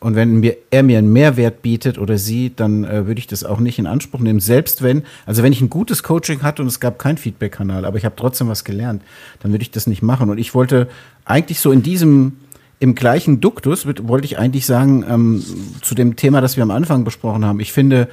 Und 0.00 0.16
wenn 0.16 0.40
mir, 0.40 0.56
er 0.70 0.82
mir 0.82 0.96
einen 0.98 1.12
Mehrwert 1.12 1.60
bietet 1.60 1.98
oder 1.98 2.16
sie, 2.16 2.52
dann 2.56 2.84
äh, 2.84 3.06
würde 3.06 3.18
ich 3.18 3.26
das 3.26 3.44
auch 3.44 3.60
nicht 3.60 3.78
in 3.78 3.86
Anspruch 3.86 4.20
nehmen. 4.20 4.40
Selbst 4.40 4.82
wenn, 4.82 5.02
also 5.26 5.42
wenn 5.42 5.52
ich 5.52 5.60
ein 5.60 5.68
gutes 5.68 6.02
Coaching 6.02 6.42
hatte 6.42 6.62
und 6.62 6.68
es 6.68 6.80
gab 6.80 6.98
keinen 6.98 7.18
Feedback-Kanal, 7.18 7.84
aber 7.84 7.98
ich 7.98 8.06
habe 8.06 8.16
trotzdem 8.16 8.48
was 8.48 8.64
gelernt, 8.64 9.02
dann 9.40 9.52
würde 9.52 9.62
ich 9.62 9.70
das 9.70 9.86
nicht 9.86 10.02
machen. 10.02 10.30
Und 10.30 10.38
ich 10.38 10.54
wollte 10.54 10.88
eigentlich 11.26 11.60
so 11.60 11.70
in 11.70 11.82
diesem, 11.82 12.38
im 12.80 12.94
gleichen 12.94 13.40
Duktus, 13.40 13.86
wollte 13.86 14.24
ich 14.24 14.38
eigentlich 14.38 14.66
sagen, 14.66 15.04
ähm, 15.08 15.44
zu 15.82 15.94
dem 15.94 16.16
Thema, 16.16 16.40
das 16.40 16.56
wir 16.56 16.62
am 16.62 16.70
Anfang 16.70 17.04
besprochen 17.04 17.44
haben. 17.44 17.60
Ich 17.60 17.72
finde, 17.72 18.08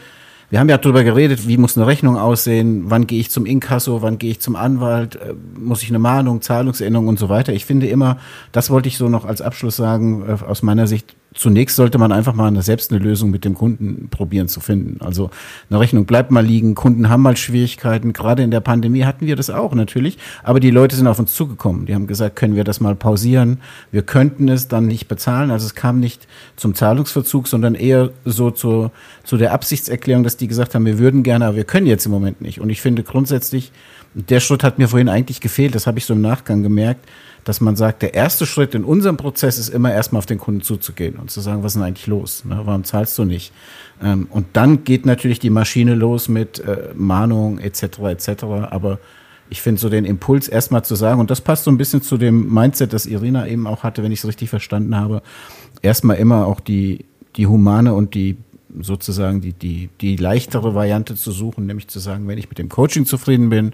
wir 0.50 0.60
haben 0.60 0.70
ja 0.70 0.78
darüber 0.78 1.06
geredet, 1.06 1.48
wie 1.48 1.58
muss 1.58 1.78
eine 1.78 1.88
Rechnung 1.88 2.18
aussehen, 2.18 2.84
wann 2.88 3.08
gehe 3.08 3.20
ich 3.20 3.32
zum 3.32 3.46
Inkasso, 3.46 4.02
wann 4.02 4.18
gehe 4.18 4.32
ich 4.32 4.42
zum 4.42 4.58
Anwalt, 4.58 5.16
äh, 5.16 5.34
muss 5.58 5.84
ich 5.84 5.90
eine 5.90 6.00
Mahnung, 6.00 6.42
Zahlungsänderung 6.42 7.08
und 7.08 7.18
so 7.18 7.30
weiter. 7.30 7.54
Ich 7.54 7.66
finde 7.66 7.88
immer, 7.88 8.18
das 8.52 8.70
wollte 8.70 8.90
ich 8.90 8.98
so 8.98 9.08
noch 9.08 9.24
als 9.26 9.42
Abschluss 9.42 9.78
sagen, 9.78 10.24
äh, 10.28 10.46
aus 10.46 10.64
meiner 10.64 10.86
Sicht, 10.86 11.16
zunächst 11.38 11.76
sollte 11.76 11.98
man 11.98 12.12
einfach 12.12 12.34
mal 12.34 12.48
eine, 12.48 12.62
selbst 12.62 12.92
eine 12.92 13.00
Lösung 13.00 13.30
mit 13.30 13.46
dem 13.46 13.54
Kunden 13.54 14.10
probieren 14.10 14.48
zu 14.48 14.60
finden. 14.60 15.00
Also 15.02 15.30
eine 15.70 15.80
Rechnung 15.80 16.06
bleibt 16.06 16.32
mal 16.32 16.46
liegen, 16.46 16.76
Kunden 16.76 17.10
haben 17.10 17.22
mal 17.22 17.38
Schwierigkeiten. 17.38 18.12
Gerade 18.12 18.44
in 18.44 18.52
der 18.52 18.60
Pandemie 18.60 19.04
hatten 19.04 19.26
wir 19.26 19.36
das 19.36 19.50
auch 19.50 19.74
natürlich, 19.74 20.18
aber 20.44 20.60
die 20.60 20.72
Leute 20.72 20.96
sind 20.96 21.08
auf 21.08 21.20
uns 21.20 21.34
zugekommen. 21.34 21.86
Die 21.86 21.96
haben 21.96 22.08
gesagt, 22.08 22.36
können 22.36 22.56
wir 22.56 22.64
das 22.64 22.80
mal 22.80 22.96
pausieren? 22.96 23.60
Wir 23.92 24.02
könnten 24.02 24.50
es 24.50 24.68
dann 24.68 24.88
nicht 24.88 25.08
bezahlen. 25.08 25.52
Also 25.52 25.68
es 25.68 25.76
kam 25.76 26.00
nicht 26.00 26.28
zum 26.56 26.74
Zahlungsverzug, 26.74 27.48
sondern 27.48 27.76
eher 27.76 28.10
so 28.26 28.52
zu, 28.52 28.92
zu 29.24 29.38
der 29.38 29.54
Absichtserklärung, 29.54 30.24
dass 30.24 30.38
die 30.38 30.48
gesagt 30.48 30.74
haben, 30.76 30.86
wir 30.86 30.98
würden 30.98 31.24
gerne, 31.24 31.46
aber 31.46 31.56
wir 31.56 31.66
können 31.66 31.86
jetzt 31.86 32.06
im 32.06 32.12
Moment 32.12 32.42
nicht. 32.42 32.60
Und 32.60 32.70
ich 32.70 32.82
finde 32.82 33.04
grundsätzlich, 33.04 33.72
der 34.16 34.40
Schritt 34.40 34.64
hat 34.64 34.80
mir 34.80 34.88
vorhin 34.88 35.10
eigentlich 35.10 35.42
gefehlt, 35.42 35.76
das 35.76 35.86
habe 35.86 36.00
ich 36.00 36.06
so 36.06 36.14
im 36.14 36.22
Nachgang 36.22 36.64
gemerkt, 36.64 37.08
dass 37.48 37.62
man 37.62 37.78
sagt, 37.78 38.02
der 38.02 38.14
erste 38.14 38.46
Schritt 38.46 38.76
in 38.76 38.84
unserem 38.84 39.16
Prozess 39.16 39.58
ist 39.58 39.70
immer 39.70 39.94
erstmal 39.94 40.20
auf 40.20 40.26
den 40.26 40.38
Kunden 40.38 40.62
zuzugehen 40.62 41.16
und 41.16 41.32
zu 41.32 41.40
sagen, 41.40 41.64
was 41.64 41.72
ist 41.72 41.76
denn 41.76 41.84
eigentlich 41.84 42.08
los? 42.08 42.44
Ne? 42.44 42.60
Warum 42.66 42.84
zahlst 42.84 43.18
du 43.18 43.24
nicht? 43.24 43.54
Ähm, 44.04 44.28
und 44.30 44.48
dann 44.54 44.84
geht 44.84 45.06
natürlich 45.06 45.40
die 45.40 45.50
Maschine 45.50 45.96
los 45.96 46.28
mit 46.28 46.60
äh, 46.60 46.90
Mahnung 46.94 47.60
etc. 47.60 48.00
etc. 48.00 48.44
Aber 48.70 49.00
ich 49.50 49.62
finde 49.62 49.80
so 49.80 49.88
den 49.88 50.04
Impuls 50.04 50.50
erstmal 50.50 50.84
zu 50.84 50.96
sagen, 50.96 51.22
und 51.22 51.32
das 51.32 51.40
passt 51.40 51.64
so 51.64 51.72
ein 51.72 51.78
bisschen 51.78 52.02
zu 52.02 52.18
dem 52.18 52.54
Mindset, 52.54 52.92
das 52.92 53.06
Irina 53.06 53.48
eben 53.48 53.66
auch 53.66 53.84
hatte, 53.84 54.04
wenn 54.04 54.12
ich 54.12 54.20
es 54.20 54.28
richtig 54.28 54.50
verstanden 54.50 54.98
habe, 54.98 55.22
erstmal 55.82 56.18
immer 56.18 56.48
auch 56.48 56.60
die, 56.60 57.06
die 57.38 57.48
humane 57.48 57.94
und 57.94 58.14
die 58.14 58.36
sozusagen 58.82 59.40
die, 59.40 59.54
die, 59.54 59.90
die 60.02 60.18
leichtere 60.18 60.76
Variante 60.76 61.16
zu 61.16 61.32
suchen, 61.32 61.66
nämlich 61.66 61.88
zu 61.88 62.00
sagen, 62.00 62.28
wenn 62.28 62.38
ich 62.38 62.50
mit 62.50 62.58
dem 62.58 62.68
Coaching 62.68 63.06
zufrieden 63.06 63.50
bin, 63.50 63.74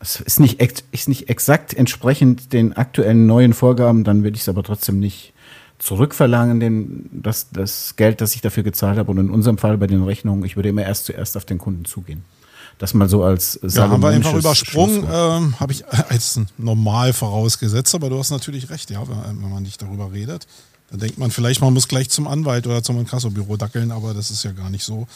es 0.00 0.20
ist 0.20 0.40
nicht, 0.40 0.60
ist 0.92 1.08
nicht 1.08 1.28
exakt 1.28 1.74
entsprechend 1.74 2.52
den 2.52 2.72
aktuellen 2.74 3.26
neuen 3.26 3.52
Vorgaben, 3.52 4.04
dann 4.04 4.22
würde 4.22 4.36
ich 4.36 4.42
es 4.42 4.48
aber 4.48 4.62
trotzdem 4.62 4.98
nicht 4.98 5.32
zurückverlangen, 5.78 6.60
den, 6.60 7.10
das, 7.12 7.50
das 7.50 7.96
Geld, 7.96 8.20
das 8.20 8.34
ich 8.34 8.40
dafür 8.40 8.62
gezahlt 8.62 8.98
habe. 8.98 9.10
Und 9.10 9.18
in 9.18 9.30
unserem 9.30 9.58
Fall 9.58 9.78
bei 9.78 9.86
den 9.86 10.02
Rechnungen, 10.02 10.44
ich 10.44 10.56
würde 10.56 10.68
immer 10.68 10.82
erst 10.82 11.06
zuerst 11.06 11.36
auf 11.36 11.44
den 11.44 11.58
Kunden 11.58 11.84
zugehen. 11.84 12.24
Das 12.78 12.94
mal 12.94 13.08
so 13.08 13.24
als 13.24 13.58
ja, 13.62 13.88
haben 13.88 14.02
wir 14.02 14.08
einfach 14.08 14.34
übersprungen, 14.34 15.04
ähm, 15.10 15.58
habe 15.58 15.72
ich 15.72 15.84
als 15.88 16.40
normal 16.58 17.12
vorausgesetzt, 17.12 17.94
aber 17.94 18.08
du 18.08 18.18
hast 18.18 18.30
natürlich 18.30 18.70
recht, 18.70 18.90
ja, 18.90 19.02
wenn, 19.08 19.42
wenn 19.42 19.50
man 19.50 19.64
nicht 19.64 19.82
darüber 19.82 20.12
redet. 20.12 20.46
Dann 20.90 21.00
denkt 21.00 21.18
man 21.18 21.30
vielleicht, 21.30 21.60
man 21.60 21.74
muss 21.74 21.88
gleich 21.88 22.08
zum 22.08 22.28
Anwalt 22.28 22.66
oder 22.66 22.82
zum 22.82 22.98
Inkassobüro 22.98 23.56
dackeln, 23.56 23.90
aber 23.90 24.14
das 24.14 24.30
ist 24.30 24.44
ja 24.44 24.52
gar 24.52 24.70
nicht 24.70 24.84
so. 24.84 25.06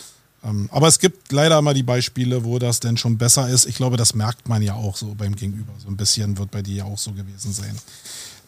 Ähm, 0.45 0.69
aber 0.73 0.89
es 0.89 0.99
gibt 0.99 1.33
leider 1.33 1.59
immer 1.59 1.75
die 1.75 1.83
Beispiele, 1.83 2.45
wo 2.45 2.59
das 2.59 2.81
denn 2.81 2.97
schon 2.97 3.19
besser 3.19 3.49
ist. 3.49 3.67
Ich 3.67 3.77
glaube, 3.77 3.97
das 3.97 4.15
merkt 4.15 4.49
man 4.49 4.63
ja 4.63 4.75
auch 4.75 4.97
so 4.97 5.15
beim 5.15 5.37
Gegenüber. 5.37 5.73
So 5.79 5.89
ein 5.89 5.97
bisschen 5.97 6.39
wird 6.39 6.51
bei 6.51 6.63
dir 6.63 6.77
ja 6.77 6.85
auch 6.85 6.99
so 6.99 7.13
gewesen 7.13 7.53
sein. 7.53 7.77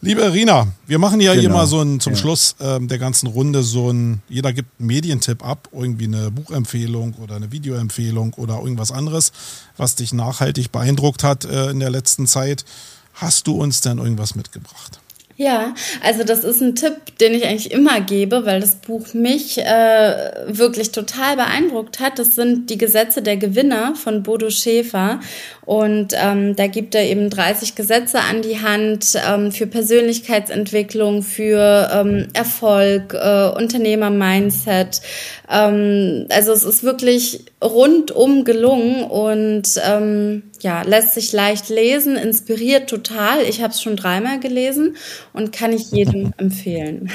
Liebe 0.01 0.21
Irina, 0.21 0.67
wir 0.85 0.99
machen 0.99 1.21
ja 1.21 1.31
genau. 1.31 1.41
hier 1.41 1.49
mal 1.49 1.67
so 1.67 1.81
ein, 1.81 1.99
zum 1.99 2.13
ja. 2.13 2.19
Schluss 2.19 2.55
ähm, 2.59 2.87
der 2.87 2.99
ganzen 2.99 3.27
Runde 3.27 3.63
so 3.63 3.91
ein, 3.91 4.21
jeder 4.27 4.51
gibt 4.51 4.69
einen 4.79 4.87
Medientipp 4.87 5.43
ab, 5.43 5.69
irgendwie 5.71 6.05
eine 6.05 6.31
Buchempfehlung 6.31 7.13
oder 7.15 7.37
eine 7.37 7.51
Videoempfehlung 7.51 8.33
oder 8.33 8.59
irgendwas 8.59 8.91
anderes, 8.91 9.31
was 9.77 9.95
dich 9.95 10.13
nachhaltig 10.13 10.71
beeindruckt 10.71 11.23
hat 11.23 11.45
äh, 11.45 11.71
in 11.71 11.79
der 11.79 11.89
letzten 11.89 12.27
Zeit. 12.27 12.65
Hast 13.13 13.47
du 13.47 13.53
uns 13.53 13.79
denn 13.81 13.97
irgendwas 13.97 14.35
mitgebracht? 14.35 14.99
Ja, 15.37 15.73
also 16.01 16.23
das 16.23 16.45
ist 16.45 16.61
ein 16.61 16.75
Tipp, 16.75 17.17
den 17.19 17.33
ich 17.33 17.45
eigentlich 17.45 17.71
immer 17.71 17.99
gebe, 17.99 18.45
weil 18.45 18.61
das 18.61 18.75
Buch 18.75 19.13
mich 19.13 19.57
äh, 19.57 20.31
wirklich 20.47 20.93
total 20.93 21.35
beeindruckt 21.35 21.99
hat. 21.99 22.19
Das 22.19 22.35
sind 22.35 22.69
die 22.69 22.77
Gesetze 22.77 23.21
der 23.21 23.35
Gewinner 23.35 23.95
von 23.95 24.23
Bodo 24.23 24.49
Schäfer. 24.49 25.19
Und 25.65 26.13
ähm, 26.13 26.55
da 26.55 26.67
gibt 26.67 26.93
er 26.93 27.03
eben 27.03 27.29
30 27.29 27.75
Gesetze 27.75 28.19
an 28.19 28.43
die 28.43 28.61
Hand 28.61 29.17
ähm, 29.27 29.51
für 29.51 29.65
Persönlichkeitsentwicklung, 29.65 31.23
für 31.23 31.89
ähm, 31.91 32.27
Erfolg, 32.33 33.13
äh, 33.15 33.49
Unternehmer-Mindset. 33.49 35.01
Ähm, 35.49 36.27
also 36.29 36.51
es 36.51 36.63
ist 36.63 36.83
wirklich 36.83 37.45
rundum 37.63 38.43
gelungen 38.43 39.03
und 39.05 39.63
ähm, 39.83 40.43
ja, 40.61 40.83
lässt 40.83 41.15
sich 41.15 41.31
leicht 41.31 41.69
lesen, 41.69 42.15
inspiriert 42.15 42.89
total. 42.89 43.41
Ich 43.41 43.61
habe 43.61 43.73
es 43.73 43.81
schon 43.81 43.95
dreimal 43.95 44.39
gelesen 44.39 44.95
und 45.33 45.51
kann 45.51 45.73
ich 45.73 45.91
jedem 45.91 46.33
empfehlen. 46.37 47.11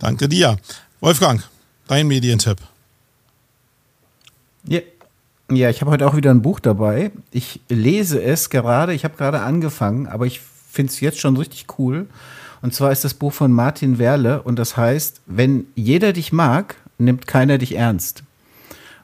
Danke 0.00 0.28
dir. 0.28 0.56
Wolfgang, 1.00 1.42
dein 1.86 2.08
Medientipp. 2.08 2.58
Ja, 4.64 4.80
ja, 5.56 5.70
ich 5.70 5.80
habe 5.80 5.90
heute 5.90 6.06
auch 6.06 6.16
wieder 6.16 6.30
ein 6.30 6.42
Buch 6.42 6.60
dabei. 6.60 7.10
Ich 7.30 7.60
lese 7.68 8.22
es 8.22 8.50
gerade, 8.50 8.94
ich 8.94 9.04
habe 9.04 9.16
gerade 9.16 9.40
angefangen, 9.40 10.06
aber 10.06 10.26
ich 10.26 10.40
finde 10.70 10.90
es 10.92 11.00
jetzt 11.00 11.20
schon 11.20 11.36
richtig 11.36 11.66
cool. 11.78 12.06
Und 12.62 12.74
zwar 12.74 12.92
ist 12.92 13.04
das 13.04 13.14
Buch 13.14 13.32
von 13.32 13.52
Martin 13.52 13.98
Werle 13.98 14.42
und 14.42 14.58
das 14.58 14.76
heißt, 14.76 15.22
wenn 15.26 15.66
jeder 15.74 16.12
dich 16.12 16.32
mag, 16.32 16.76
nimmt 16.98 17.26
keiner 17.26 17.58
dich 17.58 17.74
ernst. 17.74 18.22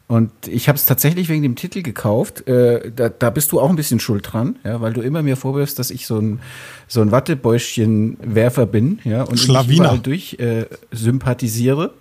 Und 0.08 0.30
ich 0.48 0.68
habe 0.68 0.76
es 0.76 0.86
tatsächlich 0.86 1.28
wegen 1.28 1.42
dem 1.42 1.54
Titel 1.54 1.82
gekauft. 1.82 2.48
Äh, 2.48 2.90
da, 2.96 3.10
da 3.10 3.28
bist 3.28 3.52
du 3.52 3.60
auch 3.60 3.68
ein 3.68 3.76
bisschen 3.76 4.00
schuld 4.00 4.32
dran, 4.32 4.56
ja, 4.64 4.80
weil 4.80 4.94
du 4.94 5.02
immer 5.02 5.22
mir 5.22 5.36
vorwirfst, 5.36 5.78
dass 5.78 5.90
ich 5.90 6.06
so 6.06 6.18
ein 6.18 6.40
so 6.86 7.02
ein 7.02 7.12
Wattebäuschchen-Werfer 7.12 8.64
bin, 8.64 9.00
ja, 9.04 9.24
und 9.24 9.44
überall 9.44 9.98
durch 9.98 10.38
äh, 10.40 10.64
sympathisiere. 10.90 11.92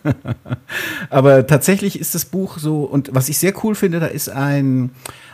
Aber 1.10 1.44
tatsächlich 1.48 1.98
ist 1.98 2.14
das 2.14 2.24
Buch 2.24 2.58
so, 2.58 2.84
und 2.84 3.10
was 3.12 3.28
ich 3.28 3.38
sehr 3.38 3.52
cool 3.64 3.74
finde, 3.74 3.98
da 3.98 4.06
ist 4.06 4.28
ein 4.28 4.90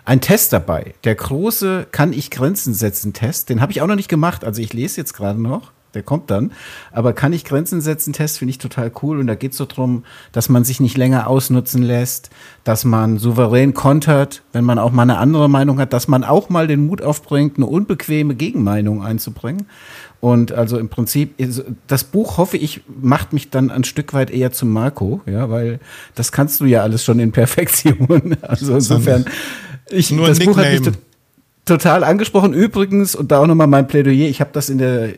ein 0.07 0.23
Test 0.23 0.55
dabei. 0.55 0.95
Der 1.05 1.15
große 1.15 1.87
Kann 1.93 2.15
ich 2.15 2.31
Grenzen 2.31 2.73
setzen 2.73 3.13
Test. 3.13 3.51
Den 3.51 3.61
habe 3.61 3.73
ich 3.73 3.83
auch 3.83 3.87
noch 3.87 3.95
nicht 3.95 4.09
gemacht. 4.09 4.43
Also 4.45 4.63
ich 4.63 4.73
lese 4.73 4.99
jetzt 4.99 5.13
gerade 5.13 5.41
noch 5.41 5.71
der 5.95 6.03
kommt 6.03 6.30
dann. 6.30 6.53
Aber 6.93 7.12
kann 7.12 7.32
ich 7.32 7.45
Grenzen 7.45 7.80
setzen? 7.80 8.12
Test 8.12 8.38
finde 8.38 8.51
ich 8.51 8.59
total 8.59 8.93
cool. 9.03 9.20
Und 9.20 9.26
da 9.26 9.34
geht 9.34 9.53
es 9.53 9.59
so 9.59 9.66
drum, 9.66 10.05
dass 10.32 10.49
man 10.49 10.64
sich 10.64 10.80
nicht 10.80 10.97
länger 10.97 11.26
ausnutzen 11.26 11.82
lässt, 11.82 12.30
dass 12.64 12.84
man 12.84 13.18
souverän 13.18 13.74
kontert, 13.74 14.43
wenn 14.53 14.64
man 14.64 14.78
auch 14.78 14.93
mal 14.93 15.03
eine 15.03 15.18
andere 15.18 15.49
Meinung 15.49 15.78
hat, 15.78 15.93
dass 15.93 16.09
man 16.09 16.24
auch 16.24 16.49
mal 16.49 16.66
den 16.66 16.86
Mut 16.86 17.03
aufbringt, 17.03 17.57
eine 17.57 17.66
unbequeme 17.66 18.34
Gegenmeinung 18.34 19.03
einzubringen. 19.03 19.66
Und 20.20 20.53
also 20.53 20.78
im 20.78 20.91
Prinzip, 20.91 21.34
das 21.86 22.05
Buch, 22.05 22.36
hoffe 22.36 22.59
ich, 22.59 22.82
macht 23.01 23.32
mich 23.32 23.49
dann 23.49 23.70
ein 23.70 23.84
Stück 23.84 24.12
weit 24.12 24.30
eher 24.30 24.53
zum 24.53 24.70
Marco, 24.70 25.22
ja, 25.24 25.49
weil 25.49 25.80
das 26.14 26.30
kannst 26.30 26.61
du 26.61 26.66
ja 26.66 26.82
alles 26.82 27.05
schon 27.05 27.18
in 27.20 27.32
Perfektion. 27.32 28.36
Also 28.43 28.74
insofern, 28.74 29.24
ich, 29.88 30.11
Nur 30.11 30.28
das 30.28 30.41
Buch 30.41 30.57
hat 30.57 30.70
mich 30.72 30.93
total 31.64 32.05
angesprochen. 32.05 32.53
Übrigens, 32.53 33.14
und 33.14 33.30
da 33.30 33.38
auch 33.38 33.47
nochmal 33.47 33.66
mein 33.66 33.86
Plädoyer, 33.86 34.28
ich 34.28 34.41
habe 34.41 34.51
das 34.53 34.68
in 34.68 34.78
der 34.78 35.14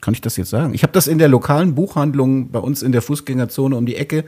kann 0.00 0.14
ich 0.14 0.20
das 0.20 0.36
jetzt 0.36 0.50
sagen? 0.50 0.74
Ich 0.74 0.82
habe 0.82 0.92
das 0.92 1.06
in 1.06 1.18
der 1.18 1.28
lokalen 1.28 1.74
Buchhandlung 1.74 2.50
bei 2.50 2.58
uns 2.58 2.82
in 2.82 2.92
der 2.92 3.02
Fußgängerzone 3.02 3.76
um 3.76 3.86
die 3.86 3.96
Ecke 3.96 4.24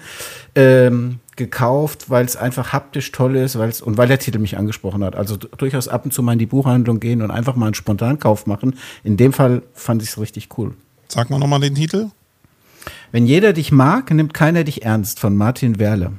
ähm, 0.55 1.19
gekauft, 1.37 2.11
weil 2.11 2.25
es 2.25 2.37
einfach 2.37 2.73
haptisch 2.73 3.13
toll 3.13 3.37
ist, 3.37 3.59
weil's, 3.59 3.81
und 3.81 3.97
weil 3.97 4.09
der 4.09 4.19
Titel 4.19 4.39
mich 4.39 4.59
angesprochen 4.59 5.03
hat. 5.05 5.17
Also 5.17 5.37
durchaus 5.37 5.89
ab 5.89 6.05
und 6.05 6.13
zu 6.13 6.23
mal 6.23 6.35
in 6.35 6.39
die 6.39 6.47
Buchhandlung 6.47 7.01
gehen 7.01 7.23
und 7.23 7.31
einfach 7.31 7.57
mal 7.57 7.67
einen 7.67 7.75
Spontankauf 7.75 8.47
machen. 8.47 8.77
In 9.05 9.17
dem 9.17 9.33
Fall 9.33 9.63
fand 9.75 10.03
ich 10.03 10.11
es 10.11 10.21
richtig 10.21 10.49
cool. 10.59 10.75
Sag 11.09 11.31
mal 11.31 11.39
nochmal 11.39 11.61
den 11.61 11.75
Titel. 11.75 12.11
Wenn 13.13 13.27
jeder 13.27 13.53
dich 13.53 13.73
mag, 13.73 14.11
nimmt 14.11 14.35
keiner 14.35 14.65
dich 14.65 14.85
ernst 14.85 15.19
von 15.21 15.37
Martin 15.37 15.79
Werle. 15.79 16.13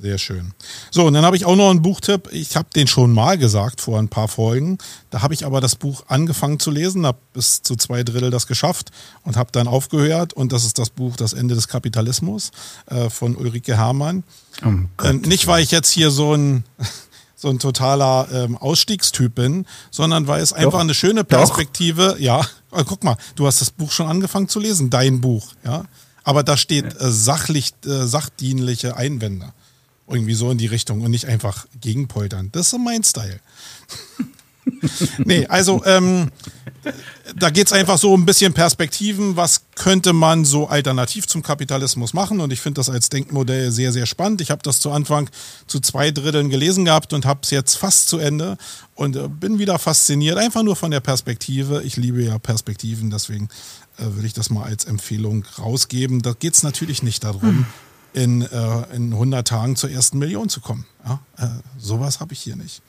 Sehr 0.00 0.18
schön. 0.18 0.54
So, 0.90 1.06
und 1.06 1.14
dann 1.14 1.24
habe 1.24 1.36
ich 1.36 1.44
auch 1.44 1.56
noch 1.56 1.68
einen 1.68 1.82
Buchtipp. 1.82 2.28
Ich 2.32 2.56
habe 2.56 2.68
den 2.74 2.86
schon 2.86 3.12
mal 3.12 3.36
gesagt 3.36 3.80
vor 3.80 3.98
ein 3.98 4.08
paar 4.08 4.28
Folgen. 4.28 4.78
Da 5.10 5.22
habe 5.22 5.34
ich 5.34 5.44
aber 5.44 5.60
das 5.60 5.74
Buch 5.74 6.04
angefangen 6.06 6.60
zu 6.60 6.70
lesen, 6.70 7.04
habe 7.04 7.18
bis 7.32 7.62
zu 7.62 7.74
zwei 7.76 8.04
Drittel 8.04 8.30
das 8.30 8.46
geschafft 8.46 8.90
und 9.24 9.36
habe 9.36 9.50
dann 9.52 9.66
aufgehört. 9.66 10.32
Und 10.32 10.52
das 10.52 10.64
ist 10.64 10.78
das 10.78 10.90
Buch 10.90 11.16
Das 11.16 11.32
Ende 11.32 11.54
des 11.54 11.68
Kapitalismus 11.68 12.52
äh, 12.86 13.10
von 13.10 13.36
Ulrike 13.36 13.76
Herrmann. 13.76 14.22
Oh 14.64 15.04
äh, 15.04 15.12
nicht, 15.12 15.46
weil 15.48 15.62
ich 15.62 15.70
jetzt 15.70 15.90
hier 15.90 16.10
so 16.10 16.34
ein 16.34 16.64
so 17.40 17.48
ein 17.48 17.58
totaler 17.58 18.28
ähm, 18.32 18.56
Ausstiegstyp 18.58 19.34
bin, 19.34 19.66
sondern 19.90 20.26
weil 20.26 20.42
es 20.42 20.52
einfach 20.52 20.72
Doch. 20.72 20.80
eine 20.80 20.94
schöne 20.94 21.24
Perspektive, 21.24 22.08
Doch. 22.10 22.18
ja, 22.18 22.46
guck 22.70 23.02
mal, 23.02 23.16
du 23.34 23.46
hast 23.46 23.62
das 23.62 23.70
Buch 23.70 23.90
schon 23.92 24.08
angefangen 24.08 24.48
zu 24.48 24.60
lesen, 24.60 24.90
dein 24.90 25.22
Buch, 25.22 25.48
ja. 25.64 25.84
Aber 26.22 26.42
da 26.42 26.58
steht 26.58 27.00
äh, 27.00 27.10
sachlich, 27.10 27.72
äh, 27.86 28.04
sachdienliche 28.04 28.96
Einwände. 28.96 29.54
Irgendwie 30.10 30.34
so 30.34 30.50
in 30.50 30.58
die 30.58 30.66
Richtung 30.66 31.02
und 31.02 31.10
nicht 31.10 31.26
einfach 31.26 31.66
gegenpoltern. 31.80 32.50
Das 32.52 32.66
ist 32.66 32.70
so 32.70 32.78
mein 32.78 33.04
Style. 33.04 33.40
nee, 35.18 35.46
also 35.46 35.82
ähm, 35.84 36.30
da 37.36 37.50
geht's 37.50 37.72
einfach 37.72 37.98
so 37.98 38.16
ein 38.16 38.26
bisschen 38.26 38.52
Perspektiven, 38.52 39.36
was 39.36 39.62
könnte 39.74 40.12
man 40.12 40.44
so 40.44 40.68
alternativ 40.68 41.26
zum 41.26 41.42
Kapitalismus 41.42 42.14
machen 42.14 42.40
und 42.40 42.52
ich 42.52 42.60
finde 42.60 42.80
das 42.80 42.88
als 42.88 43.08
Denkmodell 43.08 43.70
sehr, 43.70 43.92
sehr 43.92 44.06
spannend. 44.06 44.40
Ich 44.40 44.50
habe 44.50 44.62
das 44.62 44.80
zu 44.80 44.90
Anfang 44.90 45.30
zu 45.66 45.80
zwei 45.80 46.10
Dritteln 46.10 46.50
gelesen 46.50 46.84
gehabt 46.84 47.12
und 47.12 47.26
habe 47.26 47.40
es 47.42 47.50
jetzt 47.50 47.76
fast 47.76 48.08
zu 48.08 48.18
Ende 48.18 48.56
und 48.94 49.16
äh, 49.16 49.28
bin 49.28 49.58
wieder 49.58 49.78
fasziniert, 49.78 50.38
einfach 50.38 50.62
nur 50.62 50.76
von 50.76 50.90
der 50.90 51.00
Perspektive. 51.00 51.82
Ich 51.82 51.96
liebe 51.96 52.22
ja 52.22 52.38
Perspektiven, 52.38 53.10
deswegen 53.10 53.48
äh, 53.98 54.04
will 54.16 54.24
ich 54.24 54.32
das 54.32 54.50
mal 54.50 54.64
als 54.64 54.84
Empfehlung 54.84 55.44
rausgeben. 55.58 56.22
Da 56.22 56.32
geht's 56.32 56.62
natürlich 56.62 57.02
nicht 57.02 57.24
darum, 57.24 57.42
hm 57.42 57.66
in, 58.12 58.42
äh, 58.42 58.94
in 58.94 59.12
100 59.12 59.46
Tagen 59.46 59.76
zur 59.76 59.90
ersten 59.90 60.18
Million 60.18 60.48
zu 60.48 60.60
kommen. 60.60 60.86
Ja, 61.04 61.20
äh, 61.38 61.48
sowas 61.78 62.20
habe 62.20 62.32
ich 62.32 62.40
hier 62.40 62.56
nicht. 62.56 62.82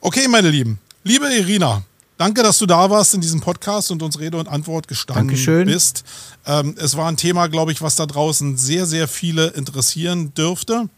Okay, 0.00 0.28
meine 0.28 0.50
Lieben. 0.50 0.78
Liebe 1.04 1.26
Irina, 1.32 1.82
danke, 2.18 2.42
dass 2.42 2.58
du 2.58 2.66
da 2.66 2.90
warst 2.90 3.14
in 3.14 3.20
diesem 3.20 3.40
Podcast 3.40 3.90
und 3.90 4.02
uns 4.02 4.18
Rede 4.18 4.36
und 4.38 4.48
Antwort 4.48 4.88
gestanden 4.88 5.28
Dankeschön. 5.28 5.66
bist. 5.66 6.04
Ähm, 6.44 6.74
es 6.78 6.96
war 6.96 7.08
ein 7.08 7.16
Thema, 7.16 7.46
glaube 7.46 7.72
ich, 7.72 7.80
was 7.82 7.96
da 7.96 8.06
draußen 8.06 8.56
sehr, 8.56 8.86
sehr 8.86 9.08
viele 9.08 9.48
interessieren 9.48 10.34
dürfte, 10.34 10.88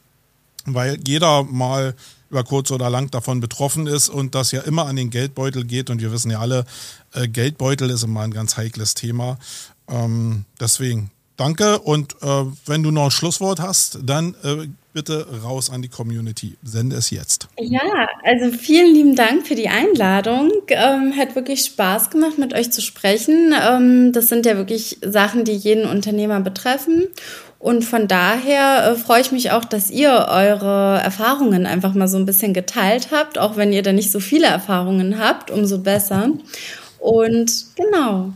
weil 0.64 0.98
jeder 1.06 1.44
mal 1.44 1.94
über 2.30 2.44
kurz 2.44 2.70
oder 2.70 2.90
lang 2.90 3.10
davon 3.10 3.40
betroffen 3.40 3.86
ist 3.86 4.08
und 4.08 4.34
das 4.34 4.52
ja 4.52 4.60
immer 4.62 4.86
an 4.86 4.96
den 4.96 5.10
Geldbeutel 5.10 5.64
geht. 5.64 5.90
Und 5.90 6.00
wir 6.00 6.12
wissen 6.12 6.30
ja 6.30 6.40
alle, 6.40 6.64
äh, 7.12 7.26
Geldbeutel 7.28 7.90
ist 7.90 8.02
immer 8.02 8.20
ein 8.20 8.32
ganz 8.32 8.56
heikles 8.56 8.94
Thema. 8.94 9.38
Ähm, 9.88 10.44
deswegen 10.60 11.10
Danke 11.38 11.78
und 11.78 12.16
äh, 12.20 12.26
wenn 12.66 12.82
du 12.82 12.90
noch 12.90 13.04
ein 13.04 13.10
Schlusswort 13.12 13.60
hast, 13.60 14.00
dann 14.02 14.34
äh, 14.42 14.66
bitte 14.92 15.24
raus 15.44 15.70
an 15.70 15.82
die 15.82 15.88
Community. 15.88 16.56
Sende 16.64 16.96
es 16.96 17.10
jetzt. 17.10 17.46
Ja, 17.60 18.08
also 18.24 18.50
vielen 18.58 18.92
lieben 18.92 19.14
Dank 19.14 19.46
für 19.46 19.54
die 19.54 19.68
Einladung. 19.68 20.50
Ähm, 20.66 21.14
hat 21.16 21.36
wirklich 21.36 21.64
Spaß 21.64 22.10
gemacht, 22.10 22.38
mit 22.38 22.54
euch 22.54 22.72
zu 22.72 22.82
sprechen. 22.82 23.54
Ähm, 23.56 24.12
das 24.12 24.26
sind 24.26 24.46
ja 24.46 24.56
wirklich 24.56 24.98
Sachen, 25.00 25.44
die 25.44 25.52
jeden 25.52 25.88
Unternehmer 25.88 26.40
betreffen. 26.40 27.06
Und 27.60 27.84
von 27.84 28.08
daher 28.08 28.90
äh, 28.90 28.94
freue 28.96 29.20
ich 29.20 29.30
mich 29.30 29.52
auch, 29.52 29.64
dass 29.64 29.92
ihr 29.92 30.10
eure 30.28 31.00
Erfahrungen 31.00 31.66
einfach 31.66 31.94
mal 31.94 32.08
so 32.08 32.16
ein 32.16 32.26
bisschen 32.26 32.52
geteilt 32.52 33.10
habt, 33.12 33.38
auch 33.38 33.56
wenn 33.56 33.72
ihr 33.72 33.84
da 33.84 33.92
nicht 33.92 34.10
so 34.10 34.18
viele 34.18 34.48
Erfahrungen 34.48 35.20
habt, 35.20 35.52
umso 35.52 35.78
besser. 35.78 36.30
Und 36.98 37.66
genau 37.76 38.32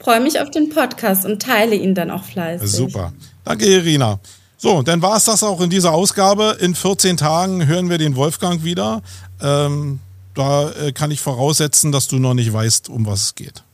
freue 0.00 0.20
mich 0.20 0.40
auf 0.40 0.50
den 0.50 0.70
Podcast 0.70 1.24
und 1.24 1.42
teile 1.42 1.76
ihn 1.76 1.94
dann 1.94 2.10
auch 2.10 2.24
fleißig. 2.24 2.70
Super. 2.70 3.12
Danke, 3.44 3.66
Irina. 3.66 4.18
So, 4.56 4.82
dann 4.82 5.00
war 5.00 5.16
es 5.16 5.24
das 5.24 5.42
auch 5.42 5.60
in 5.60 5.70
dieser 5.70 5.92
Ausgabe. 5.92 6.58
In 6.60 6.74
14 6.74 7.16
Tagen 7.16 7.66
hören 7.66 7.88
wir 7.88 7.98
den 7.98 8.16
Wolfgang 8.16 8.62
wieder. 8.62 9.02
Ähm, 9.40 10.00
da 10.34 10.70
äh, 10.70 10.92
kann 10.92 11.10
ich 11.10 11.20
voraussetzen, 11.20 11.92
dass 11.92 12.08
du 12.08 12.18
noch 12.18 12.34
nicht 12.34 12.52
weißt, 12.52 12.88
um 12.88 13.06
was 13.06 13.22
es 13.22 13.34
geht. 13.34 13.64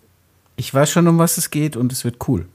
Ich 0.57 0.73
weiß 0.73 0.91
schon, 0.91 1.07
um 1.09 1.19
was 1.19 1.39
es 1.39 1.51
geht 1.51 1.77
und 1.77 1.93
es 1.93 2.05
wird 2.05 2.29
cool. 2.29 2.47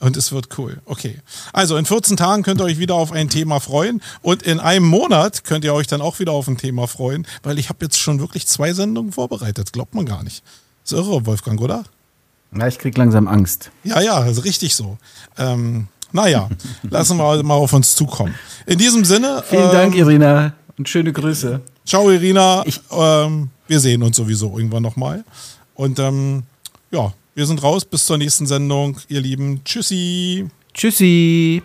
Und 0.00 0.16
es 0.16 0.32
wird 0.32 0.58
cool. 0.58 0.80
Okay. 0.86 1.20
Also 1.52 1.76
in 1.76 1.86
14 1.86 2.16
Tagen 2.16 2.42
könnt 2.42 2.60
ihr 2.60 2.64
euch 2.64 2.78
wieder 2.78 2.94
auf 2.94 3.12
ein 3.12 3.30
Thema 3.30 3.60
freuen. 3.60 4.02
Und 4.22 4.42
in 4.42 4.60
einem 4.60 4.86
Monat 4.86 5.44
könnt 5.44 5.64
ihr 5.64 5.72
euch 5.72 5.86
dann 5.86 6.00
auch 6.02 6.18
wieder 6.18 6.32
auf 6.32 6.48
ein 6.48 6.58
Thema 6.58 6.86
freuen, 6.88 7.26
weil 7.42 7.58
ich 7.58 7.68
habe 7.68 7.84
jetzt 7.84 7.98
schon 7.98 8.18
wirklich 8.18 8.46
zwei 8.46 8.72
Sendungen 8.72 9.12
vorbereitet. 9.12 9.72
Glaubt 9.72 9.94
man 9.94 10.04
gar 10.04 10.22
nicht. 10.22 10.42
Ist 10.84 10.92
irre, 10.92 11.24
Wolfgang, 11.26 11.60
oder? 11.60 11.84
Na, 12.54 12.68
ich 12.68 12.78
krieg 12.78 12.96
langsam 12.96 13.28
Angst. 13.28 13.70
Ja, 13.82 14.00
ja, 14.00 14.24
ist 14.24 14.44
richtig 14.44 14.74
so. 14.74 14.96
Ähm, 15.36 15.88
naja, 16.12 16.48
lassen 16.82 17.18
wir 17.18 17.42
mal 17.42 17.54
auf 17.54 17.72
uns 17.72 17.96
zukommen. 17.96 18.34
In 18.66 18.78
diesem 18.78 19.04
Sinne. 19.04 19.42
Vielen 19.48 19.64
ähm, 19.64 19.72
Dank, 19.72 19.94
Irina. 19.96 20.54
Und 20.78 20.88
schöne 20.88 21.12
Grüße. 21.12 21.60
Ciao, 21.84 22.10
Irina. 22.10 22.62
Ich, 22.66 22.80
ähm, 22.90 23.50
wir 23.66 23.80
sehen 23.80 24.02
uns 24.02 24.16
sowieso 24.16 24.56
irgendwann 24.56 24.82
nochmal. 24.82 25.24
Und 25.74 25.98
ähm, 25.98 26.44
ja, 26.90 27.12
wir 27.34 27.46
sind 27.46 27.62
raus. 27.62 27.84
Bis 27.84 28.06
zur 28.06 28.18
nächsten 28.18 28.46
Sendung, 28.46 28.98
ihr 29.08 29.20
Lieben. 29.20 29.62
Tschüssi. 29.64 30.48
Tschüssi. 30.72 31.62